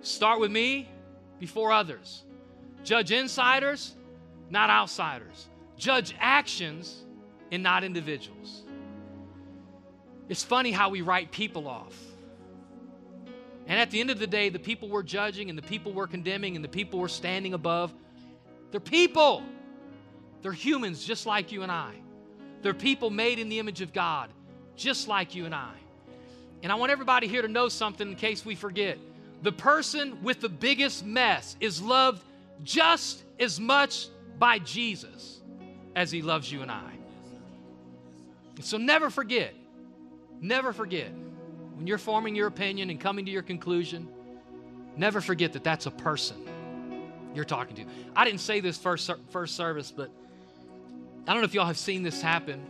Start 0.00 0.40
with 0.40 0.50
me 0.50 0.88
before 1.38 1.72
others. 1.72 2.24
Judge 2.84 3.12
insiders, 3.12 3.96
not 4.50 4.70
outsiders. 4.70 5.48
Judge 5.76 6.14
actions 6.18 7.04
and 7.50 7.62
not 7.62 7.84
individuals. 7.84 8.62
It's 10.28 10.44
funny 10.44 10.70
how 10.72 10.90
we 10.90 11.00
write 11.00 11.32
people 11.32 11.66
off. 11.66 11.96
And 13.66 13.78
at 13.78 13.90
the 13.90 14.00
end 14.00 14.10
of 14.10 14.18
the 14.18 14.26
day, 14.26 14.48
the 14.48 14.58
people 14.58 14.88
we're 14.88 15.02
judging 15.02 15.50
and 15.50 15.58
the 15.58 15.62
people 15.62 15.92
we're 15.92 16.06
condemning 16.06 16.56
and 16.56 16.64
the 16.64 16.68
people 16.68 16.98
we're 16.98 17.08
standing 17.08 17.54
above, 17.54 17.92
they're 18.70 18.80
people. 18.80 19.42
They're 20.42 20.52
humans 20.52 21.04
just 21.04 21.26
like 21.26 21.52
you 21.52 21.62
and 21.62 21.72
I. 21.72 21.92
They're 22.62 22.74
people 22.74 23.10
made 23.10 23.38
in 23.38 23.48
the 23.48 23.58
image 23.58 23.80
of 23.80 23.92
God, 23.92 24.30
just 24.76 25.08
like 25.08 25.34
you 25.34 25.44
and 25.44 25.54
I. 25.54 25.72
And 26.62 26.72
I 26.72 26.74
want 26.74 26.90
everybody 26.90 27.28
here 27.28 27.42
to 27.42 27.48
know 27.48 27.68
something 27.68 28.08
in 28.08 28.16
case 28.16 28.44
we 28.44 28.54
forget. 28.54 28.98
The 29.42 29.52
person 29.52 30.22
with 30.22 30.40
the 30.40 30.48
biggest 30.48 31.04
mess 31.04 31.56
is 31.60 31.80
loved 31.80 32.22
just 32.64 33.22
as 33.38 33.60
much 33.60 34.08
by 34.38 34.58
Jesus 34.58 35.40
as 35.94 36.10
he 36.10 36.22
loves 36.22 36.50
you 36.50 36.62
and 36.62 36.70
I. 36.70 36.92
so 38.60 38.76
never 38.76 39.10
forget, 39.10 39.54
never 40.40 40.72
forget, 40.72 41.12
when 41.74 41.86
you're 41.86 41.98
forming 41.98 42.34
your 42.34 42.48
opinion 42.48 42.90
and 42.90 43.00
coming 43.00 43.24
to 43.24 43.30
your 43.30 43.42
conclusion, 43.42 44.08
never 44.96 45.20
forget 45.20 45.52
that 45.52 45.62
that's 45.62 45.86
a 45.86 45.92
person 45.92 46.36
you're 47.34 47.44
talking 47.44 47.76
to. 47.76 47.84
I 48.16 48.24
didn't 48.24 48.40
say 48.40 48.58
this 48.58 48.76
first, 48.76 49.08
first 49.30 49.54
service, 49.54 49.92
but 49.92 50.10
I 51.28 51.32
don't 51.32 51.42
know 51.42 51.44
if 51.44 51.52
y'all 51.52 51.66
have 51.66 51.76
seen 51.76 52.02
this 52.02 52.22
happen, 52.22 52.64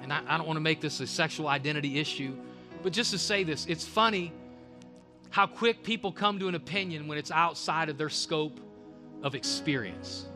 and 0.00 0.12
I, 0.12 0.20
I 0.28 0.36
don't 0.36 0.46
want 0.46 0.58
to 0.58 0.62
make 0.62 0.80
this 0.80 1.00
a 1.00 1.08
sexual 1.08 1.48
identity 1.48 1.98
issue, 1.98 2.36
but 2.84 2.92
just 2.92 3.10
to 3.10 3.18
say 3.18 3.42
this, 3.42 3.66
it's 3.66 3.84
funny 3.84 4.32
how 5.30 5.48
quick 5.48 5.82
people 5.82 6.12
come 6.12 6.38
to 6.38 6.46
an 6.46 6.54
opinion 6.54 7.08
when 7.08 7.18
it's 7.18 7.32
outside 7.32 7.88
of 7.88 7.98
their 7.98 8.08
scope 8.08 8.60
of 9.24 9.34
experience, 9.34 10.26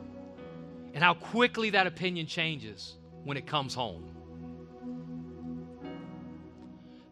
and 0.95 1.05
how 1.05 1.15
quickly 1.15 1.71
that 1.71 1.87
opinion 1.87 2.27
changes 2.27 2.97
when 3.23 3.37
it 3.37 3.47
comes 3.47 3.73
home. 3.73 4.05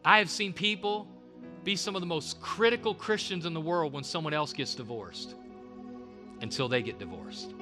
I 0.04 0.18
have 0.18 0.28
seen 0.28 0.52
people 0.52 1.06
be 1.62 1.76
some 1.76 1.94
of 1.94 2.00
the 2.00 2.06
most 2.06 2.40
critical 2.40 2.96
Christians 2.96 3.46
in 3.46 3.54
the 3.54 3.60
world 3.60 3.92
when 3.92 4.02
someone 4.02 4.34
else 4.34 4.52
gets 4.52 4.74
divorced 4.74 5.36
until 6.40 6.66
they 6.68 6.82
get 6.82 6.98
divorced. 6.98 7.54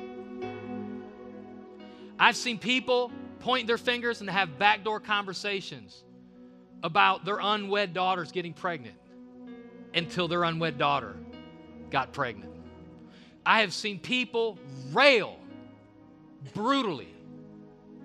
I've 2.25 2.37
seen 2.37 2.57
people 2.57 3.13
point 3.41 3.67
their 3.67 3.77
fingers 3.77 4.23
and 4.23 4.31
have 4.31 4.59
backdoor 4.59 4.99
conversations 4.99 6.05
about 6.83 7.27
their 7.27 7.39
unwed 7.39 7.93
daughters 7.93 8.33
getting 8.33 8.55
pregnant 8.55 8.97
until 9.93 10.27
their 10.27 10.43
unwed 10.45 10.79
daughter 10.79 11.17
got 11.91 12.15
pregnant. 12.15 12.51
I 13.45 13.61
have 13.61 13.75
seen 13.75 13.99
people 13.99 14.59
rail 14.91 15.37
brutally 16.55 17.15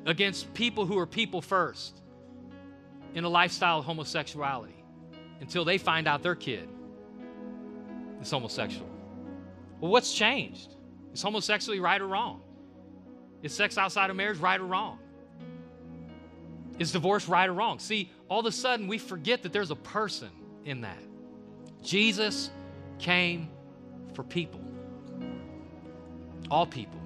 against 0.05 0.53
people 0.53 0.85
who 0.85 0.99
are 0.99 1.07
people 1.07 1.41
first 1.41 2.01
in 3.13 3.23
a 3.23 3.29
lifestyle 3.29 3.79
of 3.79 3.85
homosexuality 3.85 4.83
until 5.39 5.63
they 5.63 5.77
find 5.77 6.09
out 6.09 6.23
their 6.23 6.35
kid 6.35 6.67
is 8.21 8.29
homosexual. 8.29 8.89
Well, 9.79 9.91
what's 9.91 10.13
changed? 10.13 10.75
Is 11.13 11.21
homosexuality 11.21 11.79
right 11.79 12.01
or 12.01 12.07
wrong? 12.07 12.41
Is 13.41 13.53
sex 13.53 13.77
outside 13.77 14.09
of 14.09 14.15
marriage 14.15 14.37
right 14.39 14.59
or 14.59 14.65
wrong? 14.65 14.99
Is 16.77 16.91
divorce 16.91 17.27
right 17.27 17.49
or 17.49 17.53
wrong? 17.53 17.79
See, 17.79 18.11
all 18.29 18.39
of 18.39 18.45
a 18.45 18.51
sudden 18.51 18.87
we 18.87 18.97
forget 18.97 19.43
that 19.43 19.53
there's 19.53 19.71
a 19.71 19.75
person 19.75 20.29
in 20.65 20.81
that. 20.81 21.01
Jesus 21.83 22.51
came 22.99 23.49
for 24.13 24.23
people. 24.23 24.61
All 26.51 26.65
people. 26.65 26.99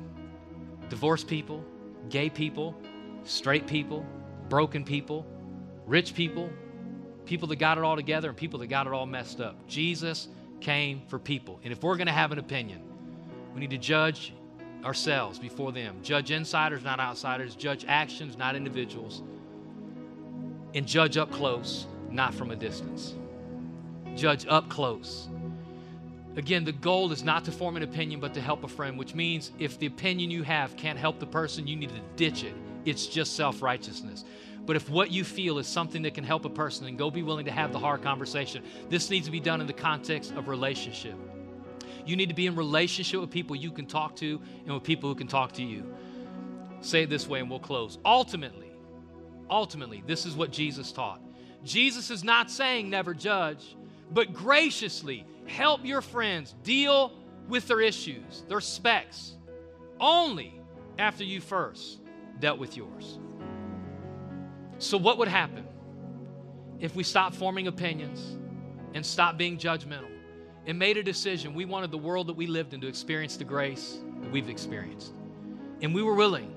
Divorced 0.90 1.28
people, 1.28 1.64
gay 2.10 2.30
people, 2.30 2.76
straight 3.24 3.68
people, 3.68 4.06
broken 4.50 4.84
people, 4.84 5.26
rich 5.86 6.14
people, 6.14 6.50
people 7.26 7.48
that 7.48 7.56
got 7.56 7.78
it 7.78 7.84
all 7.84 7.96
together, 7.96 8.30
and 8.30 8.38
people 8.38 8.60
that 8.60 8.68
got 8.68 8.86
it 8.86 8.94
all 8.94 9.06
messed 9.06 9.42
up. 9.42 9.56
Jesus 9.68 10.28
came 10.60 11.02
for 11.08 11.20
people. 11.20 11.60
And 11.64 11.72
if 11.72 11.84
we're 11.84 11.98
going 11.98 12.08
to 12.08 12.14
have 12.14 12.32
an 12.32 12.40
opinion, 12.40 12.82
we 13.54 13.60
need 13.60 13.72
to 13.72 13.78
judge 13.78 14.34
ourselves 14.84 15.40
before 15.40 15.72
them. 15.72 15.98
Judge 16.04 16.32
insiders, 16.32 16.84
not 16.84 17.00
outsiders. 17.00 17.56
Judge 17.56 17.86
actions, 17.88 18.38
not 18.38 18.56
individuals. 18.56 19.24
And 20.74 20.88
judge 20.88 21.18
up 21.18 21.32
close, 21.32 21.88
not 22.10 22.34
from 22.34 22.52
a 22.52 22.56
distance 22.56 23.16
judge 24.16 24.46
up 24.48 24.70
close. 24.70 25.28
Again, 26.36 26.64
the 26.64 26.72
goal 26.72 27.12
is 27.12 27.24
not 27.24 27.46
to 27.46 27.52
form 27.52 27.78
an 27.78 27.84
opinion, 27.84 28.20
but 28.20 28.34
to 28.34 28.42
help 28.42 28.64
a 28.64 28.68
friend, 28.68 28.98
which 28.98 29.14
means 29.14 29.52
if 29.60 29.78
the 29.78 29.86
opinion 29.86 30.32
you 30.32 30.44
have 30.44 30.76
can't 30.76 30.98
help 30.98 31.20
the 31.20 31.28
person, 31.28 31.68
you 31.68 31.76
need 31.76 31.90
to 31.90 32.02
ditch 32.16 32.44
it. 32.44 32.56
It's 32.86 33.06
just 33.06 33.36
self 33.36 33.62
righteousness. 33.62 34.26
But 34.66 34.76
if 34.76 34.90
what 34.90 35.12
you 35.12 35.24
feel 35.24 35.60
is 35.60 35.68
something 35.68 36.02
that 36.04 36.14
can 36.14 36.24
help 36.24 36.46
a 36.46 36.50
person, 36.50 36.86
then 36.86 36.96
go 36.96 37.12
be 37.12 37.22
willing 37.22 37.46
to 37.46 37.52
have 37.52 37.74
the 37.74 37.80
hard 37.80 38.02
conversation. 38.02 38.64
This 38.90 39.10
needs 39.10 39.26
to 39.26 39.32
be 39.32 39.42
done 39.42 39.62
in 39.62 39.68
the 39.68 39.74
context 39.74 40.34
of 40.34 40.48
relationship. 40.48 41.16
You 42.06 42.16
need 42.16 42.30
to 42.30 42.36
be 42.36 42.48
in 42.48 42.56
relationship 42.56 43.20
with 43.20 43.32
people 43.32 43.56
you 43.56 43.72
can 43.72 43.86
talk 43.86 44.16
to 44.18 44.42
and 44.66 44.74
with 44.74 44.84
people 44.84 45.10
who 45.10 45.16
can 45.16 45.28
talk 45.28 45.54
to 45.54 45.64
you. 45.64 45.94
Say 46.82 47.04
it 47.04 47.10
this 47.10 47.28
way 47.28 47.40
and 47.40 47.50
we'll 47.50 47.60
close. 47.60 47.98
Ultimately, 48.04 48.72
ultimately, 49.50 50.04
this 50.06 50.26
is 50.26 50.36
what 50.36 50.52
Jesus 50.52 50.92
taught. 50.92 51.22
Jesus 51.64 52.12
is 52.12 52.24
not 52.24 52.52
saying 52.52 52.90
never 52.90 53.14
judge 53.14 53.76
but 54.14 54.34
graciously 54.34 55.26
help 55.46 55.84
your 55.84 56.02
friends 56.02 56.54
deal 56.64 57.12
with 57.48 57.68
their 57.68 57.82
issues, 57.82 58.44
their 58.48 58.62
specks, 58.62 59.34
only 60.00 60.60
after 60.98 61.24
you 61.24 61.42
first 61.42 62.00
dealt 62.40 62.60
with 62.60 62.78
yours. 62.78 63.20
So, 64.78 64.98
what 64.98 65.18
would 65.18 65.28
happen 65.28 65.66
if 66.80 66.96
we 66.96 67.04
stop 67.04 67.34
forming 67.34 67.68
opinions 67.68 68.38
and 68.94 69.06
stop 69.06 69.38
being 69.38 69.58
judgmental 69.58 70.10
and 70.66 70.80
made 70.80 70.98
a 70.98 71.04
decision? 71.04 71.54
We 71.54 71.66
wanted 71.66 71.92
the 71.92 71.98
world 71.98 72.28
that 72.28 72.36
we 72.36 72.48
lived 72.48 72.74
in 72.74 72.82
to 72.82 72.88
experience 72.88 73.38
the 73.38 73.44
grace 73.44 74.00
that 74.22 74.32
we've 74.32 74.50
experienced. 74.50 75.14
And 75.82 75.94
we 75.94 76.02
were 76.02 76.16
willing 76.16 76.54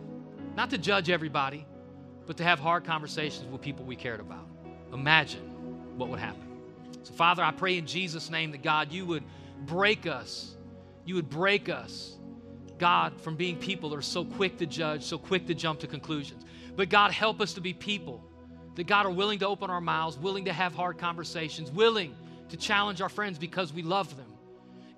not 0.55 0.71
to 0.71 0.79
judge 0.79 1.11
everybody, 1.11 1.67
but 2.27 2.37
to 2.39 2.45
have 2.45 2.59
hard 2.59 2.85
conversations 2.85 3.47
with 3.51 3.61
people 3.61 3.85
we 3.85 3.97
cared 3.97 4.21
about. 4.21 4.47
Imagine 4.93 5.43
what 5.97 6.09
would 6.09 6.19
happen. 6.19 6.43
So, 7.03 7.13
Father, 7.13 7.43
I 7.43 7.53
pray 7.53 7.79
in 7.79 7.87
Jesus' 7.87 8.31
name 8.31 8.51
that 8.53 8.63
God, 8.63 8.93
you 8.93 9.07
would 9.07 9.23
break 9.65 10.07
us. 10.07 10.55
You 11.05 11.15
would 11.17 11.31
break 11.31 11.69
us, 11.69 12.17
God, 12.79 13.21
from 13.21 13.37
being 13.37 13.57
people 13.57 13.91
that 13.91 13.97
are 13.97 14.03
so 14.03 14.25
quick 14.25 14.59
to 14.59 14.67
judge, 14.67 15.05
so 15.05 15.19
quick 15.19 15.47
to 15.47 15.55
jump 15.55 15.81
to 15.81 15.87
conclusions. 15.87 16.45
But, 16.75 16.89
God, 16.89 17.13
help 17.13 17.41
us 17.41 17.55
to 17.55 17.61
be 17.61 17.73
people 17.73 18.25
that, 18.75 18.87
God, 18.87 19.07
are 19.07 19.11
willing 19.11 19.39
to 19.39 19.47
open 19.47 19.71
our 19.71 19.81
mouths, 19.81 20.19
willing 20.19 20.47
to 20.47 20.53
have 20.53 20.75
hard 20.75 20.99
conversations, 20.99 21.71
willing 21.71 22.15
to 22.51 22.57
challenge 22.57 23.01
our 23.01 23.09
friends 23.09 23.39
because 23.39 23.73
we 23.73 23.83
love 23.83 24.17
them. 24.17 24.33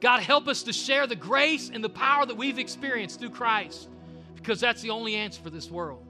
God, 0.00 0.20
help 0.20 0.46
us 0.48 0.62
to 0.64 0.72
share 0.72 1.06
the 1.06 1.16
grace 1.16 1.70
and 1.72 1.82
the 1.82 1.88
power 1.88 2.24
that 2.24 2.36
we've 2.36 2.58
experienced 2.58 3.18
through 3.18 3.30
Christ 3.30 3.88
because 4.36 4.60
that's 4.60 4.80
the 4.80 4.90
only 4.90 5.16
answer 5.16 5.42
for 5.42 5.50
this 5.50 5.70
world. 5.70 6.04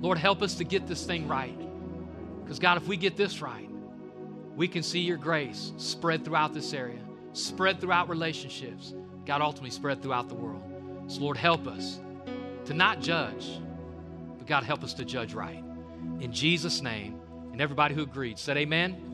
Lord, 0.00 0.18
help 0.18 0.42
us 0.42 0.54
to 0.56 0.64
get 0.64 0.86
this 0.86 1.04
thing 1.04 1.28
right. 1.28 1.56
Because, 2.42 2.58
God, 2.58 2.78
if 2.78 2.86
we 2.86 2.96
get 2.96 3.16
this 3.16 3.42
right, 3.42 3.68
we 4.56 4.68
can 4.68 4.82
see 4.82 5.00
your 5.00 5.18
grace 5.18 5.72
spread 5.76 6.24
throughout 6.24 6.54
this 6.54 6.72
area, 6.72 6.98
spread 7.32 7.80
throughout 7.80 8.08
relationships, 8.08 8.94
God, 9.26 9.42
ultimately 9.42 9.70
spread 9.70 10.02
throughout 10.02 10.28
the 10.28 10.34
world. 10.34 10.62
So, 11.08 11.20
Lord, 11.20 11.36
help 11.36 11.66
us 11.66 12.00
to 12.64 12.74
not 12.74 13.02
judge, 13.02 13.60
but 14.38 14.46
God, 14.46 14.62
help 14.62 14.82
us 14.82 14.94
to 14.94 15.04
judge 15.04 15.34
right. 15.34 15.62
In 16.20 16.32
Jesus' 16.32 16.80
name, 16.80 17.20
and 17.52 17.60
everybody 17.60 17.94
who 17.94 18.02
agreed 18.02 18.38
said, 18.38 18.56
Amen. 18.56 19.07